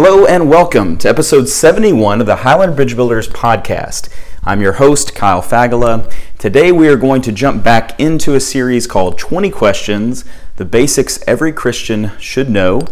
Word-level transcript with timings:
Hello 0.00 0.24
and 0.24 0.48
welcome 0.48 0.96
to 0.98 1.08
episode 1.08 1.48
71 1.48 2.20
of 2.20 2.26
the 2.28 2.36
Highland 2.36 2.76
Bridge 2.76 2.94
Builders 2.94 3.26
podcast. 3.26 4.08
I'm 4.44 4.60
your 4.60 4.74
host, 4.74 5.12
Kyle 5.12 5.42
Fagala. 5.42 6.08
Today 6.38 6.70
we 6.70 6.86
are 6.86 6.94
going 6.94 7.20
to 7.22 7.32
jump 7.32 7.64
back 7.64 7.98
into 7.98 8.36
a 8.36 8.40
series 8.40 8.86
called 8.86 9.18
20 9.18 9.50
Questions 9.50 10.24
The 10.54 10.64
Basics 10.64 11.20
Every 11.26 11.52
Christian 11.52 12.12
Should 12.20 12.48
Know, 12.48 12.86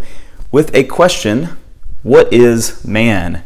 with 0.51 0.75
a 0.75 0.83
question 0.83 1.57
What 2.03 2.33
is 2.33 2.85
man? 2.85 3.45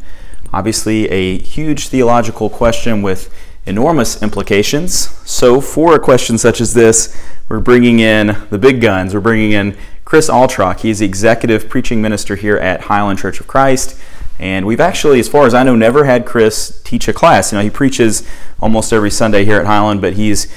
Obviously, 0.54 1.10
a 1.10 1.36
huge 1.36 1.88
theological 1.88 2.48
question 2.48 3.02
with 3.02 3.30
enormous 3.66 4.22
implications. 4.22 4.94
So, 5.28 5.60
for 5.60 5.94
a 5.94 6.00
question 6.00 6.38
such 6.38 6.62
as 6.62 6.72
this, 6.72 7.14
we're 7.50 7.60
bringing 7.60 7.98
in 7.98 8.38
the 8.48 8.58
big 8.58 8.80
guns. 8.80 9.12
We're 9.12 9.20
bringing 9.20 9.52
in 9.52 9.76
Chris 10.10 10.28
Altrock. 10.28 10.80
He's 10.80 10.98
the 10.98 11.06
executive 11.06 11.68
preaching 11.68 12.02
minister 12.02 12.34
here 12.34 12.56
at 12.56 12.80
Highland 12.80 13.20
Church 13.20 13.38
of 13.38 13.46
Christ. 13.46 13.96
And 14.40 14.66
we've 14.66 14.80
actually, 14.80 15.20
as 15.20 15.28
far 15.28 15.46
as 15.46 15.54
I 15.54 15.62
know, 15.62 15.76
never 15.76 16.04
had 16.04 16.26
Chris 16.26 16.82
teach 16.82 17.06
a 17.06 17.12
class. 17.12 17.52
You 17.52 17.58
know, 17.58 17.62
he 17.62 17.70
preaches 17.70 18.28
almost 18.58 18.92
every 18.92 19.12
Sunday 19.12 19.44
here 19.44 19.60
at 19.60 19.66
Highland, 19.66 20.00
but 20.00 20.14
he's 20.14 20.48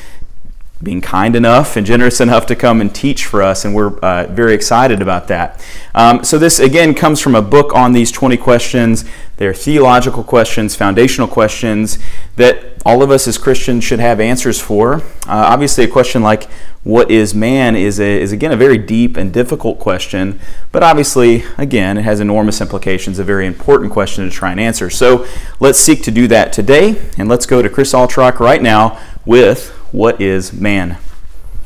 being 0.82 1.02
kind 1.02 1.36
enough 1.36 1.78
and 1.78 1.86
generous 1.86 2.20
enough 2.20 2.48
to 2.48 2.56
come 2.56 2.82
and 2.82 2.96
teach 2.96 3.26
for 3.26 3.44
us, 3.44 3.64
and 3.64 3.76
we're 3.76 3.96
uh, 4.00 4.26
very 4.26 4.56
excited 4.56 5.04
about 5.04 5.28
that. 5.28 5.64
Um, 5.94 6.24
so, 6.24 6.40
this 6.40 6.60
again 6.60 6.96
comes 6.96 7.22
from 7.22 7.36
a 7.36 7.42
book 7.42 7.76
on 7.76 7.94
these 7.94 8.12
20 8.12 8.38
questions. 8.38 9.06
They're 9.38 9.54
theological 9.54 10.24
questions, 10.24 10.76
foundational 10.76 11.28
questions 11.28 12.00
that 12.36 12.82
all 12.86 13.02
of 13.02 13.12
us 13.12 13.28
as 13.28 13.38
Christians 13.38 13.84
should 13.84 14.00
have 14.00 14.20
answers 14.20 14.60
for. 14.60 14.96
Uh, 14.96 15.02
obviously, 15.28 15.84
a 15.84 15.88
question 15.88 16.22
like 16.22 16.50
what 16.84 17.10
is 17.10 17.34
man 17.34 17.76
is, 17.76 18.00
a, 18.00 18.22
is 18.22 18.32
again 18.32 18.52
a 18.52 18.58
very 18.58 18.78
deep 18.78 19.16
and 19.16 19.32
difficult 19.32 19.80
question, 19.80 20.40
but 20.72 20.84
obviously, 20.84 21.44
again, 21.58 21.98
it 21.98 22.02
has 22.02 22.20
enormous 22.20 22.60
implications, 22.60 23.20
a 23.20 23.24
very 23.24 23.48
important 23.48 23.92
question 23.92 24.28
to 24.28 24.32
try 24.32 24.52
and 24.52 24.60
answer. 24.60 24.90
So, 24.90 25.26
let's 25.60 25.80
seek 25.80 26.04
to 26.04 26.12
do 26.12 26.28
that 26.28 26.52
today, 26.52 27.02
and 27.18 27.30
let's 27.30 27.46
go 27.46 27.62
to 27.62 27.70
Chris 27.70 27.94
Altrock 27.94 28.40
right 28.40 28.62
now 28.62 29.00
with 29.26 29.70
what 29.92 30.20
is 30.20 30.52
man? 30.52 30.98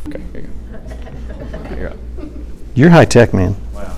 Okay, 0.08 0.22
here 0.32 0.42
you 0.42 0.48
you 1.78 2.44
You're 2.76 2.90
high 2.90 3.06
tech, 3.06 3.34
man. 3.34 3.56
Wow. 3.73 3.98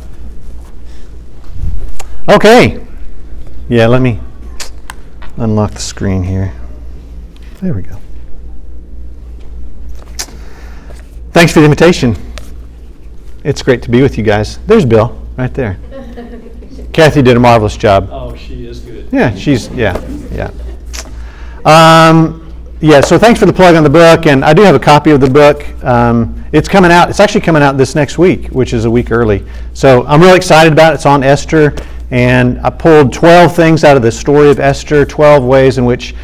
Okay. 2.30 2.86
Yeah, 3.68 3.88
let 3.88 4.02
me 4.02 4.20
unlock 5.38 5.72
the 5.72 5.80
screen 5.80 6.24
here. 6.24 6.54
There 7.62 7.74
we 7.74 7.82
go. 7.82 7.98
Thanks 11.32 11.52
for 11.52 11.60
the 11.60 11.66
invitation. 11.66 12.16
It's 13.44 13.62
great 13.62 13.82
to 13.84 13.90
be 13.90 14.02
with 14.02 14.18
you 14.18 14.24
guys. 14.24 14.60
There's 14.60 14.86
Bill, 14.86 15.22
right 15.38 15.54
there. 15.54 15.78
Kathy 16.94 17.22
did 17.22 17.36
a 17.36 17.40
marvelous 17.40 17.76
job. 17.76 18.08
Oh, 18.12 18.34
she 18.36 18.66
is 18.66 18.80
good. 18.80 19.10
Yeah, 19.12 19.36
she's, 19.36 19.70
yeah, 19.72 20.02
yeah. 20.32 20.52
Um, 21.66 22.54
yeah, 22.80 23.02
so 23.02 23.18
thanks 23.18 23.42
for 23.42 23.46
the 23.46 23.52
plug 23.52 23.76
on 23.76 23.84
the 23.84 23.90
book, 23.90 24.26
and 24.26 24.46
I 24.46 24.54
do 24.54 24.62
have 24.62 24.76
a 24.76 24.80
copy 24.80 25.12
of 25.12 25.20
the 25.20 25.30
book. 25.30 25.66
Um, 25.84 26.46
it's 26.54 26.70
coming 26.70 26.92
out. 26.92 27.10
It's 27.10 27.20
actually 27.20 27.42
coming 27.42 27.62
out 27.62 27.78
this 27.78 27.94
next 27.94 28.18
week, 28.18 28.48
which 28.48 28.72
is 28.72 28.86
a 28.86 28.92
week 28.92 29.12
early. 29.12 29.46
So 29.74 30.06
I'm 30.08 30.22
really 30.22 30.38
excited 30.38 30.72
about 30.72 30.94
it. 30.94 30.96
It's 30.96 31.06
on 31.06 31.24
Esther, 31.24 31.76
and 32.10 32.58
I 32.62 32.70
pulled 32.70 33.12
12 33.12 33.54
things 33.54 33.84
out 33.84 33.98
of 33.98 34.04
the 34.04 34.12
story 34.14 34.50
of 34.50 34.62
Esther, 34.62 35.06
12 35.06 35.44
ways 35.44 35.78
in 35.78 35.84
which 35.84 36.16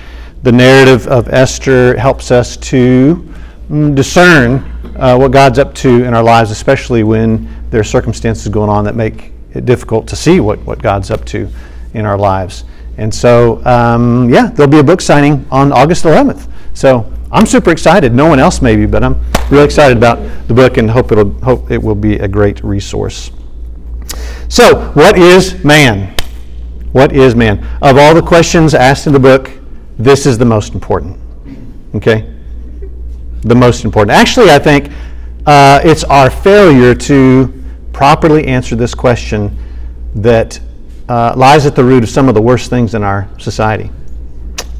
the 0.45 0.51
narrative 0.51 1.07
of 1.07 1.27
Esther 1.33 1.97
helps 1.97 2.29
us 2.29 2.55
to 2.55 3.15
mm, 3.67 3.95
discern 3.95 4.57
uh, 4.95 5.17
what 5.17 5.31
God's 5.31 5.57
up 5.57 5.73
to 5.73 6.03
in 6.03 6.13
our 6.13 6.21
lives, 6.21 6.51
especially 6.51 7.03
when 7.03 7.49
there 7.71 7.79
are 7.79 7.83
circumstances 7.83 8.47
going 8.47 8.69
on 8.69 8.83
that 8.83 8.95
make 8.95 9.31
it 9.55 9.65
difficult 9.65 10.07
to 10.09 10.15
see 10.15 10.39
what, 10.39 10.59
what 10.59 10.79
God's 10.79 11.09
up 11.09 11.25
to 11.25 11.49
in 11.95 12.05
our 12.05 12.15
lives. 12.15 12.63
And 12.99 13.11
so, 13.11 13.65
um, 13.65 14.29
yeah, 14.29 14.51
there'll 14.51 14.71
be 14.71 14.77
a 14.77 14.83
book 14.83 15.01
signing 15.01 15.47
on 15.49 15.71
August 15.71 16.05
11th. 16.05 16.47
So 16.75 17.11
I'm 17.31 17.47
super 17.47 17.71
excited. 17.71 18.13
No 18.13 18.27
one 18.27 18.37
else 18.37 18.61
maybe, 18.61 18.85
but 18.85 19.03
I'm 19.03 19.19
really 19.49 19.65
excited 19.65 19.97
about 19.97 20.19
the 20.47 20.53
book 20.53 20.77
and 20.77 20.91
hope 20.91 21.11
it'll 21.11 21.31
hope 21.39 21.71
it 21.71 21.81
will 21.81 21.95
be 21.95 22.17
a 22.17 22.27
great 22.27 22.63
resource. 22.63 23.31
So, 24.47 24.91
what 24.91 25.17
is 25.17 25.63
man? 25.63 26.15
What 26.91 27.13
is 27.13 27.33
man? 27.33 27.67
Of 27.81 27.97
all 27.97 28.13
the 28.13 28.21
questions 28.21 28.75
asked 28.75 29.07
in 29.07 29.13
the 29.13 29.19
book, 29.19 29.49
this 29.97 30.25
is 30.25 30.37
the 30.37 30.45
most 30.45 30.73
important. 30.73 31.17
Okay? 31.95 32.33
The 33.41 33.55
most 33.55 33.85
important. 33.85 34.17
Actually, 34.17 34.49
I 34.51 34.59
think 34.59 34.91
uh, 35.45 35.79
it's 35.83 36.03
our 36.05 36.29
failure 36.29 36.95
to 36.95 37.63
properly 37.93 38.45
answer 38.47 38.75
this 38.75 38.93
question 38.93 39.57
that 40.15 40.59
uh, 41.07 41.33
lies 41.37 41.65
at 41.65 41.75
the 41.75 41.83
root 41.83 42.03
of 42.03 42.09
some 42.09 42.27
of 42.27 42.35
the 42.35 42.41
worst 42.41 42.69
things 42.69 42.95
in 42.95 43.03
our 43.03 43.29
society. 43.37 43.89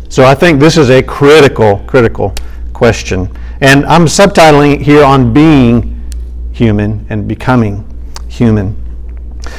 So 0.09 0.24
I 0.24 0.36
think 0.36 0.59
this 0.59 0.78
is 0.78 0.90
a 0.90 1.03
critical, 1.03 1.80
critical 1.88 2.34
question. 2.74 3.30
And 3.62 3.86
I'm 3.86 4.06
subtitling 4.06 4.82
here 4.82 5.03
on 5.03 5.34
being 5.34 6.12
human 6.52 7.06
and 7.09 7.28
becoming 7.28 7.86
human. 8.28 8.76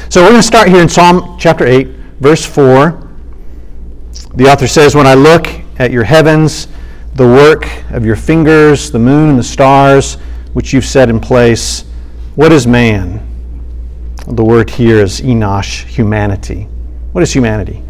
So 0.09 0.23
we're 0.23 0.31
going 0.31 0.41
to 0.41 0.47
start 0.47 0.69
here 0.69 0.83
in 0.83 0.89
Psalm 0.89 1.37
chapter 1.39 1.67
8, 1.67 1.87
verse 2.21 2.45
4. 2.45 3.06
The 4.35 4.51
author 4.51 4.67
says, 4.67 4.95
When 4.95 5.07
I 5.07 5.15
look 5.15 5.47
at 5.79 5.91
your 5.91 6.05
heavens, 6.05 6.69
the 7.15 7.27
work 7.27 7.67
of 7.91 8.05
your 8.05 8.17
fingers, 8.17 8.91
the 8.91 8.99
moon 8.99 9.31
and 9.31 9.39
the 9.39 9.45
stars, 9.45 10.15
which 10.53 10.73
you've 10.73 10.85
set 10.85 11.09
in 11.09 11.21
place, 11.21 11.85
what 12.35 12.53
is 12.53 12.67
man? 12.67 13.27
The 14.27 14.45
word 14.45 14.69
here 14.69 15.03
is 15.03 15.21
enosh, 15.21 15.85
humanity. 15.85 16.65
What 17.13 17.23
is 17.23 17.33
humanity? 17.33 17.83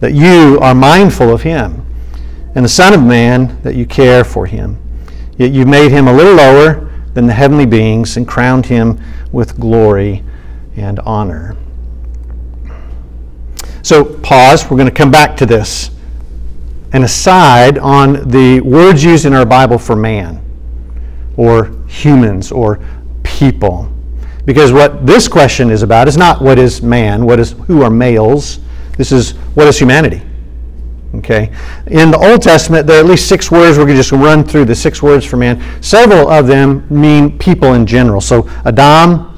That 0.00 0.12
you 0.14 0.58
are 0.60 0.74
mindful 0.74 1.30
of 1.30 1.42
him, 1.42 1.84
and 2.54 2.64
the 2.64 2.68
Son 2.70 2.94
of 2.94 3.02
Man, 3.02 3.60
that 3.62 3.74
you 3.74 3.84
care 3.84 4.24
for 4.24 4.46
him. 4.46 4.78
Yet 5.36 5.52
you 5.52 5.66
made 5.66 5.90
him 5.90 6.08
a 6.08 6.12
little 6.12 6.34
lower 6.34 6.90
than 7.12 7.26
the 7.26 7.34
heavenly 7.34 7.66
beings 7.66 8.16
and 8.16 8.26
crowned 8.26 8.66
him 8.66 8.98
with 9.32 9.60
glory 9.60 10.22
and 10.76 10.98
honor. 11.00 11.56
So, 13.86 14.04
pause. 14.04 14.64
We're 14.64 14.76
going 14.76 14.88
to 14.88 14.94
come 14.94 15.12
back 15.12 15.36
to 15.36 15.46
this. 15.46 15.92
An 16.92 17.04
aside 17.04 17.78
on 17.78 18.28
the 18.28 18.60
words 18.62 19.04
used 19.04 19.26
in 19.26 19.32
our 19.32 19.46
Bible 19.46 19.78
for 19.78 19.94
man, 19.94 20.44
or 21.36 21.72
humans, 21.86 22.50
or 22.50 22.80
people. 23.22 23.88
Because 24.44 24.72
what 24.72 25.06
this 25.06 25.28
question 25.28 25.70
is 25.70 25.84
about 25.84 26.08
is 26.08 26.16
not 26.16 26.42
what 26.42 26.58
is 26.58 26.82
man, 26.82 27.24
what 27.24 27.38
is 27.38 27.52
who 27.68 27.82
are 27.82 27.90
males. 27.90 28.58
This 28.96 29.12
is 29.12 29.34
what 29.54 29.68
is 29.68 29.78
humanity. 29.78 30.20
Okay. 31.14 31.54
In 31.86 32.10
the 32.10 32.18
Old 32.18 32.42
Testament, 32.42 32.88
there 32.88 32.96
are 32.96 33.04
at 33.04 33.06
least 33.06 33.28
six 33.28 33.52
words. 33.52 33.78
We're 33.78 33.84
going 33.84 33.94
to 33.98 34.02
just 34.02 34.10
run 34.10 34.42
through 34.42 34.64
the 34.64 34.74
six 34.74 35.00
words 35.00 35.24
for 35.24 35.36
man. 35.36 35.62
Several 35.80 36.28
of 36.28 36.48
them 36.48 36.84
mean 36.90 37.38
people 37.38 37.74
in 37.74 37.86
general. 37.86 38.20
So 38.20 38.48
Adam 38.64 39.35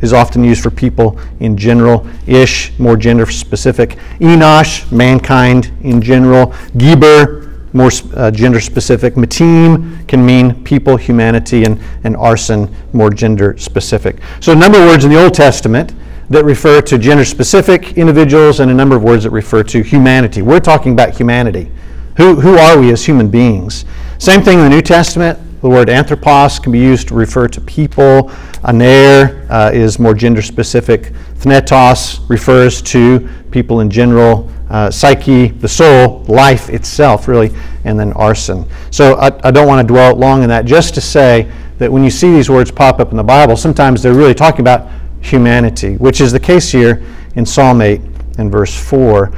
is 0.00 0.12
often 0.12 0.44
used 0.44 0.62
for 0.62 0.70
people 0.70 1.18
in 1.40 1.56
general. 1.56 2.06
Ish, 2.26 2.78
more 2.78 2.96
gender 2.96 3.26
specific. 3.26 3.90
Enosh, 4.20 4.90
mankind 4.92 5.72
in 5.82 6.00
general. 6.00 6.54
Geber, 6.76 7.48
more 7.72 7.90
uh, 8.14 8.30
gender 8.30 8.60
specific. 8.60 9.14
Matim 9.14 10.06
can 10.08 10.24
mean 10.24 10.64
people, 10.64 10.96
humanity, 10.96 11.64
and, 11.64 11.80
and 12.04 12.16
arson, 12.16 12.74
more 12.92 13.10
gender 13.10 13.56
specific. 13.58 14.18
So, 14.40 14.52
a 14.52 14.56
number 14.56 14.78
of 14.78 14.86
words 14.86 15.04
in 15.04 15.10
the 15.10 15.22
Old 15.22 15.34
Testament 15.34 15.94
that 16.30 16.44
refer 16.44 16.80
to 16.82 16.98
gender 16.98 17.24
specific 17.24 17.96
individuals 17.96 18.60
and 18.60 18.70
a 18.70 18.74
number 18.74 18.96
of 18.96 19.02
words 19.02 19.24
that 19.24 19.30
refer 19.30 19.62
to 19.64 19.82
humanity. 19.82 20.42
We're 20.42 20.60
talking 20.60 20.92
about 20.92 21.16
humanity. 21.16 21.70
Who, 22.16 22.40
who 22.40 22.56
are 22.56 22.78
we 22.78 22.92
as 22.92 23.06
human 23.06 23.30
beings? 23.30 23.84
Same 24.18 24.42
thing 24.42 24.58
in 24.58 24.64
the 24.64 24.70
New 24.70 24.82
Testament. 24.82 25.38
The 25.60 25.68
word 25.68 25.90
anthropos 25.90 26.60
can 26.60 26.70
be 26.70 26.78
used 26.78 27.08
to 27.08 27.14
refer 27.14 27.48
to 27.48 27.60
people. 27.60 28.30
Aner 28.64 29.44
uh, 29.50 29.72
is 29.74 29.98
more 29.98 30.14
gender 30.14 30.40
specific. 30.40 31.12
Thnetos 31.40 32.28
refers 32.28 32.80
to 32.82 33.28
people 33.50 33.80
in 33.80 33.90
general. 33.90 34.48
Uh, 34.70 34.90
psyche, 34.90 35.48
the 35.48 35.66
soul, 35.66 36.24
life 36.28 36.68
itself, 36.68 37.26
really, 37.26 37.50
and 37.84 37.98
then 37.98 38.12
arsen. 38.12 38.68
So 38.92 39.14
I, 39.14 39.48
I 39.48 39.50
don't 39.50 39.66
want 39.66 39.86
to 39.86 39.92
dwell 39.92 40.14
long 40.14 40.42
on 40.42 40.48
that, 40.50 40.64
just 40.64 40.94
to 40.94 41.00
say 41.00 41.50
that 41.78 41.90
when 41.90 42.04
you 42.04 42.10
see 42.10 42.30
these 42.30 42.50
words 42.50 42.70
pop 42.70 43.00
up 43.00 43.10
in 43.10 43.16
the 43.16 43.24
Bible, 43.24 43.56
sometimes 43.56 44.02
they're 44.02 44.14
really 44.14 44.34
talking 44.34 44.60
about 44.60 44.88
humanity, 45.22 45.96
which 45.96 46.20
is 46.20 46.32
the 46.32 46.40
case 46.40 46.70
here 46.70 47.02
in 47.34 47.46
Psalm 47.46 47.80
8 47.80 48.00
and 48.38 48.52
verse 48.52 48.78
4. 48.78 49.32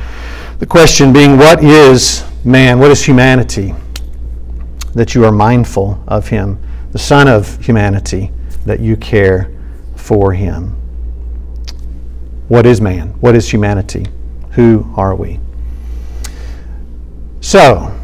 The 0.58 0.66
question 0.66 1.12
being, 1.12 1.38
what 1.38 1.64
is 1.64 2.24
man? 2.44 2.78
What 2.78 2.90
is 2.90 3.04
humanity? 3.04 3.74
That 4.94 5.14
you 5.14 5.24
are 5.24 5.32
mindful 5.32 6.02
of 6.08 6.28
him, 6.28 6.58
the 6.92 6.98
Son 6.98 7.28
of 7.28 7.64
humanity, 7.64 8.30
that 8.66 8.80
you 8.80 8.96
care 8.96 9.50
for 9.96 10.32
him. 10.32 10.76
What 12.48 12.66
is 12.66 12.80
man? 12.80 13.08
What 13.20 13.36
is 13.36 13.48
humanity? 13.48 14.06
Who 14.52 14.92
are 14.96 15.14
we? 15.14 15.38
So, 17.40 17.96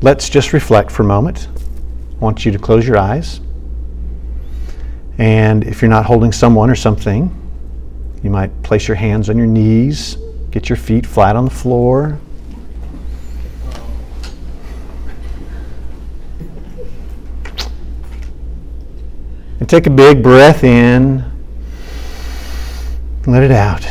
let's 0.00 0.28
just 0.28 0.52
reflect 0.52 0.90
for 0.90 1.02
a 1.02 1.06
moment. 1.06 1.48
I 2.12 2.18
want 2.20 2.44
you 2.44 2.52
to 2.52 2.58
close 2.58 2.86
your 2.86 2.98
eyes. 2.98 3.40
And 5.18 5.64
if 5.64 5.82
you're 5.82 5.90
not 5.90 6.06
holding 6.06 6.32
someone 6.32 6.70
or 6.70 6.76
something, 6.76 7.30
You 8.22 8.30
might 8.30 8.62
place 8.62 8.86
your 8.86 8.94
hands 8.94 9.28
on 9.28 9.36
your 9.36 9.48
knees, 9.48 10.16
get 10.52 10.68
your 10.68 10.76
feet 10.76 11.04
flat 11.04 11.34
on 11.34 11.44
the 11.44 11.50
floor. 11.50 12.18
And 19.62 19.70
take 19.70 19.86
a 19.86 19.90
big 19.90 20.24
breath 20.24 20.64
in. 20.64 21.24
Let 23.28 23.44
it 23.44 23.52
out. 23.52 23.82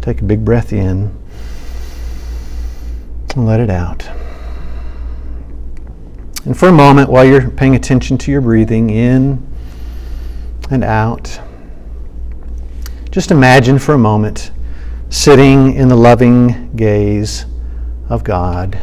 Take 0.00 0.22
a 0.22 0.24
big 0.24 0.46
breath 0.46 0.72
in. 0.72 1.14
And 3.34 3.44
let 3.44 3.60
it 3.60 3.68
out. 3.68 4.08
And 6.46 6.58
for 6.58 6.70
a 6.70 6.72
moment, 6.72 7.10
while 7.10 7.26
you're 7.26 7.50
paying 7.50 7.74
attention 7.74 8.16
to 8.16 8.30
your 8.30 8.40
breathing 8.40 8.88
in 8.88 9.46
and 10.70 10.82
out, 10.82 11.38
just 13.10 13.30
imagine 13.30 13.78
for 13.78 13.92
a 13.92 13.98
moment 13.98 14.52
sitting 15.10 15.74
in 15.74 15.88
the 15.88 15.96
loving 15.96 16.74
gaze 16.76 17.44
of 18.08 18.24
God. 18.24 18.80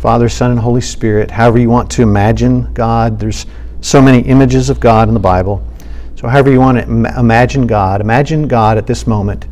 Father, 0.00 0.28
Son, 0.28 0.50
and 0.50 0.60
Holy 0.60 0.80
Spirit, 0.80 1.30
however 1.30 1.58
you 1.58 1.68
want 1.68 1.90
to 1.92 2.02
imagine 2.02 2.72
God. 2.72 3.18
There's 3.18 3.46
so 3.80 4.00
many 4.00 4.20
images 4.20 4.70
of 4.70 4.80
God 4.80 5.08
in 5.08 5.14
the 5.14 5.20
Bible. 5.20 5.64
So, 6.16 6.28
however 6.28 6.50
you 6.50 6.60
want 6.60 6.78
to 6.78 6.84
imagine 7.18 7.66
God, 7.66 8.00
imagine 8.00 8.48
God 8.48 8.78
at 8.78 8.86
this 8.86 9.06
moment 9.06 9.46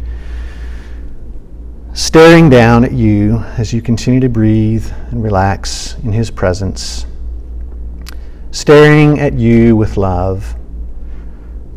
staring 1.96 2.50
down 2.50 2.84
at 2.84 2.92
you 2.92 3.38
as 3.56 3.72
you 3.72 3.80
continue 3.80 4.20
to 4.20 4.28
breathe 4.28 4.86
and 5.10 5.24
relax 5.24 5.96
in 6.04 6.12
His 6.12 6.30
presence, 6.30 7.06
staring 8.50 9.18
at 9.18 9.32
you 9.32 9.74
with 9.74 9.96
love, 9.96 10.56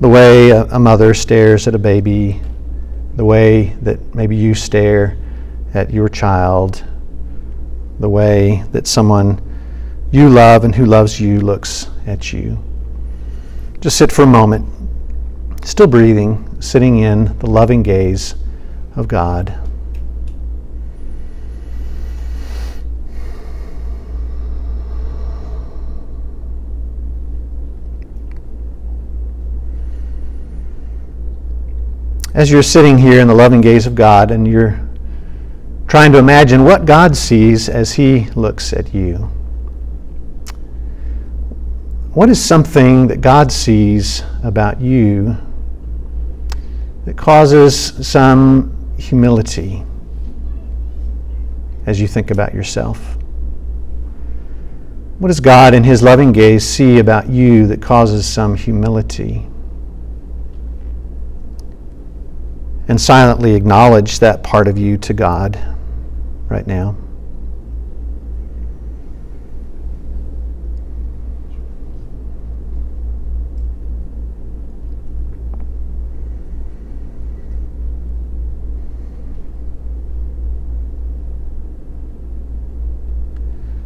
the 0.02 0.10
way 0.10 0.50
a, 0.50 0.78
mother 0.78 1.14
stares 1.14 1.70
at 1.70 1.76
a 1.76 1.80
baby, 1.80 2.42
the 3.16 3.24
way 3.24 3.78
that 3.82 4.14
maybe 4.14 4.36
you 4.36 4.54
stare 4.54 5.18
at 5.74 5.94
your 5.94 6.10
child 6.10 6.84
the 8.00 8.10
way 8.10 8.64
that 8.72 8.88
someone 8.88 9.42
you 10.12 10.30
love 10.30 10.64
and 10.64 10.74
who 10.74 10.86
loves 10.86 11.20
you 11.20 11.40
looks 11.40 11.90
at 12.08 12.34
you. 12.34 12.58
Just 13.80 13.98
sit 13.98 14.12
for 14.12 14.24
a 14.24 14.28
moment, 14.28 14.66
still 15.64 15.88
breathing, 15.88 16.60
sitting 16.62 17.00
in 17.00 17.38
the 17.40 17.48
loving 17.48 17.84
gaze 17.84 18.36
of 18.96 19.08
God. 19.08 19.58
As 32.34 32.50
you're 32.50 32.64
sitting 32.64 32.98
here 32.98 33.20
in 33.20 33.28
the 33.28 33.34
loving 33.34 33.60
gaze 33.60 33.86
of 33.86 33.96
God 33.96 34.32
and 34.32 34.48
you're 34.48 34.89
trying 35.90 36.12
to 36.12 36.20
imagine 36.20 36.64
what 36.64 36.86
God 36.86 37.18
sees 37.18 37.68
as 37.68 37.94
He 37.94 38.30
looks 38.36 38.74
at 38.74 38.94
you. 38.94 39.16
What 42.14 42.30
is 42.30 42.44
something 42.44 43.08
that 43.08 43.22
God 43.22 43.52
sees 43.52 44.24
about 44.44 44.80
you 44.80 45.36
that 47.06 47.18
causes 47.18 48.08
some 48.08 48.96
humility 49.00 49.84
as 51.88 52.00
you 52.00 52.08
think 52.08 52.30
about 52.30 52.54
yourself? 52.54 53.18
What 55.18 55.30
does 55.30 55.40
God 55.40 55.74
in 55.74 55.84
His 55.84 56.04
loving 56.04 56.32
gaze 56.32 56.64
see 56.64 57.00
about 57.00 57.30
you 57.30 57.66
that 57.66 57.82
causes 57.82 58.28
some 58.28 58.56
humility? 58.56 59.48
And 62.88 63.02
silently 63.02 63.56
acknowledge 63.56 64.20
that 64.20 64.44
part 64.44 64.68
of 64.68 64.78
you 64.78 64.96
to 65.00 65.14
God 65.14 65.78
right 66.50 66.66
now. 66.66 66.96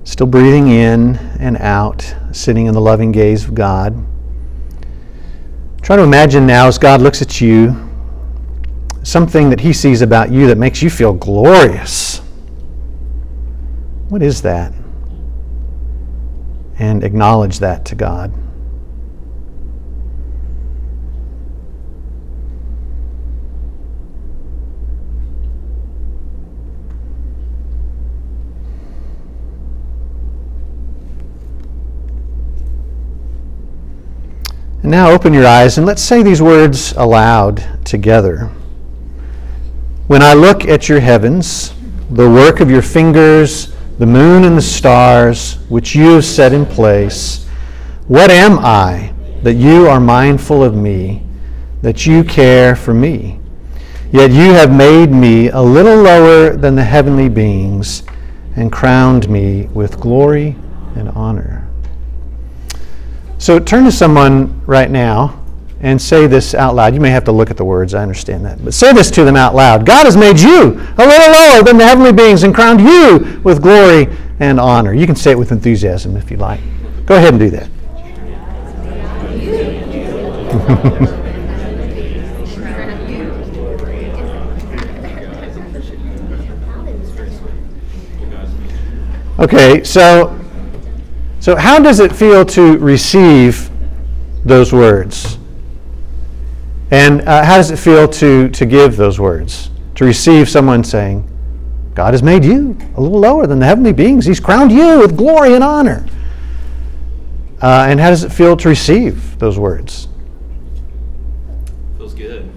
Still 0.05 0.27
breathing 0.27 0.69
in 0.69 1.15
and 1.39 1.57
out, 1.57 2.15
sitting 2.31 2.67
in 2.67 2.73
the 2.73 2.81
loving 2.81 3.11
gaze 3.11 3.45
of 3.45 3.55
God. 3.55 4.05
Try 5.81 5.97
to 5.97 6.03
imagine 6.03 6.45
now 6.45 6.67
as 6.67 6.77
God 6.77 7.01
looks 7.01 7.21
at 7.21 7.41
you, 7.41 7.89
something 9.03 9.49
that 9.49 9.59
He 9.59 9.73
sees 9.73 10.01
about 10.01 10.31
you 10.31 10.47
that 10.47 10.57
makes 10.57 10.81
you 10.81 10.89
feel 10.89 11.13
glorious 11.13 12.22
what 14.09 14.21
is 14.21 14.41
that? 14.43 14.73
And 16.77 17.03
acknowledge 17.03 17.59
that 17.59 17.85
to 17.85 17.95
God. 17.95 18.33
And 34.81 34.91
now 34.91 35.11
open 35.11 35.33
your 35.33 35.47
eyes 35.47 35.77
and 35.77 35.87
let's 35.87 36.01
say 36.01 36.21
these 36.23 36.41
words 36.41 36.91
aloud 36.93 37.85
together. 37.85 38.51
When 40.07 40.21
I 40.21 40.33
look 40.33 40.65
at 40.65 40.89
your 40.89 40.99
heavens, 40.99 41.73
the 42.11 42.29
work 42.29 42.59
of 42.59 42.69
your 42.69 42.81
fingers, 42.81 43.72
the 43.99 44.05
moon 44.05 44.43
and 44.43 44.57
the 44.57 44.61
stars 44.61 45.55
which 45.69 45.95
you 45.95 46.15
have 46.15 46.25
set 46.25 46.53
in 46.53 46.65
place. 46.65 47.45
What 48.07 48.31
am 48.31 48.59
I 48.59 49.13
that 49.43 49.53
you 49.53 49.87
are 49.87 49.99
mindful 49.99 50.63
of 50.63 50.75
me, 50.75 51.23
that 51.81 52.05
you 52.05 52.23
care 52.23 52.75
for 52.75 52.93
me? 52.93 53.39
Yet 54.11 54.31
you 54.31 54.53
have 54.53 54.71
made 54.71 55.11
me 55.11 55.49
a 55.49 55.61
little 55.61 56.01
lower 56.01 56.55
than 56.55 56.75
the 56.75 56.83
heavenly 56.83 57.29
beings 57.29 58.03
and 58.55 58.71
crowned 58.71 59.29
me 59.29 59.63
with 59.73 59.99
glory 59.99 60.55
and 60.95 61.09
honor. 61.09 61.67
So 63.37 63.59
turn 63.59 63.83
to 63.85 63.91
someone 63.91 64.61
right 64.65 64.89
now 64.89 65.42
and 65.83 66.01
say 66.01 66.25
this 66.27 66.55
out 66.55 66.75
loud. 66.75 66.95
You 66.95 67.01
may 67.01 67.09
have 67.09 67.25
to 67.25 67.31
look 67.31 67.51
at 67.51 67.57
the 67.57 67.65
words, 67.65 67.93
I 67.93 68.01
understand 68.01 68.45
that. 68.45 68.63
But 68.63 68.73
say 68.73 68.93
this 68.93 69.11
to 69.11 69.25
them 69.25 69.35
out 69.35 69.53
loud 69.53 69.85
God 69.85 70.05
has 70.05 70.17
made 70.17 70.39
you 70.39 70.79
a 70.97 71.05
little 71.05 71.31
lower 71.31 71.61
than 71.61 71.77
the 71.77 71.85
heavenly 71.85 72.13
beings 72.13 72.43
and 72.43 72.55
crowned 72.55 72.79
you 72.79 73.41
with 73.43 73.61
glory 73.61 74.07
and 74.39 74.59
honor. 74.59 74.93
You 74.93 75.05
can 75.05 75.15
say 75.15 75.31
it 75.31 75.37
with 75.37 75.51
enthusiasm 75.51 76.15
if 76.15 76.31
you 76.31 76.37
like. 76.37 76.61
Go 77.05 77.17
ahead 77.17 77.33
and 77.33 77.39
do 77.39 77.49
that. 77.49 77.69
okay, 89.39 89.83
so 89.83 90.39
so 91.41 91.57
how 91.57 91.79
does 91.79 91.99
it 91.99 92.15
feel 92.15 92.45
to 92.45 92.77
receive 92.77 93.69
those 94.45 94.71
words? 94.71 95.39
And 96.93 97.21
uh, 97.21 97.43
how 97.43 97.57
does 97.57 97.71
it 97.71 97.77
feel 97.77 98.07
to, 98.07 98.49
to 98.49 98.65
give 98.67 98.97
those 98.97 99.19
words? 99.19 99.71
To 99.95 100.05
receive 100.05 100.47
someone 100.47 100.83
saying, 100.83 101.27
God 101.95 102.13
has 102.13 102.21
made 102.21 102.45
you 102.45 102.77
a 102.95 103.01
little 103.01 103.19
lower 103.19 103.47
than 103.47 103.57
the 103.57 103.65
heavenly 103.65 103.93
beings. 103.93 104.27
He's 104.27 104.39
crowned 104.39 104.71
you 104.71 104.99
with 104.99 105.17
glory 105.17 105.55
and 105.55 105.63
honor. 105.63 106.05
Uh, 107.63 107.87
and 107.89 107.99
how 107.99 108.11
does 108.11 108.23
it 108.23 108.31
feel 108.31 108.55
to 108.57 108.69
receive 108.69 109.39
those 109.39 109.57
words? 109.57 110.07
Feels 111.97 112.13
good. 112.13 112.47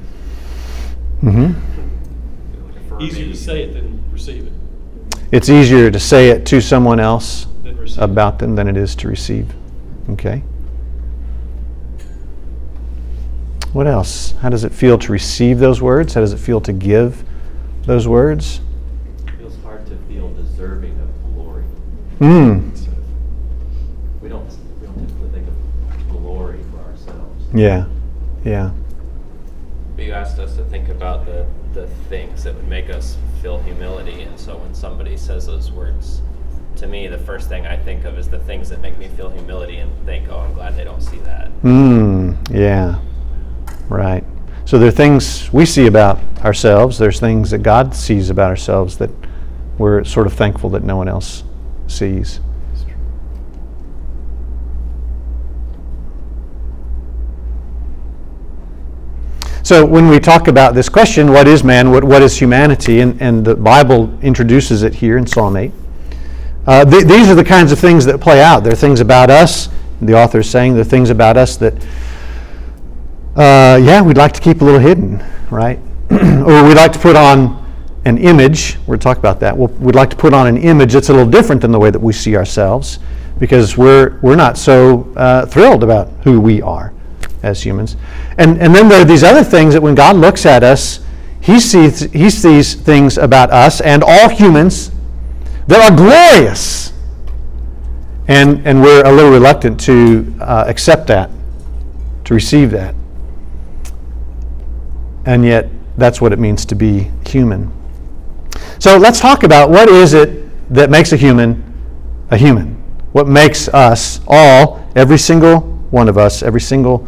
Mm-hmm. 1.23 3.01
Easier 3.01 3.29
to 3.29 3.35
say 3.35 3.63
it 3.63 3.73
than 3.73 4.05
receive 4.13 4.49
it. 4.49 4.53
It's 5.33 5.49
easier 5.49 5.91
to 5.91 5.99
say 5.99 6.29
it 6.29 6.45
to 6.47 6.61
someone 6.61 7.01
else 7.01 7.47
about 7.97 8.39
them 8.39 8.55
than 8.55 8.69
it 8.69 8.77
is 8.77 8.95
to 8.97 9.09
receive. 9.09 9.51
Okay. 10.11 10.43
What 13.77 13.87
else? 13.87 14.33
How 14.41 14.49
does 14.49 14.65
it 14.65 14.73
feel 14.73 14.97
to 14.97 15.13
receive 15.13 15.59
those 15.59 15.83
words? 15.83 16.15
How 16.15 16.23
does 16.23 16.33
it 16.33 16.39
feel 16.39 16.63
to 16.63 16.73
give 16.73 17.23
those 17.83 18.09
words? 18.09 18.63
It 19.27 19.33
feels 19.33 19.63
hard 19.63 19.85
to 19.89 19.97
feel 20.09 20.33
deserving 20.33 20.99
of 20.99 21.35
glory. 21.35 21.63
Mm. 22.19 22.75
We 24.23 24.31
don't 24.31 24.49
we 24.81 24.87
don't 24.87 24.99
typically 24.99 25.29
think 25.29 25.49
of 25.49 26.09
glory 26.09 26.63
for 26.71 26.79
ourselves. 26.89 27.45
Yeah. 27.53 27.85
Yeah. 28.47 28.71
But 29.95 30.07
you 30.07 30.13
asked 30.13 30.39
us 30.39 30.57
to 30.57 30.65
think 30.65 30.89
about 30.89 31.27
the, 31.27 31.47
the 31.75 31.87
things 32.09 32.45
that 32.45 32.55
would 32.55 32.69
make 32.69 32.89
us 32.89 33.19
feel 33.43 33.59
humility. 33.59 34.23
And 34.23 34.41
so 34.41 34.57
when 34.57 34.75
somebody 34.75 35.19
says 35.19 35.49
those 35.49 35.71
words 35.71 36.23
to 36.77 36.87
me, 36.87 37.09
the 37.09 37.19
first 37.19 37.51
thing 37.51 37.67
I 37.67 37.77
think 37.77 38.07
of 38.07 38.19
is 38.19 38.27
the 38.27 38.39
things 38.39 38.71
that 38.71 38.81
make 38.81 38.97
me 38.97 39.09
feel 39.09 39.29
humility 39.29 39.77
and 39.77 39.93
think, 40.07 40.31
oh, 40.31 40.39
I'm 40.39 40.55
glad 40.55 40.77
they 40.77 40.85
don't 40.85 41.03
see 41.03 41.19
that. 41.19 41.51
Mm. 41.61 42.39
Yeah. 42.51 43.01
Right. 43.89 44.25
So 44.65 44.79
there 44.79 44.89
are 44.89 44.93
things 44.93 45.53
we 45.53 45.65
see 45.65 45.87
about 45.87 46.19
ourselves, 46.45 46.99
there's 46.99 47.21
things 47.21 47.51
that 47.53 47.59
God 47.59 47.95
sees 47.95 48.31
about 48.31 48.51
ourselves 48.51 48.99
that 48.99 49.11
we're 49.79 50.03
sort 50.05 50.27
of 50.27 50.33
thankful 50.33 50.71
that 50.71 50.83
no 50.83 50.97
one 50.97 51.09
else 51.09 51.45
sees. 51.87 52.41
So 59.63 59.85
when 59.85 60.09
we 60.09 60.21
talk 60.21 60.47
about 60.47 60.77
this 60.77 60.89
question, 60.89 61.33
what 61.33 61.49
is 61.49 61.65
man, 61.65 61.91
what, 61.91 62.05
what 62.05 62.23
is 62.23 62.37
humanity, 62.37 63.01
and, 63.01 63.21
and 63.21 63.45
the 63.45 63.57
Bible 63.57 64.17
introduces 64.23 64.85
it 64.85 64.95
here 64.95 65.19
in 65.19 65.27
Psalm 65.27 65.57
8, 65.57 65.73
uh, 66.69 66.85
th- 66.85 67.05
these 67.05 67.29
are 67.29 67.35
the 67.35 67.45
kinds 67.45 67.73
of 67.73 67.79
things 67.81 68.05
that 68.05 68.21
play 68.21 68.41
out. 68.41 68.63
There 68.63 68.73
are 68.73 68.77
things 68.77 69.01
about 69.01 69.29
us, 69.29 69.69
the 70.01 70.15
author 70.15 70.39
is 70.39 70.49
saying, 70.49 70.75
there 70.75 70.83
are 70.83 70.85
things 70.85 71.11
about 71.11 71.37
us 71.37 71.57
that, 71.57 71.75
uh, 73.37 73.79
yeah, 73.83 74.01
we'd 74.01 74.17
like 74.17 74.33
to 74.33 74.41
keep 74.41 74.63
a 74.63 74.65
little 74.65 74.81
hidden, 74.81 75.23
right? 75.51 75.79
or 76.11 76.65
we'd 76.67 76.77
like 76.77 76.93
to 76.93 76.99
put 76.99 77.17
on 77.17 77.65
an 78.07 78.19
image, 78.19 78.79
we'll 78.87 78.99
talk 78.99 79.19
about 79.19 79.41
that. 79.41 79.57
We'll, 79.57 79.69
we'd 79.69 79.95
like 79.95 80.11
to 80.11 80.17
put 80.17 80.33
on 80.33 80.47
an 80.47 80.57
image 80.57 80.93
that's 80.93 81.09
a 81.09 81.13
little 81.13 81.31
different 81.31 81.61
than 81.61 81.73
the 81.73 81.79
way 81.79 81.91
that 81.91 81.99
we 81.99 82.13
see 82.13 82.37
ourselves 82.37 82.99
because 83.39 83.77
we're, 83.77 84.19
we're 84.23 84.37
not 84.37 84.57
so 84.57 85.13
uh, 85.17 85.45
thrilled 85.45 85.83
about 85.83 86.09
who 86.23 86.41
we 86.41 86.63
are 86.63 86.95
as 87.43 87.63
humans. 87.63 87.97
And, 88.39 88.59
and 88.63 88.75
then 88.75 88.89
there 88.89 89.03
are 89.03 89.05
these 89.05 89.25
other 89.25 89.45
things 89.45 89.75
that 89.75 89.83
when 89.83 89.95
God 89.95 90.17
looks 90.17 90.47
at 90.47 90.63
us, 90.63 91.05
he 91.41 91.61
sees, 91.61 92.01
he 92.13 92.31
sees 92.31 92.75
things 92.75 93.19
about 93.19 93.51
us 93.51 93.81
and 93.81 94.03
all 94.03 94.29
humans 94.29 94.91
that 95.67 95.91
are 95.91 95.97
glorious. 95.97 96.93
And, 98.29 98.67
and 98.67 98.83
we're 98.83 99.05
a 99.05 99.13
little 99.13 99.31
reluctant 99.31 99.79
to 99.81 100.35
uh, 100.41 100.65
accept 100.67 101.09
that, 101.09 101.31
to 102.25 102.35
receive 102.35 102.71
that. 102.71 102.95
And 105.27 105.45
yet, 105.45 105.69
that's 105.97 106.21
what 106.21 106.33
it 106.33 106.39
means 106.39 106.65
to 106.67 106.75
be 106.75 107.11
human. 107.27 107.73
So 108.79 108.97
let's 108.97 109.21
talk 109.21 109.43
about 109.43 109.71
what 109.71 109.89
is 109.89 110.15
it 110.15 110.45
that 110.73 110.91
makes 110.91 111.13
a 111.13 111.17
human 111.17 111.63
a 112.31 112.37
human? 112.37 112.75
What 113.13 113.29
makes 113.29 113.69
us 113.69 114.21
all, 114.27 114.85
every 114.97 115.19
single 115.19 115.61
one 115.91 116.09
of 116.09 116.19
us, 116.19 116.43
every 116.43 116.61
single 116.61 117.07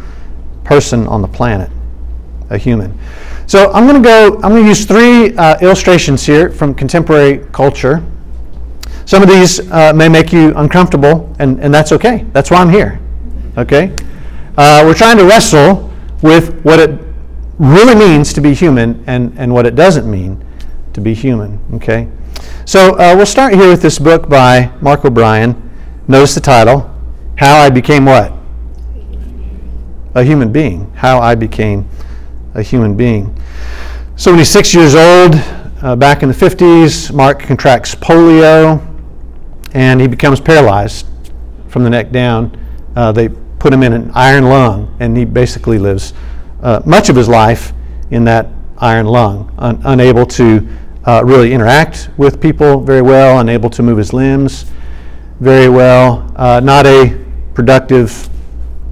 person 0.65 1.07
on 1.07 1.23
the 1.23 1.29
planet, 1.29 1.71
a 2.51 2.59
human? 2.59 2.99
So 3.47 3.71
I'm 3.73 3.87
going 3.87 4.01
to 4.03 4.07
go, 4.07 4.35
I'm 4.37 4.53
going 4.53 4.63
to 4.63 4.69
use 4.69 4.85
three 4.85 5.37
uh, 5.37 5.59
illustrations 5.61 6.25
here 6.25 6.51
from 6.51 6.75
contemporary 6.75 7.47
culture. 7.53 8.05
Some 9.07 9.23
of 9.23 9.29
these 9.29 9.71
uh, 9.71 9.93
may 9.95 10.09
make 10.09 10.33
you 10.33 10.55
uncomfortable, 10.57 11.35
and, 11.39 11.59
and 11.61 11.73
that's 11.73 11.93
okay. 11.93 12.27
That's 12.33 12.51
why 12.51 12.59
I'm 12.59 12.71
here. 12.71 13.01
Okay? 13.57 13.95
Uh, 14.57 14.83
we're 14.87 14.95
trying 14.95 15.17
to 15.17 15.25
wrestle 15.25 15.91
with 16.23 16.61
what 16.63 16.79
it 16.79 17.08
really 17.59 17.95
means 17.95 18.33
to 18.33 18.41
be 18.41 18.55
human 18.55 19.03
and, 19.07 19.37
and 19.38 19.53
what 19.53 19.67
it 19.67 19.75
doesn't 19.75 20.09
mean 20.09 20.45
to 20.93 21.00
be 21.00 21.15
human. 21.15 21.61
Okay? 21.75 22.09
So 22.65 22.97
uh, 22.99 23.15
we'll 23.17 23.27
start 23.27 23.55
here 23.55 23.69
with 23.69 23.83
this 23.83 23.99
book 23.99 24.29
by 24.29 24.71
Mark 24.81 25.05
O'Brien. 25.05 25.71
Notice 26.07 26.35
the 26.35 26.41
title 26.41 26.95
How 27.37 27.59
I 27.59 27.71
Became 27.71 28.05
What? 28.05 28.33
A 30.15 30.23
Human 30.23 30.53
Being. 30.53 30.91
How 30.95 31.21
I 31.21 31.35
Became 31.35 31.88
a 32.55 32.62
Human 32.62 32.97
Being. 32.97 33.37
So 34.17 34.31
when 34.31 34.38
he's 34.38 34.50
six 34.50 34.75
years 34.75 34.95
old, 34.95 35.35
uh, 35.83 35.95
back 35.97 36.23
in 36.23 36.29
the 36.29 36.35
50s, 36.35 37.12
Mark 37.12 37.41
contracts 37.41 37.95
polio 37.95 38.85
and 39.73 40.00
he 40.00 40.07
becomes 40.07 40.41
paralyzed 40.41 41.07
from 41.69 41.85
the 41.85 41.91
neck 41.91 42.11
down. 42.11 42.57
Uh, 42.97 43.12
they 43.12 43.29
put 43.29 43.73
him 43.73 43.83
in 43.83 43.93
an 43.93 44.11
iron 44.15 44.45
lung 44.45 44.97
and 45.00 45.17
he 45.17 45.25
basically 45.25 45.79
lives 45.79 46.15
uh, 46.62 46.83
much 46.85 47.09
of 47.09 47.17
his 47.17 47.29
life 47.29 47.73
in 48.11 48.25
that 48.25 48.49
iron 48.79 49.07
lung, 49.07 49.53
un- 49.59 49.81
unable 49.85 50.27
to 50.27 50.67
uh, 51.05 51.23
really 51.25 51.53
interact 51.53 52.11
with 52.17 52.41
people 52.41 52.81
very 52.81 53.03
well, 53.03 53.41
unable 53.41 53.71
to 53.71 53.83
move 53.83 53.99
his 53.99 54.12
limbs 54.12 54.67
very 55.41 55.69
well, 55.69 56.33
uh, 56.37 56.61
not 56.61 56.87
a 56.87 57.25
productive 57.55 58.29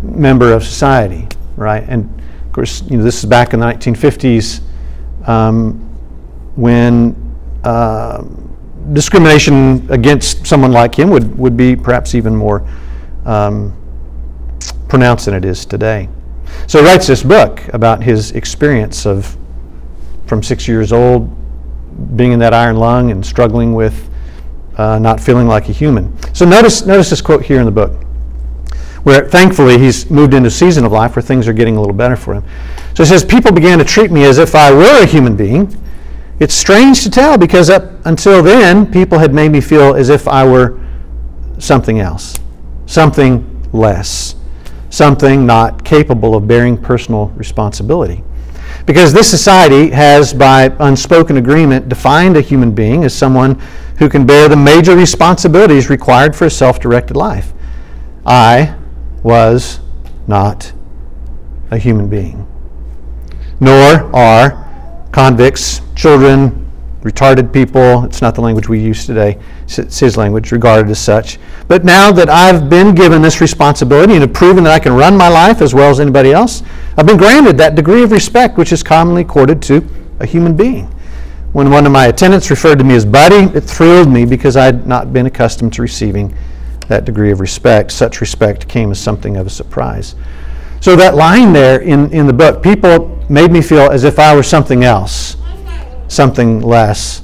member 0.02 0.52
of 0.52 0.62
society, 0.62 1.26
right? 1.56 1.84
And 1.88 2.04
of 2.44 2.52
course, 2.52 2.82
you 2.82 2.98
know, 2.98 3.02
this 3.02 3.18
is 3.18 3.24
back 3.24 3.52
in 3.52 3.60
the 3.60 3.66
1950s 3.66 4.60
um, 5.28 5.74
when 6.54 7.14
uh, 7.64 8.24
discrimination 8.92 9.86
against 9.90 10.46
someone 10.46 10.70
like 10.70 10.94
him 10.94 11.10
would, 11.10 11.36
would 11.36 11.56
be 11.56 11.74
perhaps 11.74 12.14
even 12.14 12.34
more 12.34 12.66
um, 13.24 13.74
pronounced 14.88 15.24
than 15.24 15.34
it 15.34 15.44
is 15.44 15.66
today. 15.66 16.08
So 16.66 16.80
he 16.80 16.86
writes 16.86 17.06
this 17.06 17.22
book 17.22 17.62
about 17.72 18.02
his 18.02 18.32
experience 18.32 19.06
of 19.06 19.36
from 20.26 20.42
six 20.42 20.66
years 20.66 20.92
old 20.92 21.30
being 22.16 22.32
in 22.32 22.38
that 22.40 22.52
iron 22.52 22.76
lung 22.76 23.10
and 23.10 23.24
struggling 23.24 23.74
with 23.74 24.10
uh, 24.76 24.98
not 24.98 25.20
feeling 25.20 25.46
like 25.46 25.68
a 25.68 25.72
human. 25.72 26.12
So 26.34 26.44
notice, 26.44 26.84
notice 26.84 27.10
this 27.10 27.20
quote 27.20 27.42
here 27.44 27.60
in 27.60 27.64
the 27.64 27.70
book, 27.70 28.02
where 29.04 29.28
thankfully 29.28 29.78
he's 29.78 30.10
moved 30.10 30.34
into 30.34 30.48
a 30.48 30.50
season 30.50 30.84
of 30.84 30.92
life 30.92 31.16
where 31.16 31.22
things 31.22 31.48
are 31.48 31.52
getting 31.52 31.76
a 31.76 31.80
little 31.80 31.94
better 31.94 32.16
for 32.16 32.34
him. 32.34 32.44
So 32.94 33.02
he 33.02 33.08
says, 33.08 33.24
People 33.24 33.52
began 33.52 33.78
to 33.78 33.84
treat 33.84 34.10
me 34.10 34.24
as 34.24 34.38
if 34.38 34.54
I 34.54 34.72
were 34.72 35.02
a 35.02 35.06
human 35.06 35.36
being. 35.36 35.74
It's 36.38 36.54
strange 36.54 37.02
to 37.04 37.10
tell 37.10 37.38
because 37.38 37.70
up 37.70 38.04
until 38.04 38.42
then, 38.42 38.90
people 38.92 39.18
had 39.18 39.32
made 39.32 39.50
me 39.50 39.60
feel 39.60 39.94
as 39.94 40.10
if 40.10 40.28
I 40.28 40.46
were 40.46 40.78
something 41.58 41.98
else, 41.98 42.38
something 42.84 43.68
less, 43.72 44.34
something 44.96 45.46
not 45.46 45.84
capable 45.84 46.34
of 46.34 46.48
bearing 46.48 46.76
personal 46.76 47.26
responsibility. 47.36 48.24
Because 48.86 49.12
this 49.12 49.28
society 49.28 49.90
has, 49.90 50.32
by 50.32 50.74
unspoken 50.80 51.36
agreement, 51.36 51.88
defined 51.88 52.36
a 52.36 52.40
human 52.40 52.72
being 52.72 53.04
as 53.04 53.14
someone 53.14 53.60
who 53.98 54.08
can 54.08 54.26
bear 54.26 54.48
the 54.48 54.56
major 54.56 54.96
responsibilities 54.96 55.90
required 55.90 56.34
for 56.34 56.46
a 56.46 56.50
self 56.50 56.80
directed 56.80 57.16
life. 57.16 57.52
I 58.24 58.76
was 59.22 59.80
not 60.26 60.72
a 61.70 61.78
human 61.78 62.08
being. 62.08 62.46
Nor 63.60 64.14
are 64.14 65.08
convicts, 65.12 65.80
children, 65.94 66.65
retarded 67.06 67.52
people, 67.52 68.04
it's 68.04 68.20
not 68.20 68.34
the 68.34 68.40
language 68.40 68.68
we 68.68 68.80
use 68.80 69.06
today, 69.06 69.38
it's 69.68 70.00
his 70.00 70.16
language, 70.16 70.50
regarded 70.50 70.90
as 70.90 70.98
such. 70.98 71.38
But 71.68 71.84
now 71.84 72.10
that 72.10 72.28
I've 72.28 72.68
been 72.68 72.94
given 72.96 73.22
this 73.22 73.40
responsibility 73.40 74.14
and 74.14 74.22
have 74.22 74.32
proven 74.32 74.64
that 74.64 74.72
I 74.72 74.80
can 74.80 74.92
run 74.92 75.16
my 75.16 75.28
life 75.28 75.62
as 75.62 75.72
well 75.72 75.88
as 75.88 76.00
anybody 76.00 76.32
else, 76.32 76.64
I've 76.96 77.06
been 77.06 77.16
granted 77.16 77.56
that 77.58 77.76
degree 77.76 78.02
of 78.02 78.10
respect 78.10 78.58
which 78.58 78.72
is 78.72 78.82
commonly 78.82 79.22
accorded 79.22 79.62
to 79.62 79.88
a 80.18 80.26
human 80.26 80.56
being. 80.56 80.86
When 81.52 81.70
one 81.70 81.86
of 81.86 81.92
my 81.92 82.06
attendants 82.06 82.50
referred 82.50 82.78
to 82.78 82.84
me 82.84 82.96
as 82.96 83.04
buddy, 83.04 83.56
it 83.56 83.62
thrilled 83.62 84.10
me 84.10 84.24
because 84.24 84.56
I 84.56 84.64
had 84.64 84.86
not 84.86 85.12
been 85.12 85.26
accustomed 85.26 85.72
to 85.74 85.82
receiving 85.82 86.36
that 86.88 87.04
degree 87.04 87.30
of 87.30 87.40
respect. 87.40 87.92
Such 87.92 88.20
respect 88.20 88.68
came 88.68 88.90
as 88.90 88.98
something 89.00 89.36
of 89.36 89.46
a 89.46 89.50
surprise. 89.50 90.16
So 90.80 90.96
that 90.96 91.14
line 91.14 91.52
there 91.52 91.80
in, 91.80 92.12
in 92.12 92.26
the 92.26 92.32
book, 92.32 92.62
people 92.62 93.24
made 93.28 93.52
me 93.52 93.62
feel 93.62 93.90
as 93.90 94.04
if 94.04 94.18
I 94.18 94.34
were 94.34 94.42
something 94.42 94.84
else 94.84 95.36
something 96.08 96.60
less. 96.60 97.22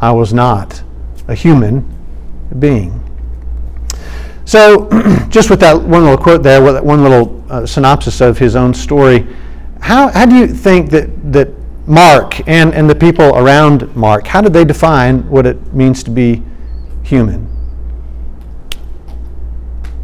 I 0.00 0.12
was 0.12 0.32
not 0.32 0.82
a 1.26 1.34
human 1.34 1.84
being. 2.58 3.04
So, 4.44 4.88
just 5.28 5.50
with 5.50 5.60
that 5.60 5.80
one 5.80 6.04
little 6.04 6.16
quote 6.16 6.42
there, 6.42 6.62
with 6.62 6.74
that 6.74 6.84
one 6.84 7.02
little 7.02 7.44
uh, 7.50 7.66
synopsis 7.66 8.20
of 8.20 8.38
his 8.38 8.56
own 8.56 8.72
story, 8.72 9.26
how, 9.80 10.08
how 10.08 10.26
do 10.26 10.36
you 10.36 10.46
think 10.46 10.90
that, 10.90 11.32
that 11.32 11.50
Mark 11.86 12.46
and, 12.48 12.74
and 12.74 12.88
the 12.88 12.94
people 12.94 13.36
around 13.36 13.94
Mark, 13.96 14.26
how 14.26 14.40
did 14.40 14.52
they 14.52 14.64
define 14.64 15.28
what 15.28 15.46
it 15.46 15.74
means 15.74 16.02
to 16.04 16.10
be 16.10 16.42
human? 17.02 17.46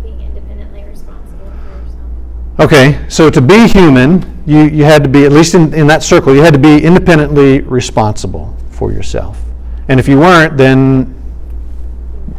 Being 0.03 0.21
independently 0.21 0.85
responsible 0.85 1.51
for 1.51 1.83
yourself. 1.83 2.61
Okay, 2.61 3.05
so 3.09 3.31
to 3.31 3.41
be 3.41 3.69
human, 3.69 4.34
you, 4.47 4.65
you 4.65 4.85
had 4.85 5.03
to 5.03 5.09
be, 5.09 5.25
at 5.25 5.33
least 5.33 5.55
in, 5.55 5.73
in 5.75 5.87
that 5.87 6.03
circle, 6.03 6.35
you 6.35 6.43
had 6.43 6.53
to 6.53 6.59
be 6.59 6.83
independently 6.85 7.61
responsible 7.61 8.57
for 8.71 8.93
yourself. 8.93 9.43
And 9.89 9.99
if 9.99 10.09
you 10.09 10.19
weren't, 10.19 10.57
then 10.57 11.15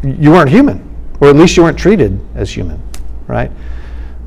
you 0.03 0.31
weren't 0.31 0.49
human, 0.49 0.83
or 1.19 1.29
at 1.29 1.35
least 1.35 1.57
you 1.57 1.63
weren't 1.63 1.77
treated 1.79 2.19
as 2.35 2.51
human, 2.51 2.81
right? 3.27 3.51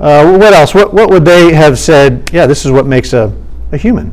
Uh, 0.00 0.37
what 0.38 0.52
else? 0.52 0.75
What, 0.75 0.94
what 0.94 1.11
would 1.11 1.25
they 1.25 1.52
have 1.52 1.78
said? 1.78 2.30
Yeah, 2.32 2.47
this 2.47 2.64
is 2.64 2.70
what 2.70 2.87
makes 2.87 3.12
a, 3.12 3.32
a 3.73 3.76
human, 3.76 4.12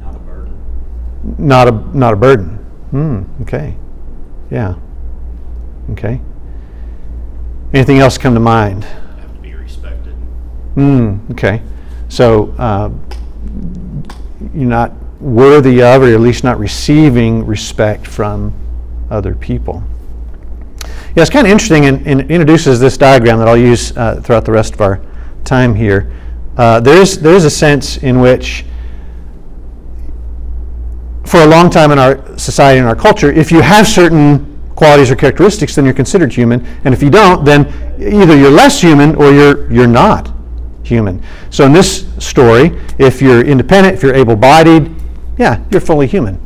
Not 0.00 0.14
a 0.14 0.18
burden. 0.18 0.54
not 1.38 1.68
a, 1.68 1.70
not 1.96 2.12
a 2.12 2.16
burden. 2.16 2.56
Hmm, 2.90 3.22
okay. 3.42 3.76
Yeah. 4.50 4.74
Okay. 5.92 6.20
Anything 7.72 7.98
else 7.98 8.18
come 8.18 8.34
to 8.34 8.40
mind? 8.40 8.84
have 8.84 9.34
to 9.34 9.40
be 9.40 9.54
respected. 9.54 10.14
Mm, 10.76 11.30
okay. 11.32 11.62
So 12.16 12.54
uh, 12.56 12.90
you're 14.54 14.64
not 14.64 14.94
worthy 15.20 15.82
of, 15.82 16.00
or 16.00 16.06
at 16.06 16.20
least 16.20 16.44
not 16.44 16.58
receiving 16.58 17.44
respect 17.44 18.06
from 18.06 18.54
other 19.10 19.34
people. 19.34 19.82
Yeah, 21.14 21.20
it's 21.20 21.28
kind 21.28 21.46
of 21.46 21.50
interesting, 21.50 21.84
and, 21.84 22.06
introduces 22.06 22.80
this 22.80 22.96
diagram 22.96 23.38
that 23.38 23.48
I'll 23.48 23.54
use 23.58 23.94
uh, 23.98 24.22
throughout 24.22 24.46
the 24.46 24.52
rest 24.52 24.72
of 24.72 24.80
our 24.80 24.98
time 25.44 25.74
here. 25.74 26.10
uh, 26.56 26.80
there 26.80 26.96
is 26.96 27.20
there 27.20 27.34
is 27.34 27.44
a 27.44 27.50
sense 27.50 27.98
in 27.98 28.18
which, 28.20 28.64
for 31.26 31.42
a 31.42 31.46
long 31.46 31.68
time 31.68 31.90
in 31.90 31.98
our 31.98 32.38
society 32.38 32.78
and 32.78 32.88
our 32.88 32.96
culture, 32.96 33.30
if 33.30 33.52
you 33.52 33.60
have 33.60 33.86
certain 33.86 34.58
qualities 34.74 35.10
or 35.10 35.16
characteristics, 35.16 35.74
then 35.74 35.84
you're 35.84 35.92
considered 35.92 36.32
human, 36.32 36.64
and 36.86 36.94
if 36.94 37.02
you 37.02 37.10
don't, 37.10 37.44
then 37.44 37.66
either 38.00 38.34
you're 38.34 38.50
less 38.50 38.80
human 38.80 39.14
or 39.16 39.32
you're 39.32 39.70
you're 39.70 39.86
not 39.86 40.32
human. 40.86 41.22
So 41.50 41.66
in 41.66 41.72
this 41.72 42.06
story, 42.18 42.78
if 42.98 43.20
you're 43.20 43.44
independent, 43.44 43.94
if 43.94 44.02
you're 44.02 44.14
able-bodied, 44.14 44.94
yeah, 45.38 45.62
you're 45.70 45.80
fully 45.80 46.06
human. 46.06 46.40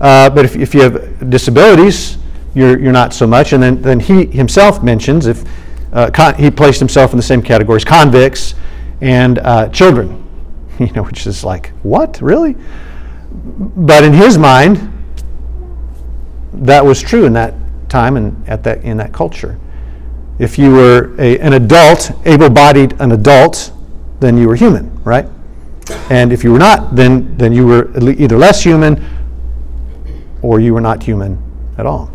Uh, 0.00 0.30
but 0.30 0.44
if, 0.44 0.56
if 0.56 0.74
you 0.74 0.82
have 0.82 1.30
disabilities, 1.30 2.18
you're, 2.54 2.78
you're 2.78 2.92
not 2.92 3.12
so 3.12 3.26
much. 3.26 3.52
And 3.52 3.62
then, 3.62 3.82
then 3.82 4.00
he 4.00 4.26
himself 4.26 4.82
mentions 4.82 5.26
if 5.26 5.44
uh, 5.92 6.10
con- 6.10 6.34
he 6.34 6.50
placed 6.50 6.78
himself 6.78 7.12
in 7.12 7.16
the 7.16 7.22
same 7.22 7.42
categories 7.42 7.84
convicts 7.84 8.54
and 9.00 9.38
uh, 9.40 9.68
children, 9.68 10.26
you 10.78 10.90
know, 10.92 11.02
which 11.02 11.26
is 11.26 11.44
like, 11.44 11.70
what, 11.82 12.20
really? 12.20 12.56
But 13.30 14.04
in 14.04 14.12
his 14.12 14.38
mind, 14.38 14.92
that 16.54 16.84
was 16.84 17.00
true 17.00 17.24
in 17.24 17.34
that 17.34 17.54
time 17.88 18.16
and 18.16 18.48
at 18.48 18.64
that, 18.64 18.82
in 18.82 18.96
that 18.96 19.12
culture. 19.12 19.58
If 20.38 20.58
you 20.58 20.72
were 20.72 21.14
a, 21.18 21.38
an 21.40 21.52
adult, 21.54 22.12
able 22.24 22.50
bodied 22.50 23.00
an 23.00 23.12
adult, 23.12 23.72
then 24.20 24.36
you 24.36 24.48
were 24.48 24.56
human, 24.56 25.02
right? 25.04 25.26
And 26.10 26.32
if 26.32 26.44
you 26.44 26.52
were 26.52 26.58
not, 26.58 26.94
then, 26.94 27.36
then 27.36 27.52
you 27.52 27.66
were 27.66 27.90
either 28.10 28.36
less 28.36 28.62
human 28.62 29.04
or 30.42 30.60
you 30.60 30.74
were 30.74 30.80
not 30.80 31.02
human 31.02 31.42
at 31.76 31.86
all. 31.86 32.10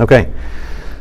Okay. 0.00 0.32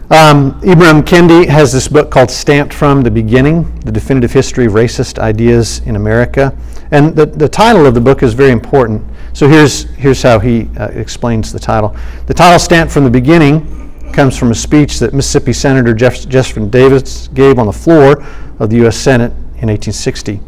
Um, 0.09 0.59
Ibram 0.61 1.01
Kendi 1.01 1.47
has 1.47 1.73
this 1.73 1.89
book 1.89 2.09
called 2.09 2.31
Stamped 2.31 2.73
from 2.73 3.01
the 3.01 3.11
Beginning 3.11 3.77
The 3.81 3.91
Definitive 3.91 4.31
History 4.31 4.65
of 4.65 4.71
Racist 4.71 5.19
Ideas 5.19 5.79
in 5.79 5.97
America. 5.97 6.57
And 6.91 7.13
the, 7.13 7.25
the 7.25 7.49
title 7.49 7.85
of 7.85 7.93
the 7.93 7.99
book 7.99 8.23
is 8.23 8.33
very 8.33 8.51
important. 8.51 9.03
So 9.33 9.49
here's, 9.49 9.83
here's 9.95 10.23
how 10.23 10.39
he 10.39 10.69
uh, 10.77 10.87
explains 10.87 11.51
the 11.51 11.59
title. 11.59 11.95
The 12.25 12.33
title, 12.33 12.57
Stamped 12.57 12.93
from 12.93 13.03
the 13.03 13.09
Beginning, 13.09 13.86
comes 14.13 14.37
from 14.37 14.51
a 14.51 14.55
speech 14.55 14.99
that 14.99 15.13
Mississippi 15.13 15.53
Senator 15.53 15.93
Jeff- 15.93 16.27
Jefferson 16.27 16.69
Davis 16.69 17.27
gave 17.29 17.59
on 17.59 17.65
the 17.65 17.73
floor 17.73 18.23
of 18.59 18.69
the 18.69 18.77
U.S. 18.77 18.97
Senate 18.97 19.31
in 19.31 19.69
1860. 19.69 20.39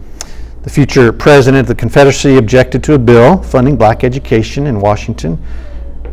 The 0.64 0.70
future 0.70 1.14
president 1.14 1.62
of 1.62 1.68
the 1.68 1.76
Confederacy 1.76 2.38
objected 2.38 2.84
to 2.84 2.94
a 2.94 3.00
bill 3.00 3.42
funding 3.42 3.78
black 3.78 4.04
education 4.04 4.68
in 4.68 4.80
Washington. 4.80 5.42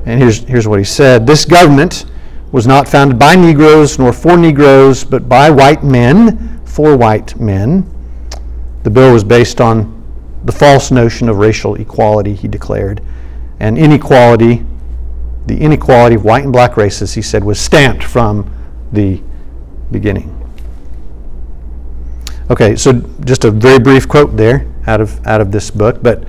And 0.04 0.20
here's, 0.20 0.38
here's 0.44 0.68
what 0.68 0.78
he 0.78 0.84
said 0.84 1.26
This 1.26 1.44
government 1.44 2.06
was 2.52 2.66
not 2.66 2.88
founded 2.88 3.18
by 3.18 3.34
Negroes 3.34 3.98
nor 3.98 4.12
for 4.12 4.36
Negroes, 4.36 5.02
but 5.04 5.28
by 5.28 5.50
white 5.50 5.82
men 5.82 6.60
for 6.64 6.96
white 6.96 7.38
men. 7.40 7.90
The 8.84 8.90
bill 8.90 9.12
was 9.12 9.24
based 9.24 9.60
on 9.60 9.92
the 10.44 10.52
false 10.52 10.92
notion 10.92 11.28
of 11.28 11.38
racial 11.38 11.74
equality, 11.74 12.34
he 12.34 12.46
declared, 12.46 13.02
and 13.58 13.76
inequality 13.76 14.64
the 15.46 15.56
inequality 15.56 16.16
of 16.16 16.24
white 16.24 16.44
and 16.44 16.52
black 16.52 16.76
races, 16.76 17.14
he 17.14 17.22
said, 17.22 17.44
was 17.44 17.58
stamped 17.58 18.02
from 18.02 18.52
the 18.92 19.20
beginning. 19.90 20.32
Okay, 22.50 22.76
so 22.76 22.92
just 23.24 23.44
a 23.44 23.50
very 23.50 23.78
brief 23.78 24.08
quote 24.08 24.36
there 24.36 24.66
out 24.86 25.00
of, 25.00 25.24
out 25.26 25.40
of 25.40 25.50
this 25.50 25.70
book, 25.70 26.02
but 26.02 26.24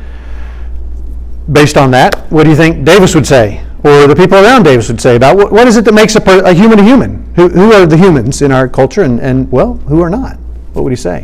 based 1.52 1.78
on 1.78 1.92
that, 1.92 2.32
what 2.32 2.44
do 2.44 2.50
you 2.50 2.56
think 2.56 2.86
Davis 2.86 3.14
would 3.16 3.26
say, 3.26 3.64
or 3.84 4.08
the 4.08 4.16
people 4.16 4.38
around 4.38 4.64
Davis 4.64 4.88
would 4.90 5.00
say 5.00 5.16
about 5.16 5.38
what, 5.38 5.52
what 5.52 5.68
is 5.68 5.78
it 5.78 5.86
that 5.86 5.94
makes 5.94 6.16
a, 6.16 6.22
per, 6.22 6.44
a 6.44 6.54
human 6.54 6.80
a 6.80 6.84
human? 6.84 7.24
Who, 7.36 7.50
who 7.50 7.72
are 7.72 7.86
the 7.86 7.98
humans 7.98 8.42
in 8.42 8.52
our 8.52 8.68
culture, 8.68 9.04
and, 9.04 9.20
and, 9.20 9.52
well, 9.52 9.76
who 9.76 10.02
are 10.02 10.10
not? 10.10 10.38
What 10.74 10.84
would 10.84 10.92
he 10.92 10.96
say? 10.96 11.24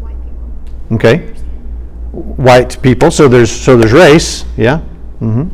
White 0.00 0.16
people. 0.22 0.96
Okay, 0.96 1.18
white 2.12 2.82
people, 2.82 3.10
so 3.10 3.28
there's, 3.28 3.50
so 3.50 3.76
there's 3.76 3.92
race, 3.92 4.44
yeah? 4.56 4.80
Mm-hmm. 5.20 5.48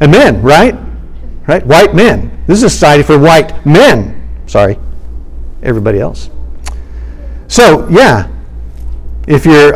And 0.00 0.10
men, 0.10 0.42
right? 0.42 0.74
Right? 1.46 1.64
White 1.64 1.94
men. 1.94 2.30
This 2.46 2.58
is 2.58 2.64
a 2.64 2.70
society 2.70 3.02
for 3.02 3.18
white 3.18 3.64
men. 3.66 4.28
Sorry, 4.46 4.78
everybody 5.62 6.00
else. 6.00 6.30
So, 7.48 7.88
yeah, 7.88 8.28
if 9.26 9.44
you're, 9.44 9.72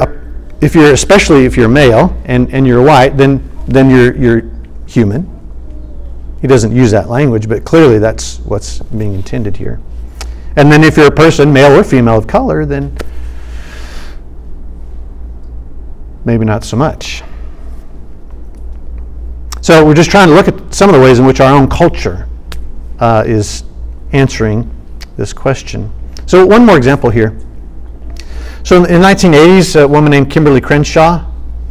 if 0.61 0.75
you're 0.75 0.93
especially 0.93 1.45
if 1.45 1.57
you're 1.57 1.69
male 1.69 2.17
and, 2.25 2.53
and 2.53 2.67
you're 2.67 2.83
white, 2.83 3.17
then, 3.17 3.49
then 3.67 3.91
you're, 3.91 4.17
you're 4.17 4.51
human. 4.87 5.31
He 6.41 6.49
doesn't 6.49 6.75
use 6.75 6.91
that 6.91 7.09
language, 7.09 7.49
but 7.49 7.65
clearly 7.65 7.99
that's 7.99 8.39
what's 8.41 8.81
being 8.81 9.15
intended 9.15 9.57
here. 9.57 9.81
And 10.57 10.71
then 10.71 10.85
if 10.85 10.97
you're 10.97 11.07
a 11.07 11.11
person, 11.11 11.53
male 11.53 11.79
or 11.79 11.83
female 11.83 12.19
of 12.19 12.27
color, 12.27 12.65
then 12.65 12.97
maybe 16.25 16.45
not 16.45 16.65
so 16.65 16.77
much. 16.77 17.23
So 19.65 19.83
we're 19.83 19.95
just 19.95 20.11
trying 20.11 20.29
to 20.29 20.35
look 20.35 20.47
at 20.47 20.75
some 20.75 20.91
of 20.91 20.95
the 20.95 21.01
ways 21.01 21.19
in 21.19 21.25
which 21.25 21.41
our 21.41 21.51
own 21.51 21.71
culture 21.71 22.29
uh, 22.99 23.25
is 23.27 23.65
answering 24.13 24.71
this 25.17 25.33
question. 25.33 25.91
So 26.27 26.45
one 26.45 26.67
more 26.67 26.77
example 26.77 27.09
here. 27.09 27.35
So 28.63 28.85
in 28.85 29.01
the 29.01 29.09
1980s, 29.09 29.81
a 29.81 29.89
woman 29.89 30.11
named 30.11 30.31
Kimberlé 30.31 30.63
Crenshaw 30.63 31.25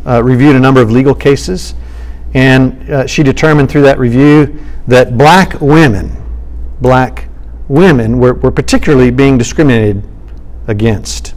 uh, 0.08 0.23
reviewed 0.23 0.56
a 0.56 0.60
number 0.60 0.82
of 0.82 0.89
legal 0.89 1.13
cases, 1.13 1.75
and 2.34 2.89
uh, 2.89 3.06
she 3.06 3.21
determined 3.21 3.69
through 3.69 3.84
that 3.84 3.99
review 3.99 4.60
that 4.88 5.15
black 5.15 5.62
women, 5.62 6.19
black 6.82 7.29
women 7.67 8.17
were, 8.17 8.34
were 8.34 8.49
particularly 8.49 9.12
being 9.12 9.38
discriminated 9.38 10.03
against. 10.65 11.36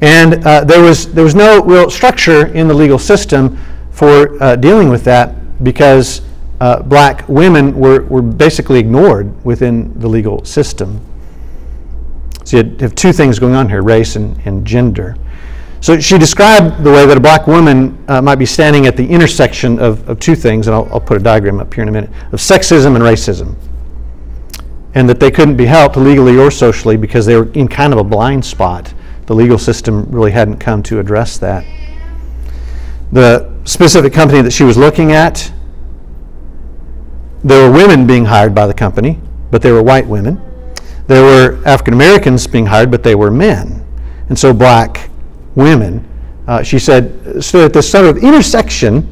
And 0.00 0.46
uh, 0.46 0.64
there, 0.64 0.80
was, 0.80 1.12
there 1.12 1.24
was 1.24 1.34
no 1.34 1.62
real 1.62 1.90
structure 1.90 2.46
in 2.54 2.68
the 2.68 2.74
legal 2.74 2.98
system 2.98 3.58
for 3.90 4.42
uh, 4.42 4.56
dealing 4.56 4.88
with 4.88 5.04
that 5.04 5.43
because 5.64 6.22
uh, 6.60 6.82
black 6.82 7.28
women 7.28 7.74
were, 7.78 8.02
were 8.04 8.22
basically 8.22 8.78
ignored 8.78 9.44
within 9.44 9.98
the 9.98 10.08
legal 10.08 10.44
system. 10.44 11.00
So 12.44 12.58
you 12.58 12.76
have 12.80 12.94
two 12.94 13.12
things 13.12 13.38
going 13.38 13.54
on 13.54 13.68
here 13.68 13.82
race 13.82 14.16
and, 14.16 14.38
and 14.46 14.66
gender. 14.66 15.16
So 15.80 16.00
she 16.00 16.16
described 16.16 16.82
the 16.82 16.90
way 16.90 17.04
that 17.04 17.16
a 17.16 17.20
black 17.20 17.46
woman 17.46 18.02
uh, 18.08 18.22
might 18.22 18.36
be 18.36 18.46
standing 18.46 18.86
at 18.86 18.96
the 18.96 19.06
intersection 19.06 19.78
of, 19.78 20.08
of 20.08 20.18
two 20.18 20.34
things, 20.34 20.66
and 20.66 20.74
I'll, 20.74 20.88
I'll 20.90 21.00
put 21.00 21.18
a 21.18 21.20
diagram 21.20 21.60
up 21.60 21.74
here 21.74 21.82
in 21.82 21.88
a 21.88 21.92
minute, 21.92 22.10
of 22.32 22.40
sexism 22.40 22.94
and 22.94 23.04
racism. 23.04 23.54
And 24.94 25.08
that 25.08 25.20
they 25.20 25.30
couldn't 25.30 25.56
be 25.56 25.66
helped 25.66 25.96
legally 25.96 26.38
or 26.38 26.50
socially 26.50 26.96
because 26.96 27.26
they 27.26 27.36
were 27.36 27.52
in 27.52 27.68
kind 27.68 27.92
of 27.92 27.98
a 27.98 28.04
blind 28.04 28.44
spot. 28.44 28.94
The 29.26 29.34
legal 29.34 29.58
system 29.58 30.06
really 30.10 30.30
hadn't 30.30 30.58
come 30.58 30.82
to 30.84 31.00
address 31.00 31.36
that. 31.38 31.66
The 33.12 33.52
specific 33.64 34.12
company 34.12 34.42
that 34.42 34.52
she 34.52 34.64
was 34.64 34.76
looking 34.76 35.12
at, 35.12 35.52
there 37.42 37.68
were 37.68 37.76
women 37.76 38.06
being 38.06 38.24
hired 38.24 38.54
by 38.54 38.66
the 38.66 38.74
company, 38.74 39.20
but 39.50 39.62
they 39.62 39.72
were 39.72 39.82
white 39.82 40.06
women. 40.06 40.40
There 41.06 41.22
were 41.22 41.62
African 41.66 41.94
Americans 41.94 42.46
being 42.46 42.66
hired, 42.66 42.90
but 42.90 43.02
they 43.02 43.14
were 43.14 43.30
men. 43.30 43.84
And 44.28 44.38
so 44.38 44.54
black 44.54 45.10
women, 45.54 46.08
uh, 46.46 46.62
she 46.62 46.78
said, 46.78 47.42
stood 47.44 47.66
at 47.66 47.72
this 47.72 47.90
sort 47.90 48.06
of 48.06 48.22
intersection 48.22 49.02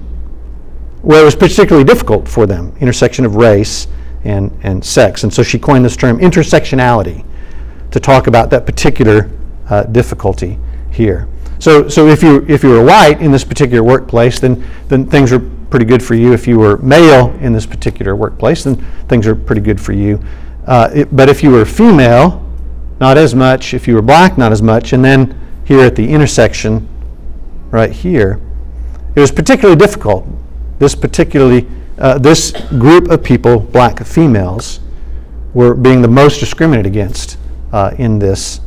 where 1.02 1.20
it 1.20 1.24
was 1.24 1.34
particularly 1.34 1.84
difficult 1.84 2.28
for 2.28 2.46
them 2.46 2.72
intersection 2.80 3.24
of 3.24 3.36
race 3.36 3.88
and, 4.24 4.56
and 4.62 4.84
sex. 4.84 5.24
And 5.24 5.32
so 5.32 5.42
she 5.42 5.58
coined 5.58 5.84
this 5.84 5.96
term 5.96 6.18
intersectionality 6.18 7.24
to 7.90 8.00
talk 8.00 8.26
about 8.26 8.50
that 8.50 8.64
particular 8.64 9.30
uh, 9.68 9.82
difficulty 9.84 10.58
here. 10.92 11.28
So, 11.58 11.88
so 11.88 12.06
if 12.08 12.22
you 12.22 12.44
if 12.48 12.62
you 12.62 12.70
were 12.70 12.84
white 12.84 13.20
in 13.20 13.30
this 13.30 13.44
particular 13.44 13.82
workplace, 13.82 14.40
then 14.40 14.64
then 14.88 15.06
things 15.06 15.32
are 15.32 15.40
pretty 15.70 15.86
good 15.86 16.02
for 16.02 16.14
you. 16.14 16.32
If 16.32 16.46
you 16.46 16.58
were 16.58 16.76
male 16.78 17.30
in 17.40 17.52
this 17.52 17.66
particular 17.66 18.14
workplace, 18.16 18.64
then 18.64 18.76
things 19.08 19.26
are 19.26 19.34
pretty 19.34 19.60
good 19.60 19.80
for 19.80 19.92
you. 19.92 20.22
Uh, 20.66 20.90
it, 20.92 21.16
but 21.16 21.28
if 21.28 21.42
you 21.42 21.50
were 21.50 21.64
female, 21.64 22.44
not 23.00 23.16
as 23.16 23.34
much. 23.34 23.74
If 23.74 23.88
you 23.88 23.94
were 23.94 24.02
black, 24.02 24.36
not 24.36 24.52
as 24.52 24.62
much. 24.62 24.92
And 24.92 25.04
then 25.04 25.38
here 25.64 25.80
at 25.80 25.96
the 25.96 26.08
intersection, 26.08 26.88
right 27.70 27.90
here, 27.90 28.40
it 29.14 29.20
was 29.20 29.32
particularly 29.32 29.78
difficult. 29.78 30.26
This 30.78 30.94
particularly 30.94 31.66
uh, 31.98 32.18
this 32.18 32.50
group 32.78 33.08
of 33.10 33.22
people, 33.22 33.60
black 33.60 34.04
females, 34.04 34.80
were 35.54 35.74
being 35.74 36.02
the 36.02 36.08
most 36.08 36.40
discriminated 36.40 36.86
against 36.86 37.38
uh, 37.72 37.94
in 37.98 38.18
this 38.18 38.60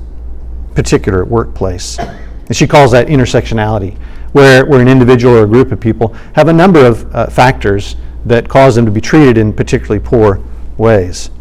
particular 0.76 1.26
workplace. 1.26 1.98
And 1.98 2.56
she 2.56 2.68
calls 2.68 2.92
that 2.92 3.08
intersectionality, 3.08 3.98
where, 4.34 4.66
where 4.66 4.82
an 4.82 4.88
individual 4.88 5.36
or 5.36 5.44
a 5.44 5.48
group 5.48 5.72
of 5.72 5.80
people 5.80 6.14
have 6.34 6.48
a 6.48 6.54
number 6.54 6.86
of 6.86 7.14
uh, 7.16 7.28
factors 7.28 7.96
that 8.26 8.48
cause 8.50 8.76
them 8.76 8.86
to 8.86 8.92
be 8.92 9.02
treated 9.02 9.38
in 9.38 9.54
particularly 9.54 10.04
poor 10.04 10.44
ways. 10.78 11.32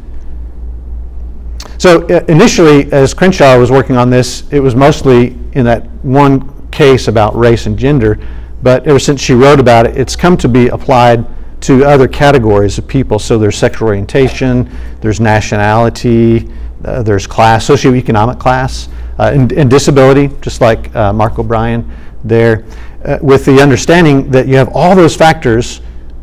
So 1.78 2.06
uh, 2.06 2.24
initially, 2.28 2.90
as 2.92 3.12
Crenshaw 3.12 3.58
was 3.58 3.70
working 3.70 3.96
on 3.96 4.08
this, 4.08 4.44
it 4.50 4.60
was 4.60 4.74
mostly 4.74 5.36
in 5.52 5.64
that 5.64 5.86
one 6.02 6.70
case 6.70 7.08
about 7.08 7.36
race 7.36 7.66
and 7.66 7.78
gender, 7.78 8.18
but 8.62 8.86
ever 8.86 8.98
since 8.98 9.20
she 9.20 9.34
wrote 9.34 9.60
about 9.60 9.86
it, 9.86 9.96
it's 9.96 10.16
come 10.16 10.36
to 10.38 10.48
be 10.48 10.68
applied 10.68 11.26
to 11.62 11.84
other 11.84 12.06
categories 12.06 12.78
of 12.78 12.86
people. 12.86 13.18
So 13.18 13.38
there's 13.38 13.56
sexual 13.56 13.88
orientation, 13.88 14.70
there's 15.00 15.20
nationality, 15.20 16.50
uh, 16.84 17.02
there's 17.02 17.26
class, 17.26 17.66
socioeconomic 17.66 18.38
class, 18.38 18.88
uh, 19.18 19.30
and, 19.32 19.52
and 19.52 19.70
disability, 19.70 20.30
just 20.40 20.60
like 20.60 20.94
uh, 20.94 21.12
Mark 21.12 21.38
O'Brien 21.38 21.90
there, 22.24 22.64
uh, 23.04 23.18
with 23.22 23.44
the 23.44 23.60
understanding 23.60 24.30
that 24.30 24.48
you 24.48 24.56
have 24.56 24.68
all 24.74 24.96
those 24.96 25.14
factors 25.16 25.80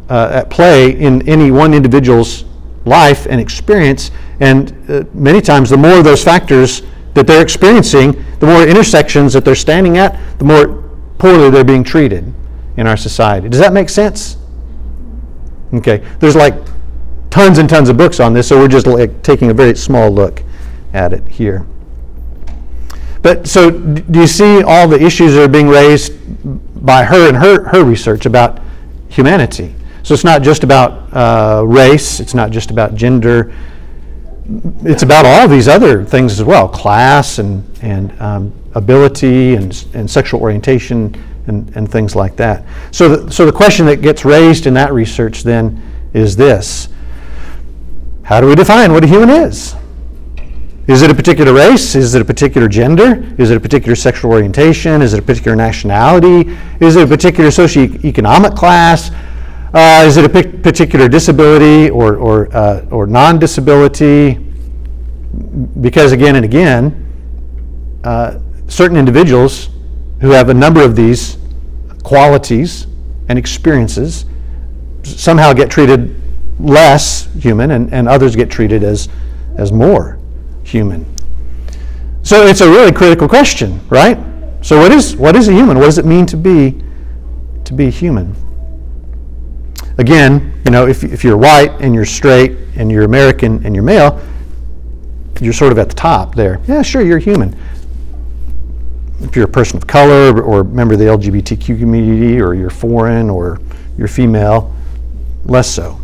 uh, 0.09 0.29
at 0.33 0.49
play 0.49 0.99
in 0.99 1.27
any 1.27 1.51
one 1.51 1.73
individual's 1.73 2.43
life 2.85 3.27
and 3.27 3.39
experience. 3.39 4.11
And 4.39 4.73
uh, 4.89 5.03
many 5.13 5.41
times, 5.41 5.69
the 5.69 5.77
more 5.77 5.99
of 5.99 6.03
those 6.03 6.23
factors 6.23 6.81
that 7.13 7.27
they're 7.27 7.41
experiencing, 7.41 8.23
the 8.39 8.47
more 8.47 8.67
intersections 8.67 9.33
that 9.33 9.45
they're 9.45 9.55
standing 9.55 9.97
at, 9.97 10.17
the 10.39 10.45
more 10.45 10.89
poorly 11.17 11.49
they're 11.49 11.63
being 11.63 11.83
treated 11.83 12.33
in 12.77 12.87
our 12.87 12.97
society. 12.97 13.47
Does 13.47 13.59
that 13.59 13.73
make 13.73 13.89
sense? 13.89 14.37
Okay. 15.73 16.03
There's 16.19 16.35
like 16.35 16.55
tons 17.29 17.57
and 17.57 17.69
tons 17.69 17.89
of 17.89 17.97
books 17.97 18.19
on 18.19 18.33
this, 18.33 18.47
so 18.47 18.59
we're 18.59 18.67
just 18.67 18.87
like 18.87 19.21
taking 19.21 19.51
a 19.51 19.53
very 19.53 19.75
small 19.75 20.09
look 20.09 20.43
at 20.93 21.13
it 21.13 21.27
here. 21.27 21.65
But 23.21 23.47
so, 23.47 23.69
do 23.69 24.19
you 24.19 24.27
see 24.27 24.63
all 24.63 24.87
the 24.87 25.01
issues 25.01 25.35
that 25.35 25.43
are 25.43 25.47
being 25.47 25.67
raised 25.67 26.13
by 26.85 27.03
her 27.03 27.27
and 27.27 27.37
her, 27.37 27.63
her 27.69 27.83
research 27.83 28.25
about 28.25 28.59
humanity? 29.09 29.75
So 30.03 30.15
it's 30.15 30.23
not 30.23 30.41
just 30.41 30.63
about 30.63 31.13
uh, 31.13 31.63
race, 31.65 32.19
it's 32.19 32.33
not 32.33 32.49
just 32.49 32.71
about 32.71 32.95
gender, 32.95 33.53
it's 34.83 35.03
about 35.03 35.25
all 35.25 35.47
these 35.47 35.67
other 35.67 36.03
things 36.03 36.39
as 36.39 36.43
well 36.43 36.67
class 36.67 37.37
and, 37.37 37.63
and 37.83 38.19
um, 38.19 38.53
ability 38.73 39.55
and, 39.55 39.87
and 39.93 40.09
sexual 40.09 40.41
orientation 40.41 41.15
and, 41.47 41.75
and 41.75 41.89
things 41.89 42.15
like 42.15 42.35
that. 42.37 42.65
So 42.91 43.15
the, 43.15 43.31
so 43.31 43.45
the 43.45 43.51
question 43.51 43.85
that 43.85 44.01
gets 44.01 44.25
raised 44.25 44.65
in 44.65 44.73
that 44.73 44.93
research 44.93 45.43
then 45.43 45.81
is 46.13 46.35
this 46.35 46.89
How 48.23 48.41
do 48.41 48.47
we 48.47 48.55
define 48.55 48.91
what 48.93 49.03
a 49.03 49.07
human 49.07 49.29
is? 49.29 49.75
Is 50.87 51.03
it 51.03 51.11
a 51.11 51.15
particular 51.15 51.53
race? 51.53 51.93
Is 51.93 52.15
it 52.15 52.21
a 52.21 52.25
particular 52.25 52.67
gender? 52.67 53.23
Is 53.37 53.51
it 53.51 53.57
a 53.57 53.59
particular 53.59 53.95
sexual 53.95 54.31
orientation? 54.31 55.03
Is 55.03 55.13
it 55.13 55.19
a 55.19 55.21
particular 55.21 55.55
nationality? 55.55 56.57
Is 56.79 56.95
it 56.95 57.03
a 57.03 57.07
particular 57.07 57.51
socioeconomic 57.51 58.55
class? 58.57 59.11
Uh, 59.73 60.03
is 60.05 60.17
it 60.17 60.25
a 60.25 60.29
particular 60.29 61.07
disability 61.07 61.91
or, 61.91 62.15
or, 62.15 62.55
uh, 62.55 62.85
or 62.89 63.05
non 63.05 63.37
disability? 63.37 64.33
Because 65.81 66.13
again 66.13 66.35
and 66.35 66.43
again, 66.43 67.07
uh, 68.03 68.39
certain 68.67 68.97
individuals 68.97 69.69
who 70.19 70.31
have 70.31 70.49
a 70.49 70.53
number 70.53 70.81
of 70.83 70.95
these 70.95 71.37
qualities 72.03 72.87
and 73.29 73.37
experiences 73.37 74.25
somehow 75.03 75.53
get 75.53 75.69
treated 75.69 76.19
less 76.59 77.31
human, 77.35 77.71
and, 77.71 77.93
and 77.93 78.09
others 78.09 78.35
get 78.35 78.49
treated 78.49 78.83
as, 78.83 79.09
as 79.57 79.71
more 79.71 80.20
human. 80.63 81.05
So 82.23 82.45
it's 82.45 82.61
a 82.61 82.69
really 82.69 82.91
critical 82.91 83.27
question, 83.27 83.79
right? 83.89 84.17
So 84.61 84.79
what 84.79 84.91
is 84.91 85.15
what 85.15 85.35
is 85.35 85.47
a 85.47 85.53
human? 85.53 85.77
What 85.77 85.85
does 85.85 85.97
it 85.97 86.05
mean 86.05 86.25
to 86.27 86.37
be 86.37 86.83
to 87.65 87.73
be 87.73 87.89
human? 87.89 88.35
Again, 89.97 90.61
you 90.65 90.71
know, 90.71 90.87
if, 90.87 91.03
if 91.03 91.23
you're 91.23 91.37
white 91.37 91.71
and 91.81 91.93
you're 91.93 92.05
straight 92.05 92.57
and 92.75 92.91
you're 92.91 93.03
American 93.03 93.65
and 93.65 93.75
you're 93.75 93.83
male, 93.83 94.21
you're 95.39 95.53
sort 95.53 95.71
of 95.71 95.79
at 95.79 95.89
the 95.89 95.95
top 95.95 96.35
there. 96.35 96.61
Yeah, 96.67 96.81
sure, 96.81 97.01
you're 97.01 97.19
human. 97.19 97.57
If 99.21 99.35
you're 99.35 99.45
a 99.45 99.51
person 99.51 99.77
of 99.77 99.87
color 99.87 100.41
or 100.41 100.63
member 100.63 100.93
of 100.93 100.99
the 100.99 101.05
LGBTQ 101.05 101.79
community 101.79 102.41
or 102.41 102.53
you're 102.53 102.69
foreign 102.69 103.29
or 103.29 103.59
you're 103.97 104.07
female, 104.07 104.75
less 105.45 105.69
so. 105.69 105.99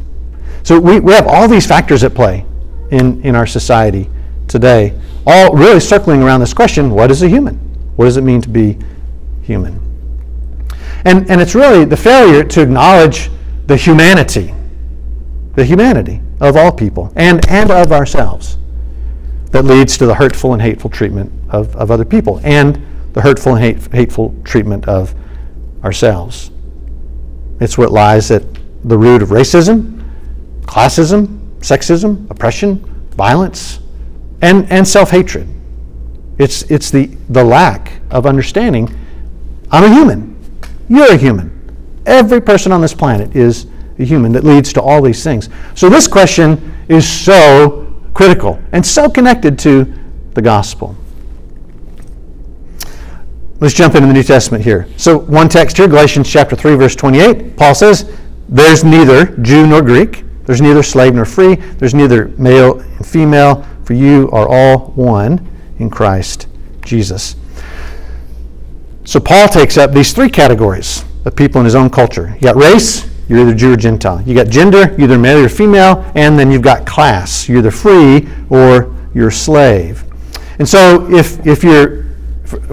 So 0.64 0.80
we, 0.80 1.00
we 1.00 1.14
have 1.14 1.28
all 1.28 1.48
these 1.48 1.66
factors 1.66 2.04
at 2.04 2.14
play 2.14 2.46
in, 2.92 3.22
in 3.24 3.36
our 3.36 3.48
society 3.48 4.10
today, 4.48 4.98
all 5.26 5.54
really 5.54 5.80
circling 5.80 6.24
around 6.24 6.40
this 6.40 6.54
question 6.54 6.92
what 6.92 7.12
is 7.12 7.22
a 7.24 7.30
human? 7.30 7.56
What 7.96 8.06
does 8.06 8.18
it 8.18 8.24
mean 8.24 8.42
to 8.42 8.50
be 8.50 8.78
human? 9.42 9.82
And, 11.06 11.30
and 11.30 11.42
it's 11.42 11.56
really 11.56 11.86
the 11.86 11.98
failure 11.98 12.44
to 12.44 12.62
acknowledge 12.62 13.30
the 13.66 13.78
humanity, 13.78 14.54
the 15.56 15.66
humanity 15.66 16.22
of 16.40 16.56
all 16.56 16.72
people 16.72 17.12
and, 17.16 17.46
and 17.50 17.72
of 17.72 17.92
ourselves 17.92 18.58
that 19.52 19.66
leads 19.66 19.98
to 19.98 20.06
the 20.06 20.14
hurtful 20.14 20.54
and 20.54 20.62
hateful 20.62 20.90
treatment 20.90 21.32
of, 21.50 21.76
of 21.76 21.90
other 21.92 22.06
people 22.06 22.40
and 22.44 22.86
the 23.14 23.22
hurtful 23.22 23.56
and 23.56 23.64
hate, 23.64 23.92
hateful 23.94 24.36
treatment 24.44 24.88
of 24.88 25.16
ourselves. 25.84 26.52
It's 27.60 27.78
what 27.78 27.92
lies 27.92 28.30
at 28.30 28.44
the 28.84 28.98
root 28.98 29.22
of 29.22 29.30
racism, 29.30 30.04
classism, 30.64 31.40
sexism, 31.60 32.30
oppression, 32.30 32.78
violence, 33.16 33.80
and, 34.42 34.72
and 34.72 34.88
self 34.88 35.12
hatred. 35.12 35.48
It's, 36.38 36.64
it's 36.64 36.92
the, 36.92 37.08
the 37.30 37.44
lack 37.44 38.00
of 38.12 38.26
understanding 38.26 38.96
I'm 39.72 39.84
a 39.84 39.94
human. 39.94 40.36
You're 40.88 41.12
a 41.12 41.18
human. 41.18 41.54
Every 42.06 42.42
person 42.42 42.72
on 42.72 42.82
this 42.82 42.94
planet 42.94 43.36
is 43.36 43.68
a 44.00 44.06
human 44.06 44.32
that 44.34 44.44
leads 44.44 44.72
to 44.74 44.82
all 44.82 45.02
these 45.02 45.24
things. 45.24 45.50
So, 45.76 45.90
this 45.90 46.08
question 46.08 46.74
is 46.88 47.08
so 47.08 47.94
critical 48.14 48.62
and 48.72 48.86
so 48.86 49.10
connected 49.10 49.60
to 49.60 49.94
the 50.34 50.42
gospel. 50.42 50.96
Let's 53.60 53.74
jump 53.74 53.96
into 53.96 54.08
the 54.08 54.14
New 54.14 54.24
Testament 54.24 54.64
here. 54.64 54.88
So, 54.98 55.18
one 55.18 55.50
text 55.50 55.78
here, 55.78 55.88
Galatians 55.88 56.30
chapter 56.32 56.56
3, 56.56 56.76
verse 56.76 56.96
28, 56.96 57.58
Paul 57.58 57.76
says, 57.76 58.16
There's 58.48 58.84
neither 58.84 59.36
Jew 59.38 59.68
nor 59.68 59.82
Greek, 59.82 60.24
there's 60.46 60.62
neither 60.62 60.84
slave 60.84 61.16
nor 61.16 61.26
free, 61.26 61.56
there's 61.56 61.94
neither 61.94 62.30
male 62.38 62.80
and 62.80 63.06
female, 63.06 63.66
for 63.88 63.94
you 63.94 64.30
are 64.34 64.46
all 64.50 64.92
one 64.98 65.48
in 65.80 65.90
Christ 65.90 66.48
Jesus. 66.84 67.38
So, 69.06 69.22
Paul 69.22 69.48
takes 69.48 69.78
up 69.78 69.94
these 69.94 70.12
three 70.12 70.30
categories 70.30 71.06
of 71.24 71.38
people 71.38 71.62
in 71.62 71.66
his 71.66 71.74
own 71.74 71.90
culture. 71.90 72.36
You 72.36 72.42
got 72.42 72.58
race, 72.58 73.10
you're 73.30 73.40
either 73.40 73.56
Jew 73.56 73.72
or 73.72 73.78
Gentile. 73.78 74.22
You 74.24 74.36
got 74.36 74.48
gender, 74.48 74.92
you're 74.98 75.04
either 75.04 75.18
male 75.18 75.38
or 75.38 75.48
female, 75.48 76.04
and 76.16 76.38
then 76.38 76.52
you've 76.52 76.64
got 76.64 76.86
class. 76.86 77.48
You're 77.48 77.60
either 77.60 77.72
free 77.72 78.28
or 78.50 78.94
you're 79.14 79.32
slave. 79.32 80.04
And 80.60 80.68
so, 80.68 81.10
if, 81.10 81.48
if 81.48 81.64
you're, 81.64 82.08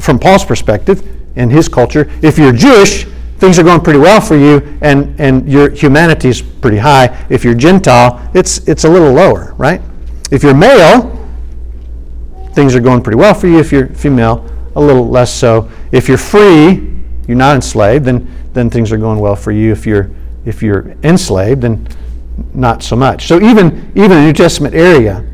from 0.01 0.19
Paul's 0.19 0.45
perspective, 0.45 1.09
in 1.37 1.49
his 1.49 1.69
culture, 1.69 2.11
if 2.23 2.39
you're 2.39 2.53
Jewish, 2.53 3.05
things 3.39 3.57
are 3.61 3.63
going 3.63 3.83
pretty 3.83 4.01
well 4.01 4.21
for 4.21 4.37
you, 4.37 4.77
and, 4.81 5.15
and 5.21 5.49
your 5.49 5.71
humanity 5.71 6.29
is 6.29 6.43
pretty 6.43 6.79
high. 6.79 7.25
If 7.31 7.45
you're 7.45 7.55
Gentile, 7.55 8.29
it's, 8.35 8.67
it's 8.67 8.83
a 8.83 8.89
little 8.89 9.13
lower, 9.13 9.55
right? 9.59 9.81
If 10.31 10.43
you're 10.43 10.55
male, 10.55 11.11
things 12.55 12.75
are 12.75 12.81
going 12.81 13.03
pretty 13.03 13.17
well 13.17 13.35
for 13.35 13.47
you. 13.47 13.59
If 13.59 13.73
you're 13.73 13.89
female, 13.89 14.49
a 14.77 14.81
little 14.81 15.09
less 15.09 15.33
so. 15.33 15.71
If 15.93 16.09
you're 16.09 16.19
free, 16.19 16.91
you're 17.27 17.37
not 17.37 17.57
enslaved, 17.57 18.05
then, 18.05 18.31
then 18.53 18.71
things 18.71 18.93
are 18.93 18.99
going 18.99 19.19
well 19.19 19.37
for 19.37 19.53
you. 19.53 19.73
If 19.73 19.87
you're, 19.87 20.11
if 20.45 20.63
you're 20.63 20.95
enslaved, 21.03 21.63
then 21.63 21.87
not 22.53 22.83
so 22.83 22.97
much. 22.97 23.27
So 23.27 23.41
even, 23.41 23.93
even 23.95 24.19
in 24.19 24.25
New 24.25 24.33
Testament 24.33 24.75
area, 24.75 25.25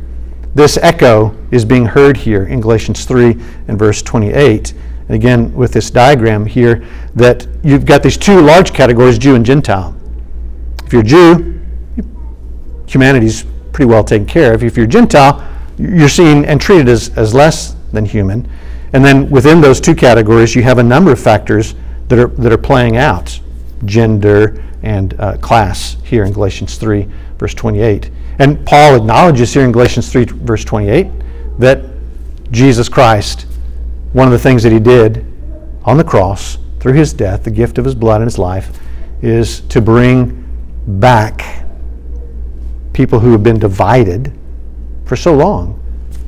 this 0.54 0.76
echo 0.78 1.36
is 1.50 1.64
being 1.64 1.86
heard 1.86 2.16
here 2.16 2.44
in 2.44 2.60
Galatians 2.60 3.04
3 3.04 3.36
and 3.68 3.78
verse 3.78 4.02
28. 4.02 4.72
And 5.08 5.14
again, 5.14 5.52
with 5.54 5.72
this 5.72 5.90
diagram 5.90 6.46
here, 6.46 6.86
that 7.14 7.46
you've 7.62 7.84
got 7.84 8.02
these 8.02 8.16
two 8.16 8.40
large 8.40 8.72
categories, 8.72 9.18
Jew 9.18 9.34
and 9.34 9.44
Gentile. 9.44 9.96
If 10.84 10.92
you're 10.92 11.02
Jew, 11.02 11.60
humanity's 12.86 13.44
pretty 13.72 13.88
well 13.88 14.04
taken 14.04 14.26
care 14.26 14.54
of. 14.54 14.62
If 14.62 14.76
you're 14.76 14.86
Gentile, 14.86 15.46
you're 15.78 16.08
seen 16.08 16.44
and 16.44 16.60
treated 16.60 16.88
as, 16.88 17.10
as 17.16 17.34
less 17.34 17.74
than 17.92 18.04
human. 18.04 18.48
And 18.92 19.04
then 19.04 19.30
within 19.30 19.60
those 19.60 19.80
two 19.80 19.94
categories, 19.94 20.54
you 20.54 20.62
have 20.62 20.78
a 20.78 20.82
number 20.82 21.12
of 21.12 21.20
factors 21.20 21.74
that 22.08 22.18
are, 22.18 22.28
that 22.28 22.52
are 22.52 22.58
playing 22.58 22.96
out 22.96 23.40
gender 23.84 24.64
and 24.82 25.18
uh, 25.20 25.36
class 25.38 25.96
here 26.04 26.24
in 26.24 26.32
Galatians 26.32 26.76
3, 26.76 27.06
verse 27.38 27.54
28. 27.54 28.10
And 28.38 28.64
Paul 28.66 28.96
acknowledges 28.96 29.52
here 29.52 29.64
in 29.64 29.72
Galatians 29.72 30.10
3, 30.10 30.24
verse 30.24 30.64
28, 30.64 31.06
that 31.58 31.84
Jesus 32.50 32.88
Christ, 32.88 33.46
one 34.12 34.26
of 34.26 34.32
the 34.32 34.38
things 34.38 34.62
that 34.62 34.72
he 34.72 34.80
did 34.80 35.24
on 35.84 35.96
the 35.96 36.04
cross 36.04 36.58
through 36.80 36.94
his 36.94 37.12
death, 37.12 37.44
the 37.44 37.50
gift 37.50 37.78
of 37.78 37.84
his 37.84 37.94
blood 37.94 38.22
and 38.22 38.26
his 38.26 38.38
life, 38.38 38.78
is 39.22 39.60
to 39.62 39.80
bring 39.80 40.36
back 40.86 41.59
people 43.00 43.18
who 43.18 43.32
have 43.32 43.42
been 43.42 43.58
divided 43.58 44.30
for 45.06 45.16
so 45.16 45.34
long 45.34 45.80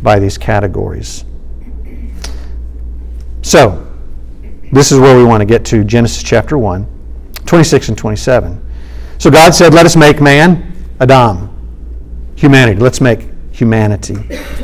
by 0.02 0.18
these 0.18 0.38
categories. 0.38 1.26
So, 3.42 3.86
this 4.72 4.90
is 4.90 4.98
where 4.98 5.14
we 5.14 5.22
want 5.22 5.42
to 5.42 5.44
get 5.44 5.66
to 5.66 5.84
Genesis 5.84 6.22
chapter 6.22 6.56
1, 6.56 6.86
26 7.44 7.90
and 7.90 7.98
27. 7.98 8.58
So 9.18 9.30
God 9.30 9.54
said, 9.54 9.74
Let 9.74 9.84
us 9.84 9.96
make 9.96 10.22
man, 10.22 10.72
Adam, 10.98 11.50
humanity. 12.36 12.80
Let's 12.80 13.02
make 13.02 13.28
humanity 13.52 14.16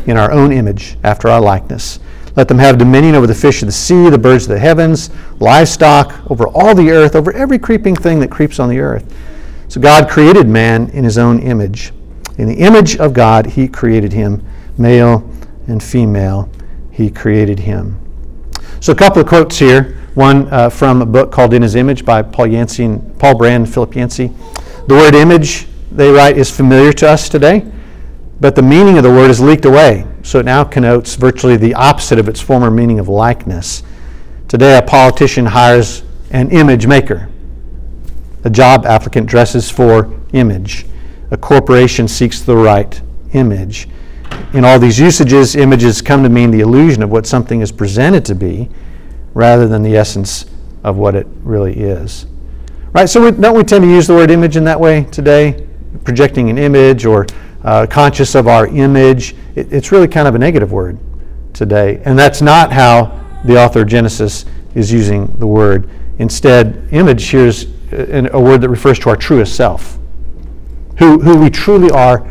in 0.06 0.16
our 0.16 0.32
own 0.32 0.50
image, 0.50 0.96
after 1.04 1.28
our 1.28 1.42
likeness. 1.42 2.00
Let 2.36 2.48
them 2.48 2.58
have 2.58 2.78
dominion 2.78 3.16
over 3.16 3.26
the 3.26 3.34
fish 3.34 3.60
of 3.60 3.66
the 3.66 3.72
sea, 3.72 4.08
the 4.08 4.16
birds 4.16 4.44
of 4.44 4.52
the 4.52 4.58
heavens, 4.58 5.10
livestock, 5.40 6.30
over 6.30 6.48
all 6.48 6.74
the 6.74 6.88
earth, 6.90 7.14
over 7.14 7.34
every 7.34 7.58
creeping 7.58 7.94
thing 7.94 8.18
that 8.20 8.30
creeps 8.30 8.58
on 8.58 8.70
the 8.70 8.78
earth. 8.78 9.14
So 9.68 9.78
God 9.78 10.08
created 10.08 10.48
man 10.48 10.88
in 10.88 11.04
his 11.04 11.18
own 11.18 11.40
image. 11.40 11.92
In 12.38 12.46
the 12.46 12.54
image 12.54 12.96
of 12.96 13.12
God, 13.12 13.46
he 13.46 13.68
created 13.68 14.12
him, 14.12 14.44
male 14.78 15.28
and 15.66 15.82
female, 15.82 16.48
he 16.90 17.10
created 17.10 17.58
him. 17.58 18.00
So, 18.80 18.92
a 18.92 18.96
couple 18.96 19.20
of 19.20 19.28
quotes 19.28 19.58
here. 19.58 19.96
One 20.14 20.48
uh, 20.52 20.68
from 20.68 21.02
a 21.02 21.06
book 21.06 21.30
called 21.30 21.54
In 21.54 21.62
His 21.62 21.76
Image 21.76 22.04
by 22.04 22.22
Paul 22.22 22.48
Yancey 22.48 22.84
and 22.84 23.18
Paul 23.20 23.36
Brand 23.36 23.64
and 23.64 23.72
Philip 23.72 23.94
Yancey. 23.94 24.32
The 24.88 24.94
word 24.94 25.14
image, 25.14 25.68
they 25.92 26.10
write, 26.10 26.36
is 26.36 26.50
familiar 26.50 26.92
to 26.94 27.08
us 27.08 27.28
today, 27.28 27.64
but 28.40 28.56
the 28.56 28.62
meaning 28.62 28.96
of 28.96 29.04
the 29.04 29.10
word 29.10 29.30
is 29.30 29.40
leaked 29.40 29.64
away. 29.64 30.06
So 30.22 30.40
it 30.40 30.44
now 30.44 30.64
connotes 30.64 31.14
virtually 31.14 31.56
the 31.56 31.74
opposite 31.74 32.18
of 32.18 32.28
its 32.28 32.40
former 32.40 32.70
meaning 32.70 32.98
of 32.98 33.08
likeness. 33.08 33.82
Today, 34.48 34.76
a 34.76 34.82
politician 34.82 35.46
hires 35.46 36.02
an 36.30 36.50
image 36.50 36.86
maker. 36.86 37.28
A 38.44 38.50
job 38.50 38.86
applicant 38.86 39.28
dresses 39.28 39.70
for 39.70 40.18
image. 40.32 40.86
A 41.30 41.36
corporation 41.36 42.08
seeks 42.08 42.40
the 42.40 42.56
right 42.56 43.00
image. 43.32 43.88
In 44.52 44.64
all 44.64 44.78
these 44.78 44.98
usages, 44.98 45.56
images 45.56 46.00
come 46.00 46.22
to 46.22 46.28
mean 46.28 46.50
the 46.50 46.60
illusion 46.60 47.02
of 47.02 47.10
what 47.10 47.26
something 47.26 47.60
is 47.60 47.70
presented 47.70 48.24
to 48.26 48.34
be 48.34 48.68
rather 49.34 49.68
than 49.68 49.82
the 49.82 49.96
essence 49.96 50.46
of 50.84 50.96
what 50.96 51.14
it 51.14 51.26
really 51.42 51.78
is. 51.78 52.26
Right? 52.92 53.06
So, 53.06 53.24
we, 53.24 53.30
don't 53.32 53.56
we 53.56 53.62
tend 53.62 53.84
to 53.84 53.90
use 53.90 54.06
the 54.06 54.14
word 54.14 54.30
image 54.30 54.56
in 54.56 54.64
that 54.64 54.80
way 54.80 55.04
today? 55.04 55.66
Projecting 56.04 56.48
an 56.48 56.56
image 56.56 57.04
or 57.04 57.26
uh, 57.62 57.86
conscious 57.88 58.34
of 58.34 58.48
our 58.48 58.66
image. 58.66 59.34
It, 59.54 59.72
it's 59.72 59.92
really 59.92 60.08
kind 60.08 60.26
of 60.26 60.34
a 60.34 60.38
negative 60.38 60.72
word 60.72 60.98
today. 61.52 62.00
And 62.04 62.18
that's 62.18 62.40
not 62.40 62.72
how 62.72 63.24
the 63.44 63.62
author 63.62 63.82
of 63.82 63.88
Genesis 63.88 64.46
is 64.74 64.90
using 64.90 65.26
the 65.38 65.46
word. 65.46 65.90
Instead, 66.18 66.88
image 66.92 67.26
here 67.28 67.46
is 67.46 67.68
a, 67.92 68.28
a 68.32 68.40
word 68.40 68.60
that 68.62 68.68
refers 68.68 68.98
to 69.00 69.10
our 69.10 69.16
truest 69.16 69.54
self, 69.54 69.98
who, 70.98 71.20
who 71.20 71.38
we 71.38 71.50
truly 71.50 71.90
are 71.90 72.26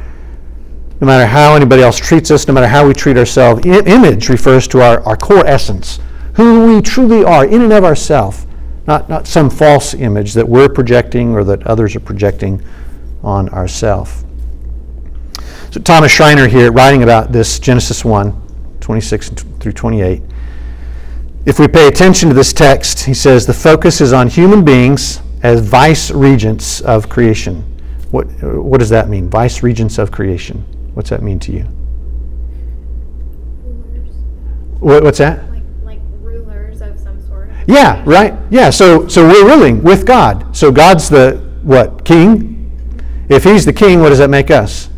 no 1.00 1.06
matter 1.06 1.26
how 1.28 1.56
anybody 1.56 1.84
else 1.84 1.98
treats 1.98 2.32
us, 2.32 2.48
no 2.48 2.54
matter 2.54 2.68
how 2.68 2.88
we 2.88 2.94
treat 2.94 3.18
ourselves. 3.18 3.62
I- 3.66 3.82
image 3.86 4.30
refers 4.30 4.68
to 4.70 4.82
our, 4.82 5.02
our 5.02 5.16
core 5.16 5.46
essence, 5.46 6.00
who 6.34 6.66
we 6.76 6.82
truly 6.82 7.24
are 7.24 7.46
in 7.46 7.62
and 7.62 7.74
of 7.74 7.84
ourselves, 7.84 8.48
not, 8.88 9.08
not 9.08 9.28
some 9.28 9.50
false 9.50 9.94
image 9.94 10.34
that 10.34 10.48
we're 10.48 10.70
projecting 10.70 11.34
or 11.34 11.44
that 11.44 11.66
others 11.68 11.96
are 11.96 12.00
projecting 12.00 12.64
on 13.24 13.50
ourselves. 13.50 14.26
So 15.72 15.82
Thomas 15.82 16.12
Schreiner 16.12 16.48
here, 16.48 16.72
writing 16.72 17.04
about 17.04 17.32
this, 17.32 17.60
Genesis 17.60 18.04
1, 18.04 18.80
26 18.80 19.30
through 19.60 19.74
28. 19.74 20.22
If 21.46 21.60
we 21.60 21.68
pay 21.68 21.88
attention 21.88 22.30
to 22.30 22.36
this 22.36 22.54
text, 22.54 23.06
he 23.06 23.14
says 23.14 23.46
the 23.46 23.54
focus 23.54 24.02
is 24.02 24.14
on 24.14 24.28
human 24.28 24.66
beings 24.66 25.22
as 25.44 25.62
vice 25.62 26.10
regents 26.10 26.82
of 26.82 27.08
creation. 27.08 27.77
What, 28.12 28.26
what 28.42 28.80
does 28.80 28.90
that 28.90 29.10
mean? 29.10 29.30
Vice 29.30 29.64
regents 29.64 29.98
of 29.98 30.12
creation. 30.12 30.64
What's 30.94 31.10
that 31.10 31.22
mean 31.22 31.40
to 31.40 31.52
you? 31.52 31.64
Rulers. 33.64 34.16
What, 34.80 35.04
what's 35.04 35.18
that? 35.18 35.50
Like, 35.52 35.64
like 35.84 36.00
rulers 36.22 36.82
of 36.82 37.00
some 37.00 37.22
sort. 37.28 37.50
Yeah, 37.68 38.02
right. 38.06 38.34
Yeah, 38.50 38.70
so 38.70 39.08
so 39.08 39.28
we're 39.28 39.46
ruling 39.46 39.84
with 39.84 40.06
God. 40.06 40.56
So 40.56 40.72
God's 40.72 41.10
the 41.10 41.44
what? 41.64 42.06
King? 42.06 42.56
If 43.30 43.44
he's 43.44 43.66
the 43.66 43.74
king, 43.74 44.00
what 44.00 44.10
does 44.10 44.20
that 44.20 44.30
make 44.30 44.50
us? 44.50 44.90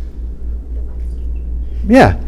Yeah. 1.86 2.22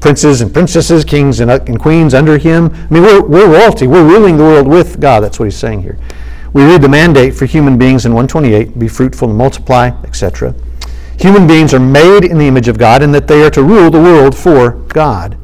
Princes 0.00 0.40
and 0.40 0.52
princesses, 0.52 1.04
kings 1.04 1.40
and, 1.40 1.50
uh, 1.50 1.58
and 1.66 1.80
queens 1.80 2.14
under 2.14 2.38
him. 2.38 2.66
I 2.72 2.94
mean, 2.94 3.02
we're, 3.02 3.22
we're 3.22 3.48
royalty. 3.48 3.88
We're 3.88 4.06
ruling 4.06 4.36
the 4.36 4.44
world 4.44 4.68
with 4.68 5.00
God. 5.00 5.24
That's 5.24 5.40
what 5.40 5.46
he's 5.46 5.56
saying 5.56 5.82
here. 5.82 5.98
We 6.56 6.64
read 6.64 6.80
the 6.80 6.88
mandate 6.88 7.34
for 7.34 7.44
human 7.44 7.76
beings 7.76 8.06
in 8.06 8.14
128 8.14 8.78
be 8.78 8.88
fruitful 8.88 9.28
and 9.28 9.36
multiply, 9.36 9.88
etc. 10.04 10.54
Human 11.20 11.46
beings 11.46 11.74
are 11.74 11.78
made 11.78 12.24
in 12.24 12.38
the 12.38 12.46
image 12.46 12.66
of 12.66 12.78
God 12.78 13.02
and 13.02 13.14
that 13.14 13.28
they 13.28 13.42
are 13.42 13.50
to 13.50 13.62
rule 13.62 13.90
the 13.90 14.00
world 14.00 14.34
for 14.34 14.70
God. 14.88 15.36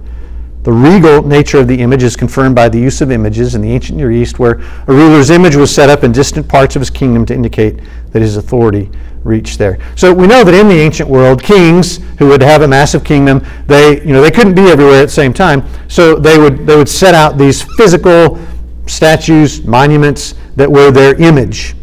The 0.62 0.72
regal 0.72 1.22
nature 1.22 1.58
of 1.58 1.68
the 1.68 1.78
image 1.78 2.02
is 2.02 2.16
confirmed 2.16 2.54
by 2.54 2.70
the 2.70 2.78
use 2.78 3.02
of 3.02 3.10
images 3.10 3.54
in 3.54 3.60
the 3.60 3.70
ancient 3.70 3.98
Near 3.98 4.10
East, 4.10 4.38
where 4.38 4.52
a 4.86 4.86
ruler's 4.86 5.28
image 5.28 5.54
was 5.54 5.70
set 5.70 5.90
up 5.90 6.02
in 6.02 6.12
distant 6.12 6.48
parts 6.48 6.76
of 6.76 6.80
his 6.80 6.88
kingdom 6.88 7.26
to 7.26 7.34
indicate 7.34 7.80
that 8.12 8.22
his 8.22 8.38
authority 8.38 8.90
reached 9.22 9.58
there. 9.58 9.78
So 9.96 10.14
we 10.14 10.26
know 10.26 10.44
that 10.44 10.54
in 10.54 10.66
the 10.66 10.80
ancient 10.80 11.10
world, 11.10 11.42
kings 11.42 11.98
who 12.18 12.28
would 12.28 12.40
have 12.40 12.62
a 12.62 12.68
massive 12.68 13.04
kingdom, 13.04 13.44
they 13.66 14.00
you 14.00 14.14
know 14.14 14.22
they 14.22 14.30
couldn't 14.30 14.54
be 14.54 14.62
everywhere 14.62 15.02
at 15.02 15.08
the 15.08 15.12
same 15.12 15.34
time. 15.34 15.62
So 15.88 16.14
they 16.14 16.38
would 16.38 16.66
they 16.66 16.74
would 16.74 16.88
set 16.88 17.14
out 17.14 17.36
these 17.36 17.60
physical 17.76 18.38
statues, 18.86 19.62
monuments 19.62 20.36
that 20.56 20.70
were 20.70 20.90
their 20.90 21.14
image, 21.20 21.74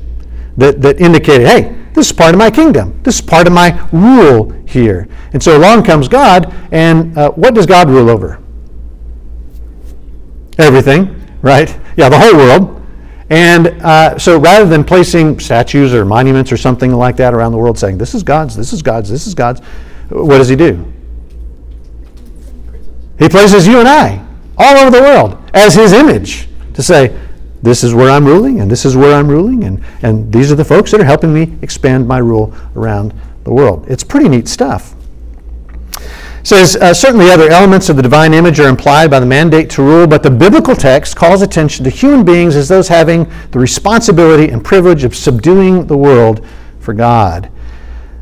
that, 0.57 0.81
that 0.81 0.99
indicated, 0.99 1.47
hey, 1.47 1.75
this 1.93 2.07
is 2.07 2.13
part 2.13 2.33
of 2.33 2.39
my 2.39 2.51
kingdom. 2.51 2.99
This 3.03 3.15
is 3.15 3.21
part 3.21 3.47
of 3.47 3.53
my 3.53 3.87
rule 3.91 4.51
here. 4.67 5.07
And 5.33 5.41
so 5.41 5.57
along 5.57 5.83
comes 5.83 6.07
God, 6.07 6.53
and 6.71 7.17
uh, 7.17 7.31
what 7.31 7.53
does 7.53 7.65
God 7.65 7.89
rule 7.89 8.09
over? 8.09 8.41
Everything, 10.57 11.15
right? 11.41 11.77
Yeah, 11.97 12.09
the 12.09 12.19
whole 12.19 12.35
world. 12.35 12.75
And 13.29 13.67
uh, 13.83 14.17
so 14.17 14.39
rather 14.39 14.65
than 14.65 14.83
placing 14.83 15.39
statues 15.39 15.93
or 15.93 16.03
monuments 16.03 16.51
or 16.51 16.57
something 16.57 16.91
like 16.91 17.15
that 17.17 17.33
around 17.33 17.51
the 17.51 17.57
world 17.57 17.77
saying, 17.77 17.97
this 17.97 18.15
is 18.15 18.23
God's, 18.23 18.55
this 18.55 18.73
is 18.73 18.81
God's, 18.81 19.09
this 19.09 19.27
is 19.27 19.35
God's, 19.35 19.61
what 20.09 20.39
does 20.39 20.49
he 20.49 20.55
do? 20.55 20.91
He 23.19 23.29
places 23.29 23.67
you 23.67 23.79
and 23.79 23.87
I 23.87 24.25
all 24.57 24.77
over 24.77 24.89
the 24.89 25.01
world 25.01 25.37
as 25.53 25.75
his 25.75 25.93
image 25.93 26.47
to 26.73 26.81
say, 26.81 27.17
this 27.61 27.83
is 27.83 27.93
where 27.93 28.09
I'm 28.09 28.25
ruling, 28.25 28.61
and 28.61 28.71
this 28.71 28.85
is 28.85 28.95
where 28.95 29.13
I'm 29.13 29.27
ruling, 29.27 29.65
and, 29.65 29.83
and 30.01 30.31
these 30.31 30.51
are 30.51 30.55
the 30.55 30.65
folks 30.65 30.91
that 30.91 31.01
are 31.01 31.05
helping 31.05 31.33
me 31.33 31.57
expand 31.61 32.07
my 32.07 32.19
rule 32.19 32.53
around 32.75 33.13
the 33.43 33.51
world. 33.51 33.85
It's 33.89 34.03
pretty 34.03 34.29
neat 34.29 34.47
stuff. 34.47 34.95
It 36.39 36.47
says 36.47 36.77
uh, 36.77 36.93
certainly 36.93 37.29
other 37.29 37.49
elements 37.49 37.89
of 37.89 37.97
the 37.97 38.01
divine 38.01 38.33
image 38.33 38.61
are 38.61 38.69
implied 38.69 39.11
by 39.11 39.19
the 39.19 39.25
mandate 39.25 39.69
to 39.71 39.83
rule, 39.83 40.07
but 40.07 40.23
the 40.23 40.31
biblical 40.31 40.73
text 40.73 41.17
calls 41.17 41.41
attention 41.41 41.83
to 41.83 41.89
human 41.89 42.23
beings 42.23 42.55
as 42.55 42.69
those 42.69 42.87
having 42.87 43.29
the 43.51 43.59
responsibility 43.59 44.49
and 44.49 44.63
privilege 44.63 45.03
of 45.03 45.13
subduing 45.13 45.85
the 45.87 45.97
world 45.97 46.45
for 46.79 46.93
God. 46.93 47.51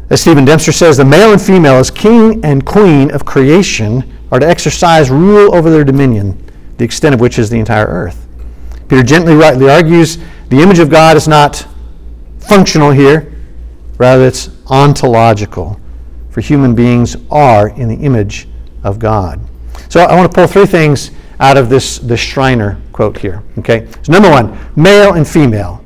As 0.09 0.21
Stephen 0.21 0.45
Dempster 0.45 0.71
says, 0.71 0.97
the 0.97 1.05
male 1.05 1.31
and 1.31 1.41
female, 1.41 1.75
as 1.75 1.91
king 1.91 2.43
and 2.43 2.65
queen 2.65 3.11
of 3.11 3.23
creation, 3.23 4.11
are 4.31 4.39
to 4.39 4.47
exercise 4.47 5.11
rule 5.11 5.53
over 5.53 5.69
their 5.69 5.83
dominion, 5.83 6.43
the 6.77 6.85
extent 6.85 7.13
of 7.13 7.21
which 7.21 7.37
is 7.37 7.49
the 7.49 7.59
entire 7.59 7.85
earth. 7.85 8.26
Peter 8.87 9.03
Gentry 9.03 9.35
rightly 9.35 9.69
argues 9.69 10.17
the 10.49 10.61
image 10.61 10.79
of 10.79 10.89
God 10.89 11.17
is 11.17 11.27
not 11.27 11.67
functional 12.39 12.91
here, 12.91 13.33
rather, 13.97 14.25
it's 14.25 14.49
ontological. 14.67 15.79
For 16.29 16.41
human 16.41 16.75
beings 16.75 17.17
are 17.31 17.69
in 17.69 17.87
the 17.87 17.95
image 17.95 18.47
of 18.83 18.99
God. 18.99 19.41
So 19.89 20.01
I 20.01 20.15
want 20.15 20.31
to 20.31 20.35
pull 20.35 20.47
three 20.47 20.65
things 20.65 21.11
out 21.39 21.57
of 21.57 21.69
this, 21.69 21.97
this 21.99 22.19
Schreiner 22.19 22.79
quote 22.93 23.17
here. 23.17 23.43
Okay? 23.57 23.87
So 24.03 24.11
number 24.11 24.29
one, 24.29 24.57
male 24.75 25.13
and 25.13 25.27
female 25.27 25.83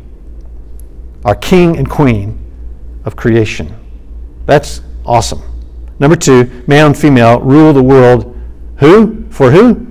are 1.26 1.36
king 1.36 1.78
and 1.78 1.90
queen 1.90 2.38
of 3.06 3.16
creation. 3.16 3.74
That's 4.46 4.82
awesome. 5.06 5.42
Number 6.00 6.16
two, 6.16 6.64
male 6.68 6.88
and 6.88 6.98
female 6.98 7.40
rule 7.40 7.74
the 7.74 7.84
world. 7.84 8.38
Who? 8.78 9.26
For 9.30 9.52
who? 9.52 9.88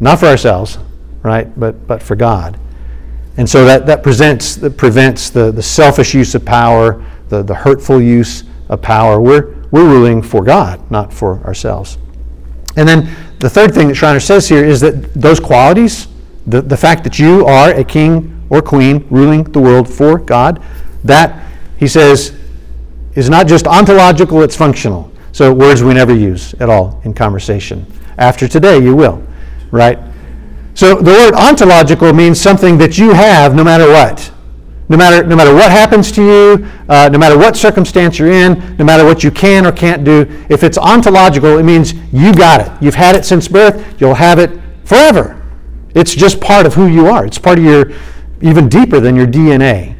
Not 0.00 0.20
for 0.20 0.26
ourselves, 0.26 0.78
right? 1.26 1.58
But, 1.58 1.86
but 1.86 2.02
for 2.02 2.16
God. 2.16 2.58
And 3.36 3.48
so 3.48 3.64
that, 3.66 3.84
that 3.86 4.02
presents, 4.02 4.56
that 4.56 4.76
prevents 4.76 5.28
the, 5.28 5.50
the 5.50 5.62
selfish 5.62 6.14
use 6.14 6.34
of 6.34 6.44
power, 6.44 7.04
the, 7.28 7.42
the 7.42 7.54
hurtful 7.54 8.00
use 8.00 8.44
of 8.68 8.80
power. 8.80 9.20
We're, 9.20 9.54
we're 9.70 9.84
ruling 9.84 10.22
for 10.22 10.42
God, 10.42 10.90
not 10.90 11.12
for 11.12 11.44
ourselves. 11.44 11.98
And 12.76 12.88
then 12.88 13.14
the 13.40 13.50
third 13.50 13.74
thing 13.74 13.88
that 13.88 13.96
Schreiner 13.96 14.20
says 14.20 14.48
here 14.48 14.64
is 14.64 14.80
that 14.80 15.12
those 15.14 15.40
qualities, 15.40 16.08
the, 16.46 16.62
the 16.62 16.76
fact 16.76 17.04
that 17.04 17.18
you 17.18 17.44
are 17.44 17.70
a 17.70 17.84
king 17.84 18.46
or 18.48 18.62
queen 18.62 19.06
ruling 19.10 19.44
the 19.44 19.60
world 19.60 19.88
for 19.88 20.18
God, 20.18 20.62
that, 21.04 21.52
he 21.78 21.88
says, 21.88 22.38
is 23.14 23.28
not 23.28 23.46
just 23.46 23.66
ontological, 23.66 24.42
it's 24.42 24.56
functional. 24.56 25.10
So, 25.32 25.52
words 25.52 25.82
we 25.82 25.92
never 25.92 26.14
use 26.14 26.54
at 26.54 26.70
all 26.70 27.00
in 27.04 27.12
conversation. 27.12 27.84
After 28.16 28.48
today, 28.48 28.78
you 28.78 28.96
will, 28.96 29.22
right? 29.70 29.98
So, 30.76 30.96
the 30.96 31.10
word 31.10 31.32
ontological 31.32 32.12
means 32.12 32.38
something 32.38 32.76
that 32.78 32.98
you 32.98 33.14
have 33.14 33.54
no 33.54 33.64
matter 33.64 33.88
what. 33.88 34.30
No 34.90 34.98
matter, 34.98 35.26
no 35.26 35.34
matter 35.34 35.54
what 35.54 35.70
happens 35.72 36.12
to 36.12 36.22
you, 36.22 36.68
uh, 36.90 37.08
no 37.10 37.18
matter 37.18 37.38
what 37.38 37.56
circumstance 37.56 38.18
you're 38.18 38.30
in, 38.30 38.76
no 38.76 38.84
matter 38.84 39.02
what 39.02 39.24
you 39.24 39.30
can 39.30 39.64
or 39.64 39.72
can't 39.72 40.04
do, 40.04 40.26
if 40.50 40.62
it's 40.62 40.76
ontological, 40.76 41.56
it 41.56 41.62
means 41.62 41.94
you 42.12 42.34
got 42.34 42.60
it. 42.60 42.70
You've 42.82 42.94
had 42.94 43.16
it 43.16 43.24
since 43.24 43.48
birth, 43.48 43.98
you'll 43.98 44.14
have 44.14 44.38
it 44.38 44.50
forever. 44.84 45.42
It's 45.94 46.14
just 46.14 46.42
part 46.42 46.66
of 46.66 46.74
who 46.74 46.88
you 46.88 47.06
are. 47.06 47.24
It's 47.24 47.38
part 47.38 47.58
of 47.58 47.64
your, 47.64 47.92
even 48.42 48.68
deeper 48.68 49.00
than 49.00 49.16
your 49.16 49.26
DNA. 49.26 49.96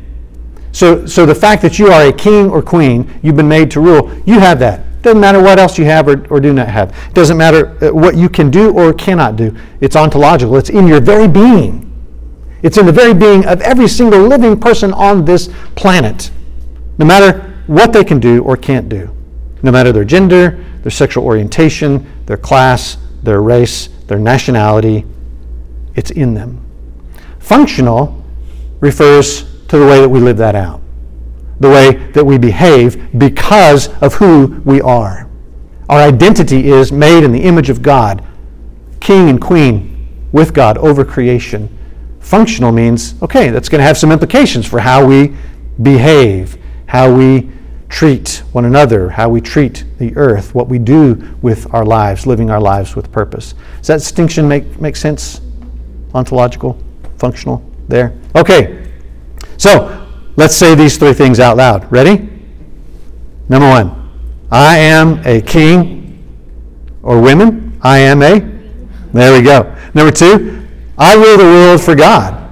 So, 0.72 1.06
so 1.06 1.24
the 1.24 1.34
fact 1.34 1.62
that 1.62 1.78
you 1.78 1.88
are 1.88 2.02
a 2.02 2.12
king 2.12 2.50
or 2.50 2.60
queen, 2.60 3.18
you've 3.22 3.36
been 3.36 3.48
made 3.48 3.70
to 3.70 3.80
rule, 3.80 4.14
you 4.26 4.40
have 4.40 4.58
that. 4.58 4.84
It 5.06 5.10
doesn't 5.10 5.20
matter 5.20 5.40
what 5.40 5.60
else 5.60 5.78
you 5.78 5.84
have 5.84 6.08
or, 6.08 6.26
or 6.30 6.40
do 6.40 6.52
not 6.52 6.66
have. 6.66 6.90
It 6.90 7.14
doesn't 7.14 7.36
matter 7.36 7.78
uh, 7.80 7.94
what 7.94 8.16
you 8.16 8.28
can 8.28 8.50
do 8.50 8.72
or 8.72 8.92
cannot 8.92 9.36
do. 9.36 9.56
It's 9.80 9.94
ontological. 9.94 10.56
It's 10.56 10.68
in 10.68 10.88
your 10.88 11.00
very 11.00 11.28
being. 11.28 11.84
It's 12.64 12.76
in 12.76 12.86
the 12.86 12.92
very 12.92 13.14
being 13.14 13.46
of 13.46 13.60
every 13.60 13.86
single 13.86 14.18
living 14.22 14.58
person 14.58 14.92
on 14.92 15.24
this 15.24 15.48
planet, 15.76 16.32
no 16.98 17.06
matter 17.06 17.54
what 17.68 17.92
they 17.92 18.02
can 18.02 18.18
do 18.18 18.42
or 18.42 18.56
can't 18.56 18.88
do, 18.88 19.14
no 19.62 19.70
matter 19.70 19.92
their 19.92 20.04
gender, 20.04 20.64
their 20.82 20.90
sexual 20.90 21.24
orientation, 21.24 22.04
their 22.26 22.36
class, 22.36 22.96
their 23.22 23.42
race, 23.42 23.86
their 24.08 24.18
nationality. 24.18 25.04
It's 25.94 26.10
in 26.10 26.34
them. 26.34 26.60
Functional 27.38 28.24
refers 28.80 29.44
to 29.68 29.78
the 29.78 29.86
way 29.86 30.00
that 30.00 30.08
we 30.08 30.18
live 30.18 30.38
that 30.38 30.56
out, 30.56 30.80
the 31.60 31.68
way 31.68 31.92
that 32.12 32.24
we 32.24 32.38
behave 32.38 33.18
because 33.18 33.88
of 34.02 34.14
who 34.14 34.60
we 34.64 34.80
are. 34.80 35.28
Our 35.88 36.00
identity 36.00 36.68
is 36.68 36.92
made 36.92 37.24
in 37.24 37.32
the 37.32 37.42
image 37.42 37.70
of 37.70 37.82
God, 37.82 38.24
king 39.00 39.28
and 39.28 39.40
queen 39.40 40.28
with 40.32 40.52
God 40.52 40.76
over 40.78 41.04
creation. 41.04 41.68
Functional 42.20 42.72
means, 42.72 43.20
okay, 43.22 43.50
that's 43.50 43.68
going 43.68 43.78
to 43.78 43.84
have 43.84 43.96
some 43.96 44.10
implications 44.10 44.66
for 44.66 44.80
how 44.80 45.06
we 45.06 45.34
behave, 45.82 46.58
how 46.86 47.14
we 47.14 47.50
treat 47.88 48.42
one 48.52 48.64
another, 48.64 49.10
how 49.10 49.28
we 49.28 49.40
treat 49.40 49.84
the 49.98 50.14
earth, 50.16 50.54
what 50.54 50.68
we 50.68 50.78
do 50.78 51.36
with 51.40 51.72
our 51.72 51.84
lives, 51.84 52.26
living 52.26 52.50
our 52.50 52.60
lives 52.60 52.96
with 52.96 53.12
purpose. 53.12 53.54
Does 53.78 53.86
that 53.86 53.98
distinction 53.98 54.48
make, 54.48 54.80
make 54.80 54.96
sense? 54.96 55.40
Ontological, 56.14 56.76
functional, 57.18 57.64
there? 57.88 58.18
Okay, 58.34 58.90
so 59.56 60.05
let's 60.36 60.54
say 60.54 60.74
these 60.74 60.96
three 60.96 61.12
things 61.12 61.40
out 61.40 61.56
loud. 61.56 61.90
Ready? 61.90 62.28
Number 63.48 63.68
one, 63.68 64.10
I 64.50 64.78
am 64.78 65.20
a 65.26 65.40
king 65.40 66.22
or 67.02 67.20
women. 67.20 67.78
I 67.82 67.98
am 67.98 68.22
a. 68.22 68.40
There 69.12 69.32
we 69.32 69.42
go. 69.42 69.74
Number 69.94 70.12
two, 70.12 70.66
I 70.98 71.14
rule 71.14 71.36
the 71.36 71.44
world 71.44 71.80
for 71.80 71.94
God. 71.94 72.50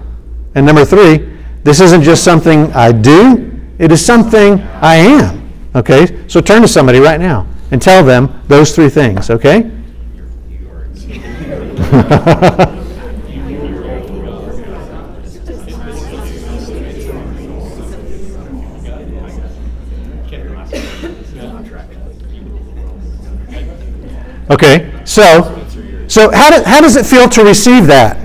And 0.55 0.65
number 0.65 0.85
three, 0.85 1.31
this 1.65 1.81
isn't 1.81 2.03
just 2.03 2.23
something 2.25 2.73
I 2.73 2.93
do, 2.93 3.51
it 3.79 3.91
is 3.91 4.05
something 4.05 4.61
I 4.81 4.97
am. 4.97 5.51
Okay? 5.75 6.29
So 6.29 6.41
turn 6.41 6.63
to 6.63 6.69
somebody 6.69 7.01
right 7.01 7.19
now 7.19 7.47
and 7.71 7.83
tell 7.83 8.05
them 8.05 8.43
those 8.47 8.75
three 8.75 8.89
things, 8.89 9.31
okay? 9.31 9.71
Okay, 24.55 25.03
so, 25.05 25.67
so 26.07 26.31
how, 26.31 26.57
do, 26.57 26.63
how 26.65 26.81
does 26.81 26.95
it 26.95 27.05
feel 27.05 27.29
to 27.29 27.43
receive 27.43 27.89
that? 27.89 28.17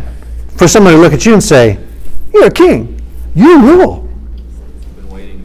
For 0.57 0.67
someone 0.67 0.93
to 0.93 0.99
look 0.99 1.11
at 1.11 1.25
you 1.25 1.33
and 1.33 1.43
say, 1.43 1.79
You're 2.31 2.45
a 2.45 2.51
king, 2.51 3.01
you 3.33 3.59
rule. 3.59 4.07
Been 4.95 5.09
waiting 5.09 5.43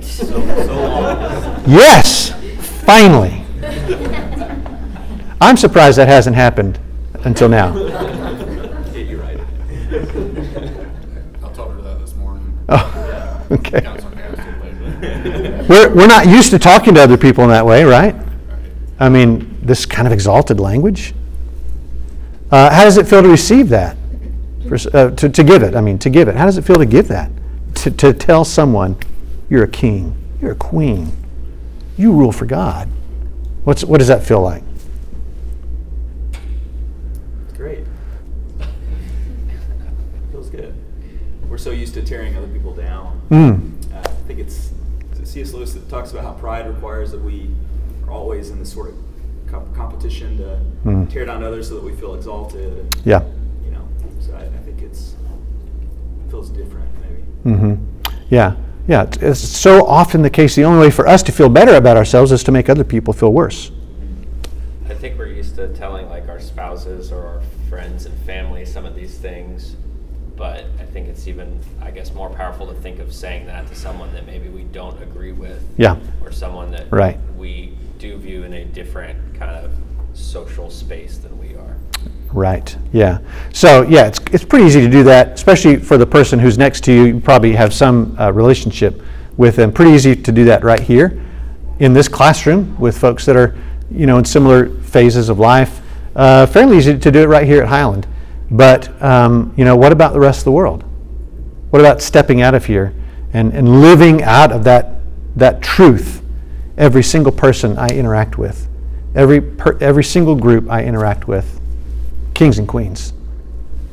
so, 0.00 0.24
so 0.24 0.40
long. 0.74 1.62
Yes, 1.66 2.32
finally. 2.82 3.44
I'm 5.38 5.58
surprised 5.58 5.98
that 5.98 6.08
hasn't 6.08 6.34
happened 6.34 6.78
until 7.24 7.50
now. 7.50 7.74
Get 7.74 9.06
you 9.06 9.20
right. 9.20 9.38
I'll 11.42 11.50
tell 11.50 11.68
her 11.68 11.82
that 11.82 12.00
this 12.00 12.14
morning. 12.14 12.58
Oh, 12.70 13.46
okay. 13.50 13.82
Council 13.82 14.10
passed 14.12 14.38
it 14.48 14.62
lately. 14.62 15.68
We're, 15.68 15.94
we're 15.94 16.06
not 16.06 16.26
used 16.26 16.48
to 16.52 16.58
talking 16.58 16.94
to 16.94 17.02
other 17.02 17.18
people 17.18 17.44
in 17.44 17.50
that 17.50 17.66
way, 17.66 17.84
right? 17.84 18.16
I 18.98 19.10
mean, 19.10 19.51
this 19.62 19.86
kind 19.86 20.06
of 20.06 20.12
exalted 20.12 20.60
language. 20.60 21.14
Uh, 22.50 22.70
how 22.70 22.84
does 22.84 22.98
it 22.98 23.06
feel 23.06 23.22
to 23.22 23.28
receive 23.28 23.68
that? 23.70 23.96
For, 24.68 24.76
uh, 24.94 25.10
to, 25.12 25.28
to 25.28 25.44
give 25.44 25.62
it, 25.62 25.74
I 25.74 25.80
mean, 25.80 25.98
to 26.00 26.10
give 26.10 26.28
it. 26.28 26.36
How 26.36 26.46
does 26.46 26.58
it 26.58 26.62
feel 26.62 26.76
to 26.76 26.86
give 26.86 27.08
that? 27.08 27.30
To, 27.76 27.90
to 27.90 28.12
tell 28.12 28.44
someone, 28.44 28.96
you're 29.48 29.64
a 29.64 29.68
king, 29.68 30.16
you're 30.40 30.52
a 30.52 30.56
queen, 30.56 31.16
you 31.96 32.12
rule 32.12 32.32
for 32.32 32.46
God. 32.46 32.88
What's, 33.64 33.84
what 33.84 33.98
does 33.98 34.08
that 34.08 34.24
feel 34.24 34.42
like? 34.42 34.62
It's 37.44 37.56
great. 37.56 37.84
Feels 40.32 40.50
good. 40.50 40.74
We're 41.48 41.58
so 41.58 41.70
used 41.70 41.94
to 41.94 42.02
tearing 42.02 42.36
other 42.36 42.48
people 42.48 42.74
down. 42.74 43.20
Mm. 43.30 43.94
Uh, 43.94 43.98
I 43.98 44.26
think 44.26 44.40
it's 44.40 44.72
C.S. 45.24 45.54
Lewis 45.54 45.72
that 45.72 45.88
talks 45.88 46.10
about 46.10 46.24
how 46.24 46.32
pride 46.32 46.66
requires 46.66 47.10
that 47.12 47.20
we 47.20 47.48
are 48.04 48.10
always 48.10 48.50
in 48.50 48.58
this 48.58 48.70
sort 48.70 48.90
of 48.90 48.96
comp- 49.52 49.74
competition 49.76 50.36
to 50.38 50.58
Mm. 50.84 51.08
tear 51.10 51.24
down 51.24 51.44
others 51.44 51.68
so 51.68 51.74
that 51.76 51.84
we 51.84 51.92
feel 51.92 52.14
exalted. 52.14 52.72
And, 52.78 52.96
Yeah. 53.04 53.22
You 53.64 53.70
know, 53.72 53.82
so 54.20 54.32
I, 54.34 54.42
I 54.44 54.58
think 54.64 54.82
it's 54.82 55.14
it 56.26 56.30
feels 56.30 56.48
different 56.50 56.88
maybe. 57.02 57.56
Mm-hmm. 57.56 57.74
Yeah, 58.30 58.54
yeah. 58.88 59.02
It's, 59.02 59.18
it's 59.18 59.40
so 59.40 59.86
often 59.86 60.22
the 60.22 60.30
case. 60.30 60.54
The 60.56 60.64
only 60.64 60.80
way 60.80 60.90
for 60.90 61.06
us 61.06 61.22
to 61.24 61.32
feel 61.32 61.48
better 61.48 61.74
about 61.76 61.96
ourselves 61.96 62.32
is 62.32 62.42
to 62.44 62.52
make 62.52 62.68
other 62.70 62.84
people 62.84 63.12
feel 63.12 63.32
worse. 63.32 63.70
I 64.88 64.94
think 64.94 65.18
we're 65.18 65.26
used 65.28 65.56
to 65.56 65.68
telling 65.68 66.08
like 66.08 66.28
our 66.28 66.40
spouses 66.40 67.12
or 67.12 67.24
our 67.26 67.40
friends 67.68 68.06
and 68.06 68.14
family 68.20 68.64
some 68.64 68.84
of 68.86 68.94
these 68.94 69.16
things, 69.18 69.76
but 70.36 70.64
I 70.80 70.84
think 70.84 71.08
it's 71.08 71.26
even, 71.28 71.58
I 71.82 71.90
guess, 71.90 72.14
more 72.14 72.30
powerful 72.30 72.66
to 72.68 72.74
think 72.74 72.98
of 73.00 73.12
saying 73.12 73.46
that 73.46 73.66
to 73.68 73.74
someone 73.74 74.12
that 74.14 74.26
maybe 74.26 74.48
we 74.48 74.62
don't 74.64 75.00
agree 75.02 75.32
with. 75.32 75.62
Yeah. 75.76 75.96
Or 76.24 76.32
someone 76.32 76.70
that 76.72 76.86
Right. 76.90 77.18
we 77.36 77.76
do 78.02 78.18
view 78.18 78.42
in 78.42 78.52
a 78.54 78.64
different 78.64 79.16
kind 79.38 79.64
of 79.64 79.70
social 80.12 80.68
space 80.68 81.18
than 81.18 81.38
we 81.38 81.54
are. 81.54 81.76
Right. 82.32 82.76
Yeah. 82.92 83.20
So 83.52 83.82
yeah, 83.82 84.08
it's 84.08 84.18
it's 84.32 84.44
pretty 84.44 84.64
easy 84.64 84.80
to 84.80 84.90
do 84.90 85.04
that, 85.04 85.34
especially 85.34 85.76
for 85.76 85.96
the 85.96 86.06
person 86.06 86.40
who's 86.40 86.58
next 86.58 86.82
to 86.84 86.92
you. 86.92 87.04
You 87.04 87.20
probably 87.20 87.52
have 87.52 87.72
some 87.72 88.16
uh, 88.18 88.32
relationship 88.32 89.00
with 89.36 89.54
them. 89.54 89.72
Pretty 89.72 89.92
easy 89.92 90.16
to 90.16 90.32
do 90.32 90.44
that 90.46 90.64
right 90.64 90.80
here, 90.80 91.22
in 91.78 91.92
this 91.92 92.08
classroom 92.08 92.76
with 92.80 92.98
folks 92.98 93.24
that 93.26 93.36
are, 93.36 93.54
you 93.88 94.06
know, 94.06 94.18
in 94.18 94.24
similar 94.24 94.74
phases 94.80 95.28
of 95.28 95.38
life. 95.38 95.80
Uh, 96.16 96.44
fairly 96.46 96.78
easy 96.78 96.98
to 96.98 97.10
do 97.12 97.20
it 97.20 97.26
right 97.26 97.46
here 97.46 97.62
at 97.62 97.68
Highland. 97.68 98.08
But 98.50 99.00
um, 99.00 99.54
you 99.56 99.64
know, 99.64 99.76
what 99.76 99.92
about 99.92 100.12
the 100.12 100.20
rest 100.20 100.40
of 100.40 100.44
the 100.46 100.52
world? 100.52 100.82
What 101.70 101.78
about 101.78 102.02
stepping 102.02 102.42
out 102.42 102.54
of 102.54 102.66
here 102.66 102.94
and, 103.32 103.52
and 103.52 103.80
living 103.80 104.24
out 104.24 104.50
of 104.50 104.64
that 104.64 104.96
that 105.36 105.62
truth? 105.62 106.21
Every 106.76 107.02
single 107.02 107.32
person 107.32 107.78
I 107.78 107.90
interact 107.90 108.38
with, 108.38 108.68
every 109.14 109.40
per, 109.40 109.76
every 109.78 110.04
single 110.04 110.34
group 110.34 110.70
I 110.70 110.84
interact 110.84 111.28
with 111.28 111.60
kings 112.34 112.58
and 112.58 112.66
queens, 112.66 113.12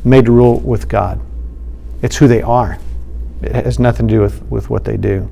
made 0.04 0.26
to 0.26 0.32
rule 0.32 0.60
with 0.60 0.88
God. 0.88 1.20
It's 2.02 2.16
who 2.16 2.28
they 2.28 2.42
are. 2.42 2.80
It 3.42 3.54
has 3.54 3.80
nothing 3.80 4.08
to 4.08 4.14
do 4.14 4.22
with, 4.22 4.42
with 4.44 4.70
what 4.70 4.86
they 4.86 4.98
do. 4.98 5.30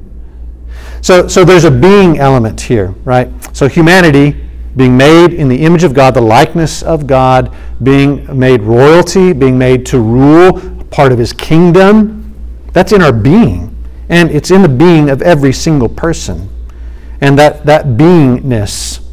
So, 1.01 1.27
so 1.27 1.43
there's 1.43 1.63
a 1.63 1.71
being 1.71 2.19
element 2.19 2.59
here, 2.59 2.93
right? 3.03 3.29
So 3.55 3.67
humanity 3.67 4.47
being 4.75 4.95
made 4.95 5.33
in 5.33 5.47
the 5.47 5.65
image 5.65 5.83
of 5.83 5.93
God, 5.93 6.13
the 6.13 6.21
likeness 6.21 6.83
of 6.83 7.07
God, 7.07 7.53
being 7.81 8.37
made 8.37 8.61
royalty, 8.61 9.33
being 9.33 9.57
made 9.57 9.85
to 9.87 9.99
rule, 9.99 10.85
part 10.91 11.11
of 11.11 11.17
his 11.17 11.33
kingdom, 11.33 12.35
that's 12.73 12.91
in 12.91 13.01
our 13.01 13.11
being. 13.11 13.75
And 14.09 14.29
it's 14.29 14.51
in 14.51 14.61
the 14.61 14.69
being 14.69 15.09
of 15.09 15.23
every 15.23 15.51
single 15.51 15.89
person. 15.89 16.47
And 17.21 17.37
that, 17.39 17.65
that 17.65 17.85
beingness 17.85 19.03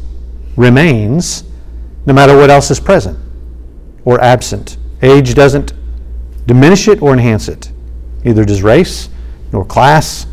remains 0.55 1.43
no 2.05 2.13
matter 2.13 2.35
what 2.37 2.49
else 2.49 2.69
is 2.71 2.79
present 2.79 3.17
or 4.05 4.21
absent. 4.21 4.77
Age 5.01 5.33
doesn't 5.33 5.73
diminish 6.45 6.87
it 6.87 7.01
or 7.01 7.13
enhance 7.13 7.47
it. 7.47 7.71
Neither 8.23 8.45
does 8.45 8.61
race, 8.61 9.09
nor 9.51 9.65
class, 9.65 10.27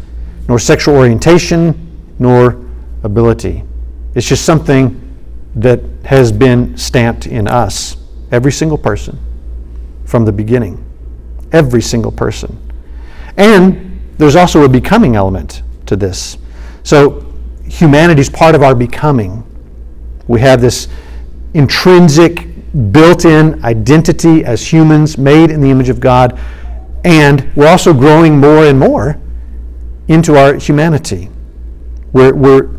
nor 0.48 0.58
sexual 0.58 0.96
orientation, 0.96 2.14
nor 2.18 2.64
ability. 3.02 3.64
It's 4.14 4.26
just 4.26 4.44
something 4.44 4.98
that 5.56 5.80
has 6.04 6.32
been 6.32 6.76
stamped 6.76 7.26
in 7.26 7.48
us, 7.48 7.96
every 8.30 8.52
single 8.52 8.78
person, 8.78 9.18
from 10.04 10.24
the 10.24 10.32
beginning. 10.32 10.84
Every 11.52 11.82
single 11.82 12.12
person. 12.12 12.58
And 13.36 14.00
there's 14.18 14.36
also 14.36 14.62
a 14.64 14.68
becoming 14.68 15.16
element 15.16 15.62
to 15.86 15.96
this. 15.96 16.38
So 16.82 17.31
humanity's 17.72 18.28
part 18.28 18.54
of 18.54 18.62
our 18.62 18.74
becoming. 18.74 19.42
We 20.28 20.40
have 20.40 20.60
this 20.60 20.88
intrinsic, 21.54 22.48
built 22.90 23.24
in 23.26 23.62
identity 23.64 24.44
as 24.44 24.72
humans 24.72 25.18
made 25.18 25.50
in 25.50 25.60
the 25.60 25.70
image 25.70 25.88
of 25.88 26.00
God, 26.00 26.38
and 27.04 27.50
we're 27.54 27.68
also 27.68 27.92
growing 27.92 28.38
more 28.38 28.64
and 28.64 28.78
more 28.78 29.20
into 30.08 30.36
our 30.36 30.54
humanity. 30.54 31.28
We're, 32.12 32.34
we're 32.34 32.70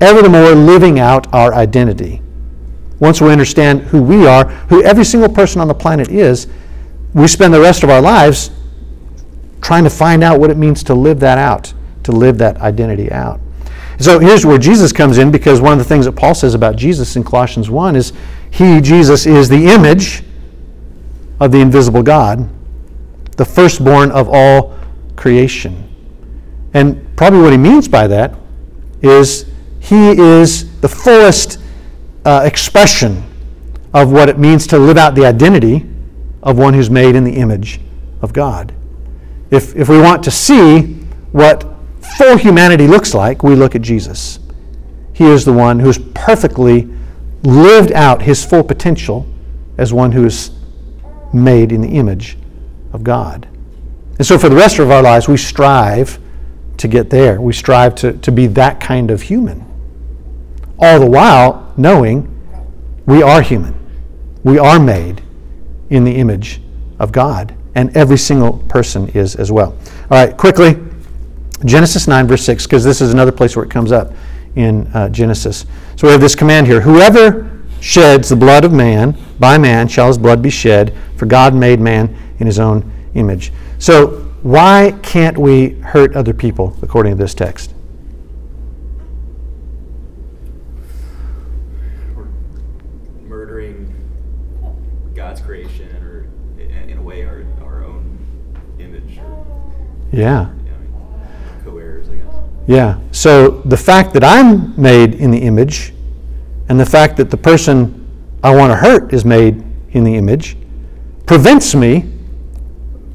ever 0.00 0.22
the 0.22 0.28
more 0.28 0.52
living 0.52 0.98
out 0.98 1.32
our 1.34 1.54
identity. 1.54 2.22
Once 2.98 3.20
we 3.20 3.30
understand 3.30 3.82
who 3.82 4.02
we 4.02 4.26
are, 4.26 4.48
who 4.68 4.82
every 4.84 5.04
single 5.04 5.28
person 5.28 5.60
on 5.60 5.68
the 5.68 5.74
planet 5.74 6.10
is, 6.10 6.46
we 7.14 7.26
spend 7.26 7.52
the 7.52 7.60
rest 7.60 7.82
of 7.82 7.90
our 7.90 8.00
lives 8.00 8.50
trying 9.60 9.84
to 9.84 9.90
find 9.90 10.22
out 10.22 10.40
what 10.40 10.50
it 10.50 10.56
means 10.56 10.82
to 10.84 10.94
live 10.94 11.20
that 11.20 11.38
out, 11.38 11.74
to 12.04 12.12
live 12.12 12.38
that 12.38 12.58
identity 12.58 13.10
out. 13.12 13.40
So 14.02 14.18
here's 14.18 14.44
where 14.44 14.58
Jesus 14.58 14.92
comes 14.92 15.18
in 15.18 15.30
because 15.30 15.60
one 15.60 15.74
of 15.74 15.78
the 15.78 15.84
things 15.84 16.06
that 16.06 16.16
Paul 16.16 16.34
says 16.34 16.54
about 16.54 16.74
Jesus 16.74 17.14
in 17.14 17.22
Colossians 17.22 17.70
1 17.70 17.94
is 17.94 18.12
he, 18.50 18.80
Jesus, 18.80 19.26
is 19.26 19.48
the 19.48 19.68
image 19.68 20.24
of 21.38 21.52
the 21.52 21.60
invisible 21.60 22.02
God, 22.02 22.48
the 23.36 23.44
firstborn 23.44 24.10
of 24.10 24.28
all 24.28 24.76
creation. 25.14 25.88
And 26.74 27.16
probably 27.16 27.42
what 27.42 27.52
he 27.52 27.58
means 27.58 27.86
by 27.86 28.08
that 28.08 28.34
is 29.02 29.46
he 29.78 30.10
is 30.10 30.80
the 30.80 30.88
fullest 30.88 31.60
uh, 32.24 32.42
expression 32.44 33.22
of 33.94 34.10
what 34.10 34.28
it 34.28 34.36
means 34.36 34.66
to 34.66 34.78
live 34.78 34.96
out 34.96 35.14
the 35.14 35.26
identity 35.26 35.86
of 36.42 36.58
one 36.58 36.74
who's 36.74 36.90
made 36.90 37.14
in 37.14 37.22
the 37.22 37.36
image 37.36 37.78
of 38.20 38.32
God. 38.32 38.74
If, 39.52 39.76
if 39.76 39.88
we 39.88 40.00
want 40.00 40.24
to 40.24 40.32
see 40.32 40.94
what 41.30 41.71
full 42.16 42.36
humanity 42.36 42.86
looks 42.86 43.14
like, 43.14 43.42
we 43.42 43.54
look 43.54 43.74
at 43.74 43.82
Jesus. 43.82 44.38
He 45.12 45.24
is 45.24 45.44
the 45.44 45.52
one 45.52 45.78
who 45.78 45.86
has 45.86 45.98
perfectly 46.14 46.88
lived 47.42 47.92
out 47.92 48.22
his 48.22 48.44
full 48.44 48.64
potential 48.64 49.26
as 49.78 49.92
one 49.92 50.12
who 50.12 50.24
is 50.24 50.50
made 51.32 51.72
in 51.72 51.80
the 51.80 51.88
image 51.88 52.38
of 52.92 53.02
God. 53.02 53.48
And 54.18 54.26
so 54.26 54.38
for 54.38 54.48
the 54.48 54.56
rest 54.56 54.78
of 54.78 54.90
our 54.90 55.02
lives, 55.02 55.28
we 55.28 55.36
strive 55.36 56.18
to 56.78 56.88
get 56.88 57.10
there. 57.10 57.40
We 57.40 57.52
strive 57.52 57.94
to, 57.96 58.12
to 58.14 58.32
be 58.32 58.46
that 58.48 58.80
kind 58.80 59.10
of 59.10 59.22
human. 59.22 59.64
All 60.78 60.98
the 60.98 61.10
while 61.10 61.72
knowing 61.76 62.28
we 63.06 63.22
are 63.22 63.42
human. 63.42 63.78
We 64.44 64.58
are 64.58 64.78
made 64.78 65.22
in 65.90 66.04
the 66.04 66.16
image 66.16 66.60
of 66.98 67.12
God. 67.12 67.54
And 67.74 67.96
every 67.96 68.18
single 68.18 68.58
person 68.68 69.08
is 69.08 69.36
as 69.36 69.50
well. 69.50 69.76
All 70.10 70.26
right, 70.26 70.36
quickly 70.36 70.76
Genesis 71.64 72.08
9, 72.08 72.26
verse 72.26 72.44
6, 72.44 72.66
because 72.66 72.84
this 72.84 73.00
is 73.00 73.12
another 73.12 73.32
place 73.32 73.54
where 73.56 73.64
it 73.64 73.70
comes 73.70 73.92
up 73.92 74.12
in 74.56 74.86
uh, 74.88 75.08
Genesis. 75.08 75.64
So 75.96 76.06
we 76.06 76.12
have 76.12 76.20
this 76.20 76.34
command 76.34 76.66
here 76.66 76.80
Whoever 76.80 77.50
sheds 77.80 78.28
the 78.28 78.36
blood 78.36 78.64
of 78.64 78.72
man, 78.72 79.16
by 79.38 79.58
man 79.58 79.88
shall 79.88 80.06
his 80.06 80.18
blood 80.18 80.40
be 80.42 80.50
shed, 80.50 80.94
for 81.16 81.26
God 81.26 81.54
made 81.54 81.80
man 81.80 82.16
in 82.38 82.46
his 82.46 82.58
own 82.58 82.90
image. 83.14 83.52
So 83.78 84.28
why 84.42 84.98
can't 85.02 85.38
we 85.38 85.70
hurt 85.80 86.14
other 86.16 86.32
people 86.32 86.76
according 86.82 87.12
to 87.12 87.18
this 87.18 87.34
text? 87.34 87.74
Murdering 93.22 93.92
God's 95.14 95.40
creation, 95.40 95.88
or 96.02 96.26
in 96.60 96.90
in 96.90 96.98
a 96.98 97.02
way, 97.02 97.24
our, 97.24 97.44
our 97.62 97.84
own 97.84 98.18
image, 98.78 99.20
Yeah. 100.12 100.50
you 100.50 100.70
know, 100.70 101.20
co-heirs, 101.64 102.08
I 102.08 102.16
guess. 102.16 102.34
Yeah. 102.66 103.00
So 103.10 103.62
the 103.64 103.76
fact 103.76 104.12
that 104.14 104.22
I'm 104.22 104.80
made 104.80 105.14
in 105.14 105.30
the 105.30 105.38
image 105.38 105.92
and 106.68 106.78
the 106.78 106.86
fact 106.86 107.16
that 107.16 107.30
the 107.30 107.36
person 107.36 107.98
I 108.42 108.54
want 108.54 108.70
to 108.70 108.76
hurt 108.76 109.12
is 109.12 109.24
made 109.24 109.62
in 109.90 110.04
the 110.04 110.14
image 110.14 110.56
prevents 111.26 111.74
me 111.74 112.08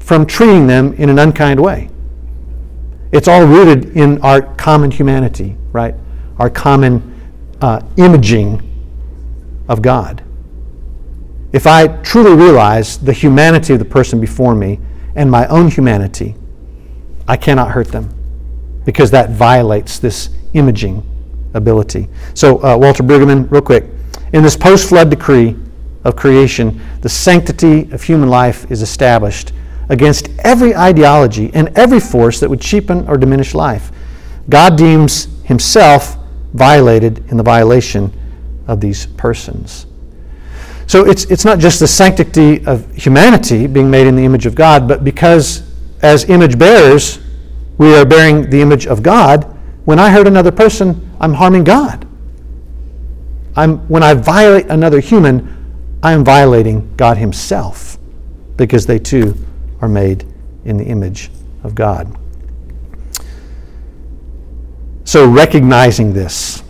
from 0.00 0.26
treating 0.26 0.66
them 0.66 0.94
in 0.94 1.08
an 1.08 1.18
unkind 1.18 1.60
way. 1.60 1.90
It's 3.10 3.26
all 3.26 3.44
rooted 3.46 3.96
in 3.96 4.20
our 4.22 4.42
common 4.56 4.90
humanity, 4.90 5.56
right? 5.72 5.94
Our 6.38 6.50
common 6.50 7.14
uh, 7.60 7.80
imaging 7.96 8.62
of 9.68 9.82
God. 9.82 10.22
If 11.52 11.66
I 11.66 11.88
truly 12.02 12.36
realize 12.36 12.98
the 12.98 13.14
humanity 13.14 13.72
of 13.72 13.78
the 13.78 13.84
person 13.84 14.20
before 14.20 14.54
me 14.54 14.78
and 15.14 15.30
my 15.30 15.46
own 15.46 15.70
humanity, 15.70 16.34
I 17.26 17.36
cannot 17.38 17.70
hurt 17.70 17.88
them 17.88 18.17
because 18.88 19.10
that 19.10 19.28
violates 19.28 19.98
this 19.98 20.30
imaging 20.54 21.02
ability. 21.52 22.08
So, 22.32 22.64
uh, 22.64 22.74
Walter 22.74 23.02
Brueggemann, 23.02 23.50
real 23.50 23.60
quick. 23.60 23.84
In 24.32 24.42
this 24.42 24.56
post 24.56 24.88
flood 24.88 25.10
decree 25.10 25.54
of 26.04 26.16
creation, 26.16 26.80
the 27.02 27.08
sanctity 27.10 27.82
of 27.92 28.02
human 28.02 28.30
life 28.30 28.70
is 28.70 28.80
established 28.80 29.52
against 29.90 30.30
every 30.38 30.74
ideology 30.74 31.50
and 31.52 31.68
every 31.76 32.00
force 32.00 32.40
that 32.40 32.48
would 32.48 32.62
cheapen 32.62 33.06
or 33.08 33.18
diminish 33.18 33.52
life. 33.52 33.92
God 34.48 34.78
deems 34.78 35.28
himself 35.44 36.16
violated 36.54 37.30
in 37.30 37.36
the 37.36 37.42
violation 37.42 38.10
of 38.68 38.80
these 38.80 39.04
persons. 39.04 39.84
So 40.86 41.04
it's, 41.04 41.26
it's 41.26 41.44
not 41.44 41.58
just 41.58 41.78
the 41.78 41.86
sanctity 41.86 42.64
of 42.64 42.90
humanity 42.94 43.66
being 43.66 43.90
made 43.90 44.06
in 44.06 44.16
the 44.16 44.24
image 44.24 44.46
of 44.46 44.54
God, 44.54 44.88
but 44.88 45.04
because 45.04 45.62
as 46.00 46.30
image 46.30 46.58
bearers, 46.58 47.18
we 47.78 47.94
are 47.94 48.04
bearing 48.04 48.50
the 48.50 48.60
image 48.60 48.86
of 48.86 49.02
God, 49.02 49.44
when 49.84 49.98
I 49.98 50.10
hurt 50.10 50.26
another 50.26 50.52
person, 50.52 51.10
I'm 51.20 51.32
harming 51.32 51.64
God. 51.64 52.06
I'm, 53.56 53.78
when 53.88 54.02
I 54.02 54.14
violate 54.14 54.66
another 54.66 55.00
human, 55.00 55.98
I 56.02 56.12
am 56.12 56.24
violating 56.24 56.92
God 56.96 57.16
Himself 57.16 57.98
because 58.56 58.86
they 58.86 58.98
too 58.98 59.34
are 59.80 59.88
made 59.88 60.24
in 60.64 60.76
the 60.76 60.84
image 60.84 61.30
of 61.62 61.74
God. 61.74 62.14
So, 65.04 65.26
recognizing 65.26 66.12
this, 66.12 66.62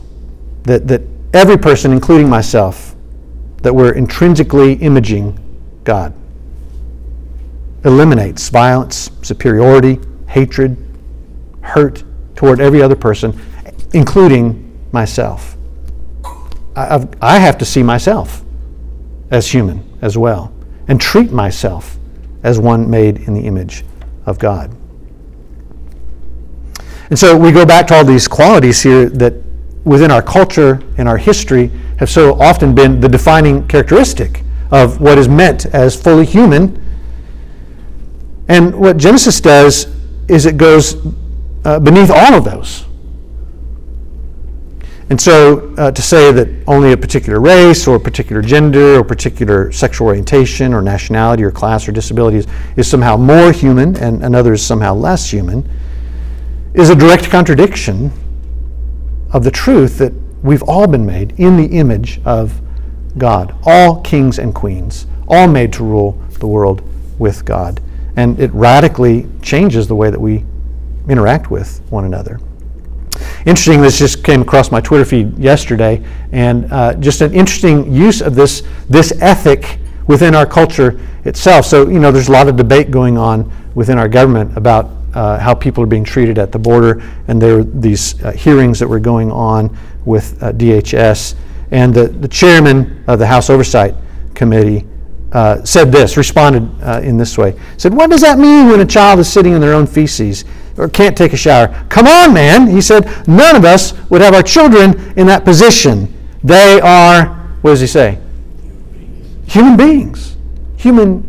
that, 0.63 0.87
that 0.87 1.03
every 1.35 1.59
person, 1.59 1.91
including 1.93 2.29
myself, 2.29 2.95
that 3.63 3.75
we're 3.75 3.95
intrinsically 3.95 4.75
imaging 4.75 5.39
God, 5.83 6.15
eliminates 7.85 8.49
violence, 8.49 9.11
superiority, 9.23 9.99
hatred, 10.29 10.88
hurt 11.69 12.05
toward 12.35 12.61
every 12.61 12.83
other 12.83 12.97
person, 12.97 13.39
including 13.93 14.64
myself. 14.93 15.57
I, 16.75 16.95
I've, 16.95 17.09
I 17.23 17.39
have 17.39 17.59
to 17.59 17.64
see 17.64 17.83
myself 17.83 18.43
as 19.31 19.51
human 19.51 19.85
as 20.01 20.16
well 20.16 20.53
and 20.87 21.01
treat 21.01 21.31
myself 21.31 21.99
as 22.43 22.59
one 22.59 22.89
made 22.89 23.19
in 23.19 23.35
the 23.35 23.43
image 23.43 23.85
of 24.27 24.39
God. 24.39 24.75
And 27.11 27.19
so 27.19 27.37
we 27.37 27.53
go 27.53 27.64
back 27.64 27.87
to 27.89 27.95
all 27.95 28.05
these 28.05 28.29
qualities 28.29 28.83
here 28.83 29.09
that 29.11 29.35
within 29.85 30.11
our 30.11 30.23
culture 30.23 30.83
and 30.99 31.09
our 31.09 31.16
history 31.16 31.71
have 31.99 32.11
so 32.11 32.35
often 32.41 32.75
been 32.75 33.01
the 33.01 33.09
defining 33.09 33.66
characteristic 33.66 34.43
of 34.71 35.01
what 35.01 35.19
is 35.19 35.29
meant 35.29 35.66
as 35.66 36.01
fully 36.01 36.27
human. 36.27 36.85
And 38.49 38.75
what 38.75 38.99
Genesis 38.99 39.41
does 39.41 39.87
is 40.29 40.47
it 40.47 40.57
goes 40.59 40.97
uh, 41.65 41.79
beneath 41.79 42.11
all 42.11 42.35
of 42.35 42.45
those. 42.45 42.85
And 45.11 45.19
so 45.19 45.75
uh, 45.79 45.91
to 45.91 46.03
say 46.03 46.33
that 46.33 46.49
only 46.67 46.93
a 46.93 46.97
particular 46.97 47.41
race 47.41 47.87
or 47.89 47.97
a 47.97 48.01
particular 48.01 48.43
gender 48.43 48.99
or 48.99 49.05
particular 49.05 49.73
sexual 49.73 50.09
orientation 50.09 50.75
or 50.75 50.83
nationality 50.83 51.43
or 51.45 51.51
class 51.51 51.89
or 51.89 51.93
disability 51.93 52.39
is, 52.39 52.47
is 52.77 52.91
somehow 52.91 53.17
more 53.17 53.51
human 53.51 53.97
and 53.97 54.23
another 54.23 54.53
is 54.53 54.65
somehow 54.65 54.95
less 54.95 55.31
human 55.31 55.69
is 56.75 56.91
a 56.91 56.95
direct 56.95 57.31
contradiction 57.31 58.13
of 59.33 59.45
the 59.45 59.51
truth 59.51 59.99
that 59.99 60.13
we've 60.43 60.63
all 60.65 60.87
been 60.87 61.07
made 61.07 61.33
in 61.39 61.57
the 61.57 61.67
image 61.77 62.21
of 62.25 62.61
God. 63.17 63.55
All 63.65 64.01
kings 64.03 64.39
and 64.39 64.55
queens, 64.55 65.07
all 65.27 65.49
made 65.49 65.73
to 65.75 65.85
rule 65.85 66.23
the 66.39 66.47
world 66.47 66.83
with 67.19 67.45
God. 67.45 67.81
And 68.17 68.39
it 68.39 68.53
radically 68.53 69.27
changes 69.43 69.89
the 69.89 69.95
way 69.95 70.11
that 70.11 70.21
we 70.21 70.45
interact 71.09 71.51
with 71.51 71.81
one 71.91 72.05
another. 72.05 72.39
Interesting, 73.47 73.81
this 73.81 73.99
just 73.99 74.23
came 74.23 74.43
across 74.43 74.71
my 74.71 74.81
Twitter 74.81 75.05
feed 75.05 75.39
yesterday, 75.39 76.05
and 76.33 76.71
uh, 76.73 76.95
just 76.95 77.21
an 77.21 77.35
interesting 77.35 77.93
use 77.93 78.21
of 78.21 78.35
this, 78.35 78.63
this 78.89 79.13
ethic 79.21 79.79
within 80.07 80.35
our 80.35 80.47
culture 80.47 81.01
itself. 81.25 81.67
So, 81.67 81.89
you 81.89 81.99
know, 81.99 82.11
there's 82.11 82.29
a 82.29 82.33
lot 82.33 82.49
of 82.49 82.57
debate 82.57 82.91
going 82.91 83.17
on 83.17 83.51
within 83.75 83.99
our 83.99 84.09
government 84.09 84.57
about 84.57 84.91
uh, 85.15 85.39
how 85.39 85.55
people 85.55 85.83
are 85.83 85.87
being 85.89 86.05
treated 86.05 86.39
at 86.39 86.53
the 86.53 86.59
border, 86.59 87.03
and 87.29 87.41
there 87.41 87.57
were 87.57 87.65
these 87.65 88.23
uh, 88.23 88.33
hearings 88.33 88.79
that 88.79 88.89
were 88.89 89.01
going 89.01 89.31
on 89.31 89.77
with 90.05 90.43
uh, 90.43 90.53
DHS. 90.53 91.35
And 91.71 91.95
the, 91.95 92.09
the 92.09 92.29
chairman 92.29 93.05
of 93.07 93.19
the 93.19 93.27
House 93.27 93.51
Oversight 93.51 93.95
Committee 94.35 94.87
uh, 95.33 95.63
said 95.65 95.93
this, 95.93 96.17
responded 96.17 96.71
uh, 96.83 97.01
in 97.03 97.19
this 97.19 97.37
way. 97.37 97.59
Said, 97.77 97.93
What 97.93 98.11
does 98.11 98.23
that 98.23 98.39
mean 98.39 98.69
when 98.69 98.81
a 98.81 98.87
child 98.87 99.19
is 99.19 99.31
sitting 99.31 99.53
in 99.53 99.61
their 99.61 99.75
own 99.75 99.87
feces 99.87 100.45
or 100.79 100.89
can't 100.89 101.16
take 101.16 101.33
a 101.33 101.37
shower? 101.37 101.68
Come 101.89 102.07
on, 102.07 102.33
man. 102.33 102.66
He 102.66 102.81
said, 102.81 103.07
None 103.29 103.57
of 103.57 103.64
us 103.64 103.93
would 104.11 104.20
have 104.20 104.35
our 104.35 104.43
children 104.43 105.12
in 105.18 105.26
that 105.26 105.45
position. 105.45 106.14
They 106.43 106.81
are, 106.81 107.26
what 107.62 107.70
does 107.70 107.81
he 107.81 107.87
say? 107.87 108.18
Human 109.47 109.76
beings. 109.76 110.37
Human 110.76 111.20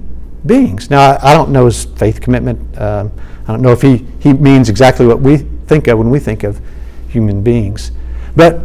beings. 0.45 0.89
Now, 0.89 1.12
I, 1.12 1.32
I 1.32 1.34
don't 1.34 1.52
know 1.52 1.66
his 1.66 1.86
faith 1.86 2.22
commitment. 2.22 2.80
Um, 2.80 3.12
I 3.47 3.52
don't 3.52 3.62
know 3.62 3.72
if 3.72 3.82
he, 3.82 4.06
he 4.20 4.34
means 4.34 4.70
exactly 4.70 5.06
what 5.06 5.20
we 5.20 5.38
think 5.38 5.88
of 5.88 5.97
when 5.97 6.10
we 6.10 6.20
think 6.20 6.43
of 6.43 6.62
human 7.08 7.41
beings. 7.41 7.91
But 8.36 8.60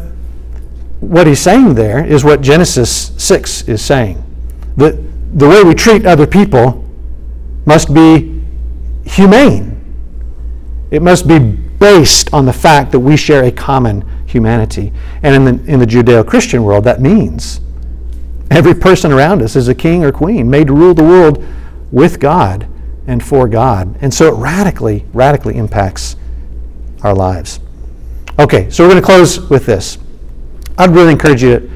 what 1.01 1.27
he's 1.27 1.41
saying 1.41 1.75
there 1.75 2.05
is 2.05 2.25
what 2.25 2.41
Genesis 2.41 3.13
6 3.17 3.69
is 3.69 3.85
saying. 3.85 4.23
That 4.77 4.95
the 5.39 5.49
way 5.49 5.63
we 5.63 5.75
treat 5.75 6.07
other 6.07 6.27
people 6.27 6.85
must 7.67 7.95
be 7.95 8.43
humane. 9.05 9.74
It 10.95 11.03
must 11.03 11.27
be 11.27 11.41
based 11.41 12.33
on 12.33 12.47
the 12.47 12.53
fact 12.53 12.93
that 12.93 13.01
we 13.01 13.17
share 13.17 13.43
a 13.43 13.51
common 13.51 14.09
humanity. 14.27 14.93
And 15.25 15.35
in 15.35 15.45
the, 15.45 15.73
in 15.73 15.81
the 15.81 15.87
Judeo 15.87 16.25
Christian 16.25 16.63
world, 16.63 16.85
that 16.85 17.01
means 17.01 17.61
every 18.49 18.75
person 18.75 19.11
around 19.11 19.43
us 19.43 19.57
is 19.57 19.67
a 19.67 19.75
king 19.75 20.05
or 20.05 20.13
queen 20.13 20.49
made 20.49 20.69
to 20.69 20.73
rule 20.73 20.95
the 20.95 21.03
world 21.03 21.45
with 21.91 22.21
God 22.21 22.69
and 23.09 23.21
for 23.25 23.49
God. 23.49 23.99
And 24.03 24.15
so 24.15 24.29
it 24.29 24.39
radically, 24.39 25.05
radically 25.13 25.57
impacts 25.57 26.15
our 27.03 27.13
lives. 27.13 27.59
Okay, 28.39 28.71
so 28.71 28.85
we're 28.85 28.91
going 28.91 29.03
to 29.03 29.07
close 29.07 29.41
with 29.51 29.67
this. 29.67 29.99
I'd 30.79 30.91
really 30.91 31.11
encourage 31.11 31.43
you 31.43 31.59
to 31.59 31.71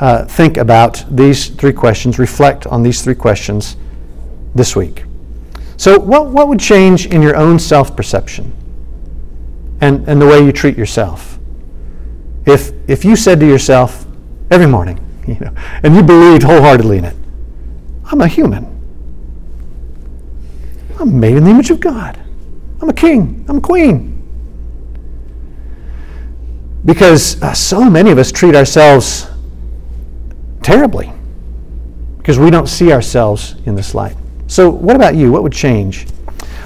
uh, 0.00 0.24
think 0.24 0.56
about 0.56 1.04
these 1.08 1.46
three 1.46 1.72
questions, 1.72 2.18
reflect 2.18 2.66
on 2.66 2.82
these 2.82 3.02
three 3.02 3.14
questions 3.14 3.76
this 4.56 4.74
week. 4.74 5.04
So, 5.76 5.96
what, 5.96 6.26
what 6.26 6.48
would 6.48 6.58
change 6.58 7.06
in 7.06 7.22
your 7.22 7.36
own 7.36 7.60
self 7.60 7.96
perception 7.96 8.52
and, 9.84 10.08
and 10.08 10.20
the 10.20 10.26
way 10.26 10.42
you 10.42 10.50
treat 10.50 10.78
yourself? 10.78 11.38
If, 12.46 12.72
if 12.88 13.04
you 13.04 13.16
said 13.16 13.38
to 13.40 13.46
yourself 13.46 14.06
every 14.50 14.66
morning, 14.66 14.98
you 15.28 15.38
know, 15.40 15.54
and 15.82 15.94
you 15.94 16.02
believed 16.02 16.42
wholeheartedly 16.42 16.98
in 16.98 17.04
it, 17.04 17.16
I'm 18.06 18.20
a 18.20 18.28
human. 18.28 18.70
I'm 20.98 21.20
made 21.20 21.36
in 21.36 21.44
the 21.44 21.50
image 21.50 21.70
of 21.70 21.80
God. 21.80 22.18
I'm 22.80 22.88
a 22.88 22.94
king. 22.94 23.44
I'm 23.48 23.58
a 23.58 23.60
queen. 23.60 24.12
Because 26.84 27.42
uh, 27.42 27.52
so 27.54 27.88
many 27.88 28.10
of 28.10 28.18
us 28.18 28.30
treat 28.30 28.54
ourselves 28.54 29.26
terribly 30.62 31.12
because 32.18 32.38
we 32.38 32.50
don't 32.50 32.68
see 32.68 32.92
ourselves 32.92 33.54
in 33.66 33.74
this 33.74 33.94
light. 33.94 34.16
So, 34.46 34.70
what 34.70 34.96
about 34.96 35.14
you? 35.14 35.32
What 35.32 35.42
would 35.42 35.52
change? 35.52 36.06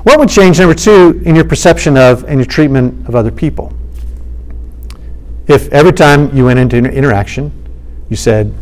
What 0.05 0.19
would 0.19 0.29
change, 0.29 0.59
number 0.59 0.75
two, 0.75 1.21
in 1.25 1.35
your 1.35 1.45
perception 1.45 1.97
of 1.97 2.25
and 2.25 2.39
your 2.39 2.47
treatment 2.47 3.09
of 3.09 3.15
other 3.15 3.31
people? 3.31 3.73
If 5.47 5.73
every 5.73 5.93
time 5.93 6.35
you 6.37 6.45
went 6.45 6.59
into 6.59 6.77
an 6.77 6.87
interaction, 6.87 7.51
you 8.11 8.17
said, 8.17 8.55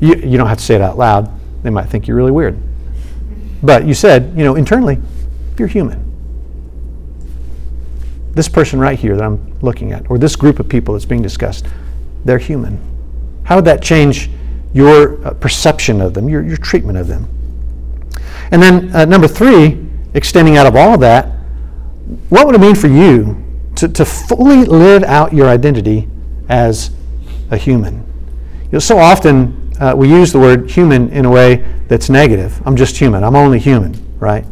you, 0.00 0.14
you 0.16 0.36
don't 0.36 0.48
have 0.48 0.58
to 0.58 0.64
say 0.64 0.74
it 0.74 0.80
out 0.80 0.98
loud, 0.98 1.30
they 1.62 1.70
might 1.70 1.86
think 1.86 2.06
you're 2.06 2.16
really 2.16 2.32
weird. 2.32 2.58
But 3.62 3.86
you 3.86 3.94
said, 3.94 4.36
you 4.36 4.44
know, 4.44 4.56
internally, 4.56 5.00
you're 5.58 5.68
human. 5.68 6.02
This 8.32 8.48
person 8.48 8.78
right 8.78 8.98
here 8.98 9.16
that 9.16 9.24
I'm 9.24 9.58
looking 9.60 9.92
at, 9.92 10.10
or 10.10 10.18
this 10.18 10.36
group 10.36 10.60
of 10.60 10.68
people 10.68 10.94
that's 10.94 11.06
being 11.06 11.22
discussed, 11.22 11.66
they're 12.24 12.38
human. 12.38 12.78
How 13.44 13.56
would 13.56 13.64
that 13.64 13.82
change 13.82 14.28
your 14.74 15.24
uh, 15.26 15.32
perception 15.34 16.00
of 16.00 16.12
them, 16.12 16.28
your, 16.28 16.42
your 16.42 16.58
treatment 16.58 16.98
of 16.98 17.06
them? 17.06 17.28
And 18.50 18.62
then 18.62 18.94
uh, 18.94 19.04
number 19.06 19.26
three, 19.26 19.85
extending 20.16 20.56
out 20.56 20.66
of 20.66 20.74
all 20.74 20.94
of 20.94 21.00
that, 21.00 21.26
what 22.30 22.46
would 22.46 22.54
it 22.54 22.60
mean 22.60 22.74
for 22.74 22.88
you 22.88 23.44
to, 23.76 23.86
to 23.88 24.04
fully 24.04 24.64
live 24.64 25.04
out 25.04 25.32
your 25.32 25.48
identity 25.48 26.08
as 26.48 26.90
a 27.50 27.56
human? 27.56 27.96
You 28.64 28.72
know, 28.72 28.78
so 28.78 28.98
often 28.98 29.72
uh, 29.78 29.94
we 29.94 30.08
use 30.08 30.32
the 30.32 30.38
word 30.38 30.70
human 30.70 31.10
in 31.10 31.26
a 31.26 31.30
way 31.30 31.56
that's 31.88 32.08
negative. 32.08 32.60
I'm 32.66 32.76
just 32.76 32.96
human. 32.96 33.22
I'm 33.22 33.36
only 33.36 33.58
human, 33.58 33.94
right? 34.18 34.44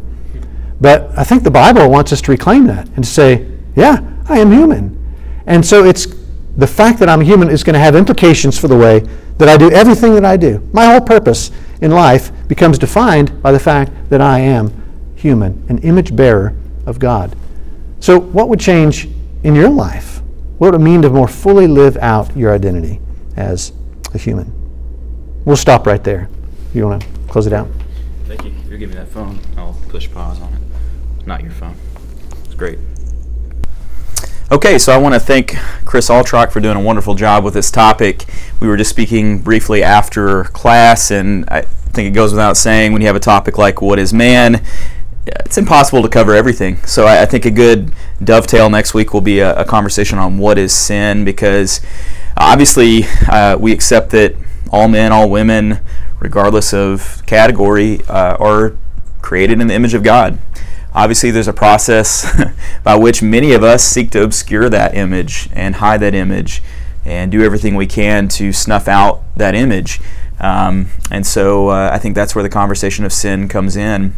But 0.79 1.17
I 1.17 1.23
think 1.23 1.43
the 1.43 1.51
Bible 1.51 1.89
wants 1.89 2.13
us 2.13 2.21
to 2.21 2.31
reclaim 2.31 2.67
that 2.67 2.87
and 2.95 3.05
say, 3.05 3.47
yeah, 3.75 3.99
I 4.29 4.39
am 4.39 4.51
human. 4.51 4.91
And 5.47 5.65
so 5.65 5.83
it's 5.83 6.07
the 6.57 6.67
fact 6.67 6.99
that 6.99 7.09
I'm 7.09 7.21
human 7.21 7.49
is 7.49 7.63
going 7.63 7.73
to 7.73 7.79
have 7.79 7.95
implications 7.95 8.57
for 8.57 8.67
the 8.67 8.77
way 8.77 8.99
that 9.37 9.49
I 9.49 9.57
do 9.57 9.71
everything 9.71 10.13
that 10.13 10.25
I 10.25 10.37
do. 10.37 10.67
My 10.73 10.85
whole 10.85 11.01
purpose 11.01 11.51
in 11.81 11.91
life 11.91 12.31
becomes 12.47 12.77
defined 12.77 13.41
by 13.41 13.51
the 13.51 13.59
fact 13.59 13.91
that 14.09 14.21
I 14.21 14.39
am 14.39 14.84
human, 15.25 15.65
an 15.69 15.79
image 15.79 16.15
bearer 16.15 16.55
of 16.85 16.99
God. 16.99 17.35
So, 17.99 18.19
what 18.19 18.47
would 18.47 18.59
change 18.59 19.09
in 19.43 19.55
your 19.55 19.69
life? 19.69 20.21
What 20.59 20.71
would 20.71 20.81
it 20.81 20.83
mean 20.83 21.01
to 21.01 21.09
more 21.09 21.27
fully 21.27 21.65
live 21.65 21.97
out 21.97 22.37
your 22.37 22.53
identity 22.53 23.01
as 23.35 23.73
a 24.13 24.19
human? 24.19 24.53
We'll 25.43 25.55
stop 25.55 25.87
right 25.87 26.03
there. 26.03 26.29
You 26.75 26.85
want 26.85 27.01
to 27.01 27.07
close 27.27 27.47
it 27.47 27.53
out? 27.53 27.67
Thank 28.25 28.45
you. 28.45 28.51
If 28.51 28.69
you're 28.69 28.77
giving 28.77 28.95
me 28.95 29.03
that 29.03 29.11
phone, 29.11 29.39
I'll 29.57 29.75
push 29.89 30.11
pause 30.11 30.39
on 30.39 30.53
it. 30.53 31.25
Not 31.25 31.41
your 31.41 31.51
phone. 31.51 31.75
It's 32.43 32.53
great. 32.53 32.77
Okay, 34.51 34.77
so 34.77 34.93
I 34.93 34.97
want 34.97 35.15
to 35.15 35.19
thank 35.19 35.55
Chris 35.85 36.11
Altrock 36.11 36.51
for 36.51 36.59
doing 36.59 36.77
a 36.77 36.81
wonderful 36.81 37.15
job 37.15 37.43
with 37.43 37.55
this 37.55 37.71
topic. 37.71 38.25
We 38.61 38.67
were 38.67 38.77
just 38.77 38.91
speaking 38.91 39.39
briefly 39.39 39.81
after 39.81 40.43
class, 40.43 41.09
and 41.09 41.45
I 41.49 41.61
think 41.61 42.09
it 42.09 42.11
goes 42.11 42.31
without 42.31 42.57
saying 42.57 42.93
when 42.93 43.01
you 43.01 43.07
have 43.07 43.15
a 43.15 43.21
topic 43.21 43.57
like 43.57 43.81
what 43.81 43.97
is 43.97 44.13
man, 44.13 44.63
it's 45.25 45.57
impossible 45.57 46.01
to 46.01 46.09
cover 46.09 46.33
everything. 46.33 46.77
So 46.85 47.05
I, 47.05 47.23
I 47.23 47.25
think 47.25 47.45
a 47.45 47.51
good 47.51 47.91
dovetail 48.23 48.69
next 48.69 48.93
week 48.93 49.13
will 49.13 49.21
be 49.21 49.39
a, 49.39 49.55
a, 49.61 49.65
conversation 49.65 50.17
on 50.17 50.37
what 50.37 50.57
is 50.57 50.73
sin, 50.73 51.25
because 51.25 51.81
obviously 52.37 53.03
uh, 53.29 53.57
we 53.57 53.71
accept 53.71 54.11
that 54.11 54.35
all 54.71 54.87
men, 54.87 55.11
all 55.11 55.29
women, 55.29 55.79
regardless 56.19 56.73
of 56.73 57.23
category, 57.25 58.01
uh, 58.07 58.37
are 58.39 58.75
created 59.21 59.59
in 59.59 59.67
the 59.67 59.73
image 59.73 59.93
of 59.93 60.03
God. 60.03 60.37
Obviously, 60.93 61.29
there's 61.29 61.47
a 61.47 61.53
process 61.53 62.25
by 62.83 62.95
which 62.95 63.21
many 63.21 63.51
of 63.51 63.63
us 63.63 63.83
seek 63.83 64.11
to 64.11 64.23
obscure 64.23 64.69
that 64.69 64.95
image 64.95 65.49
and 65.51 65.75
hide 65.75 65.99
that 65.99 66.15
image 66.15 66.61
and 67.03 67.31
do 67.31 67.43
everything 67.43 67.75
we 67.75 67.85
can 67.85 68.27
to 68.27 68.53
snuff 68.53 68.87
out 68.87 69.21
that 69.35 69.55
image. 69.55 69.99
Um, 70.39 70.89
and 71.11 71.25
so 71.25 71.69
uh, 71.69 71.89
I 71.91 71.97
think 71.97 72.15
that's 72.15 72.35
where 72.35 72.43
the 72.43 72.49
conversation 72.49 73.05
of 73.05 73.13
sin 73.13 73.47
comes 73.47 73.75
in. 73.75 74.13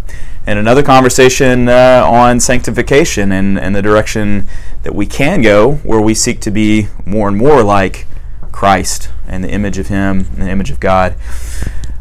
And 0.46 0.58
another 0.58 0.82
conversation 0.82 1.68
uh, 1.68 2.04
on 2.06 2.40
sanctification 2.40 3.32
and, 3.32 3.60
and 3.60 3.76
the 3.76 3.82
direction 3.82 4.48
that 4.84 4.96
we 4.96 5.06
can 5.06 5.42
go, 5.42 5.76
where 5.78 6.02
we 6.02 6.14
seek 6.14 6.40
to 6.42 6.52
be 6.52 6.88
more 7.06 7.28
and 7.28 7.38
more 7.38 7.64
like 7.64 8.08
Christ 8.52 9.10
and 9.28 9.44
the 9.44 9.52
image 9.52 9.78
of 9.78 9.88
Him 9.88 10.28
and 10.32 10.44
the 10.44 10.50
image 10.50 10.72
of 10.72 10.80
God. 10.80 11.16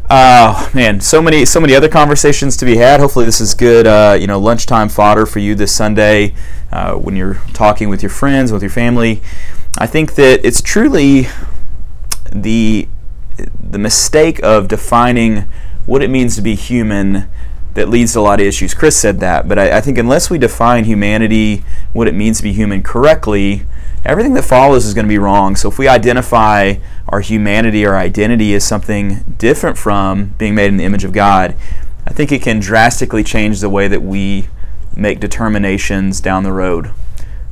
Uh, 0.09 0.69
man, 0.73 1.01
so 1.01 1.21
many, 1.21 1.43
so 1.43 1.59
many 1.59 1.75
other 1.75 1.89
conversations 1.89 2.55
to 2.55 2.65
be 2.65 2.77
had. 2.77 3.01
Hopefully, 3.01 3.25
this 3.25 3.41
is 3.41 3.53
good, 3.53 3.85
uh, 3.85 4.17
you 4.17 4.25
know, 4.25 4.39
lunchtime 4.39 4.87
fodder 4.87 5.25
for 5.25 5.39
you 5.39 5.53
this 5.53 5.75
Sunday 5.75 6.33
uh, 6.71 6.93
when 6.93 7.17
you're 7.17 7.35
talking 7.53 7.89
with 7.89 8.01
your 8.01 8.09
friends, 8.09 8.51
with 8.51 8.61
your 8.63 8.69
family. 8.69 9.21
I 9.77 9.85
think 9.85 10.15
that 10.15 10.45
it's 10.45 10.61
truly 10.61 11.27
the 12.31 12.87
the 13.37 13.77
mistake 13.77 14.41
of 14.43 14.67
defining 14.67 15.45
what 15.85 16.01
it 16.01 16.09
means 16.09 16.35
to 16.35 16.41
be 16.41 16.55
human 16.55 17.27
that 17.73 17.89
leads 17.89 18.13
to 18.13 18.19
a 18.19 18.21
lot 18.21 18.39
of 18.39 18.45
issues. 18.45 18.73
Chris 18.73 18.97
said 18.97 19.19
that, 19.19 19.47
but 19.47 19.59
I, 19.59 19.77
I 19.77 19.81
think 19.81 19.97
unless 19.97 20.29
we 20.29 20.37
define 20.37 20.85
humanity, 20.85 21.63
what 21.93 22.07
it 22.07 22.15
means 22.15 22.37
to 22.37 22.43
be 22.43 22.51
human 22.51 22.81
correctly, 22.81 23.63
everything 24.03 24.33
that 24.33 24.45
follows 24.45 24.85
is 24.85 24.93
going 24.93 25.05
to 25.05 25.09
be 25.09 25.19
wrong. 25.19 25.55
So 25.55 25.69
if 25.69 25.77
we 25.77 25.87
identify 25.87 26.75
our 27.07 27.21
humanity, 27.21 27.85
our 27.85 27.95
identity 27.95 28.53
as 28.55 28.63
something 28.63 29.35
different 29.37 29.77
from 29.77 30.33
being 30.37 30.55
made 30.55 30.67
in 30.67 30.77
the 30.77 30.85
image 30.85 31.03
of 31.03 31.13
God, 31.13 31.55
I 32.05 32.11
think 32.11 32.31
it 32.31 32.41
can 32.41 32.59
drastically 32.59 33.23
change 33.23 33.59
the 33.59 33.69
way 33.69 33.87
that 33.87 34.01
we 34.01 34.47
make 34.95 35.19
determinations 35.19 36.19
down 36.19 36.43
the 36.43 36.53
road. 36.53 36.91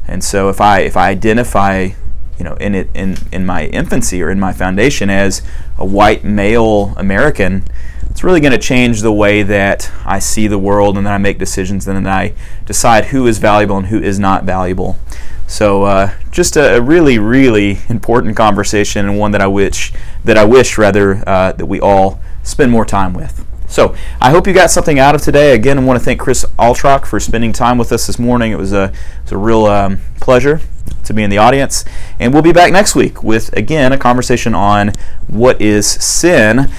And 0.08 0.24
so 0.24 0.50
if 0.50 0.60
I 0.62 0.80
if 0.80 0.98
I 0.98 1.10
identify, 1.10 1.90
you 2.38 2.44
know, 2.44 2.56
in 2.56 2.76
it 2.76 2.90
in 2.94 3.18
in 3.32 3.46
my 3.46 3.66
infancy 3.68 4.22
or 4.22 4.30
in 4.30 4.40
my 4.40 4.54
foundation 4.54 5.10
as 5.10 5.42
a 5.78 5.86
white 5.86 6.24
male 6.24 6.94
American, 6.98 7.64
it's 8.10 8.24
really 8.24 8.40
going 8.40 8.54
to 8.54 8.58
change 8.58 9.02
the 9.02 9.12
way 9.12 9.44
that 9.44 9.92
I 10.06 10.20
see 10.20 10.48
the 10.48 10.58
world 10.58 10.98
and 10.98 11.06
then 11.06 11.14
I 11.14 11.18
make 11.18 11.38
decisions 11.38 11.88
and 11.88 11.98
then 11.98 12.08
I 12.08 12.34
decide 12.66 13.06
who 13.06 13.28
is 13.28 13.40
valuable 13.40 13.78
and 13.78 13.88
who 13.88 14.02
is 14.02 14.20
not 14.20 14.44
valuable. 14.44 14.98
So 15.48 15.84
uh, 15.84 16.14
just 16.32 16.56
a, 16.56 16.78
a, 16.78 16.82
really, 16.82 17.20
really 17.20 17.80
important 17.90 18.36
conversation 18.36 19.06
and 19.06 19.20
one 19.20 19.32
that 19.32 19.42
I 19.42 19.48
wish 19.48 19.94
that 20.24 20.38
I 20.38 20.46
wish 20.46 20.78
rather 20.78 21.28
uh, 21.28 21.52
that 21.52 21.66
we 21.66 21.80
all 21.80 22.20
spend 22.42 22.72
more 22.72 22.86
time 22.86 23.14
with. 23.14 23.46
So 23.68 23.96
I 24.22 24.32
hope 24.32 24.48
you 24.48 24.54
got 24.54 24.72
something 24.72 24.98
out 24.98 25.16
of 25.16 25.22
today. 25.22 25.54
Again, 25.54 25.78
I 25.78 25.84
want 25.84 26.00
to 26.00 26.06
thank 26.06 26.20
Chris 26.20 26.46
Altrock 26.58 27.06
for 27.06 27.20
spending 27.20 27.52
time 27.52 27.78
with 27.78 27.92
us 27.92 28.08
this 28.08 28.18
morning. 28.18 28.52
It 28.52 28.58
was 28.58 28.74
a, 28.74 28.86
it 28.86 29.24
was 29.24 29.32
a 29.34 29.38
real 29.38 29.66
um, 29.66 30.00
pleasure 30.20 30.62
to 31.06 31.14
be 31.14 31.24
in 31.24 31.30
the 31.30 31.38
audience. 31.38 31.86
And 32.20 32.34
we'll 32.34 32.44
be 32.44 32.54
back 32.54 32.72
next 32.72 32.96
week 32.96 33.24
with, 33.24 33.52
again, 33.54 33.92
a 33.92 33.98
conversation 33.98 34.54
on 34.54 34.94
what 35.28 35.62
is 35.62 35.88
sin. 35.88 36.70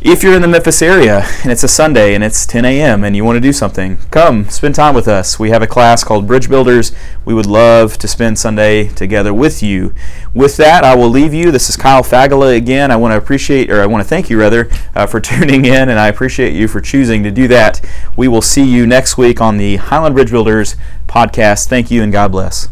If 0.00 0.22
you're 0.22 0.34
in 0.34 0.42
the 0.42 0.48
Memphis 0.48 0.80
area 0.80 1.26
and 1.42 1.50
it's 1.50 1.64
a 1.64 1.68
Sunday 1.68 2.14
and 2.14 2.22
it's 2.22 2.46
10 2.46 2.64
a.m. 2.64 3.02
and 3.02 3.16
you 3.16 3.24
want 3.24 3.34
to 3.34 3.40
do 3.40 3.52
something, 3.52 3.98
come 4.12 4.48
spend 4.48 4.76
time 4.76 4.94
with 4.94 5.08
us. 5.08 5.40
We 5.40 5.50
have 5.50 5.60
a 5.60 5.66
class 5.66 6.04
called 6.04 6.28
Bridge 6.28 6.48
Builders. 6.48 6.92
We 7.24 7.34
would 7.34 7.46
love 7.46 7.98
to 7.98 8.06
spend 8.06 8.38
Sunday 8.38 8.90
together 8.90 9.34
with 9.34 9.60
you. 9.60 9.92
With 10.32 10.56
that, 10.58 10.84
I 10.84 10.94
will 10.94 11.08
leave 11.08 11.34
you. 11.34 11.50
This 11.50 11.68
is 11.68 11.76
Kyle 11.76 12.04
Fagala 12.04 12.56
again. 12.56 12.92
I 12.92 12.96
want 12.96 13.10
to 13.10 13.18
appreciate, 13.18 13.72
or 13.72 13.82
I 13.82 13.86
want 13.86 14.00
to 14.00 14.08
thank 14.08 14.30
you 14.30 14.38
rather, 14.38 14.70
uh, 14.94 15.06
for 15.06 15.20
tuning 15.20 15.64
in, 15.64 15.88
and 15.88 15.98
I 15.98 16.06
appreciate 16.06 16.52
you 16.52 16.68
for 16.68 16.80
choosing 16.80 17.24
to 17.24 17.32
do 17.32 17.48
that. 17.48 17.84
We 18.16 18.28
will 18.28 18.40
see 18.40 18.62
you 18.62 18.86
next 18.86 19.18
week 19.18 19.40
on 19.40 19.56
the 19.56 19.76
Highland 19.76 20.14
Bridge 20.14 20.30
Builders 20.30 20.76
podcast. 21.08 21.66
Thank 21.66 21.90
you 21.90 22.04
and 22.04 22.12
God 22.12 22.30
bless. 22.30 22.68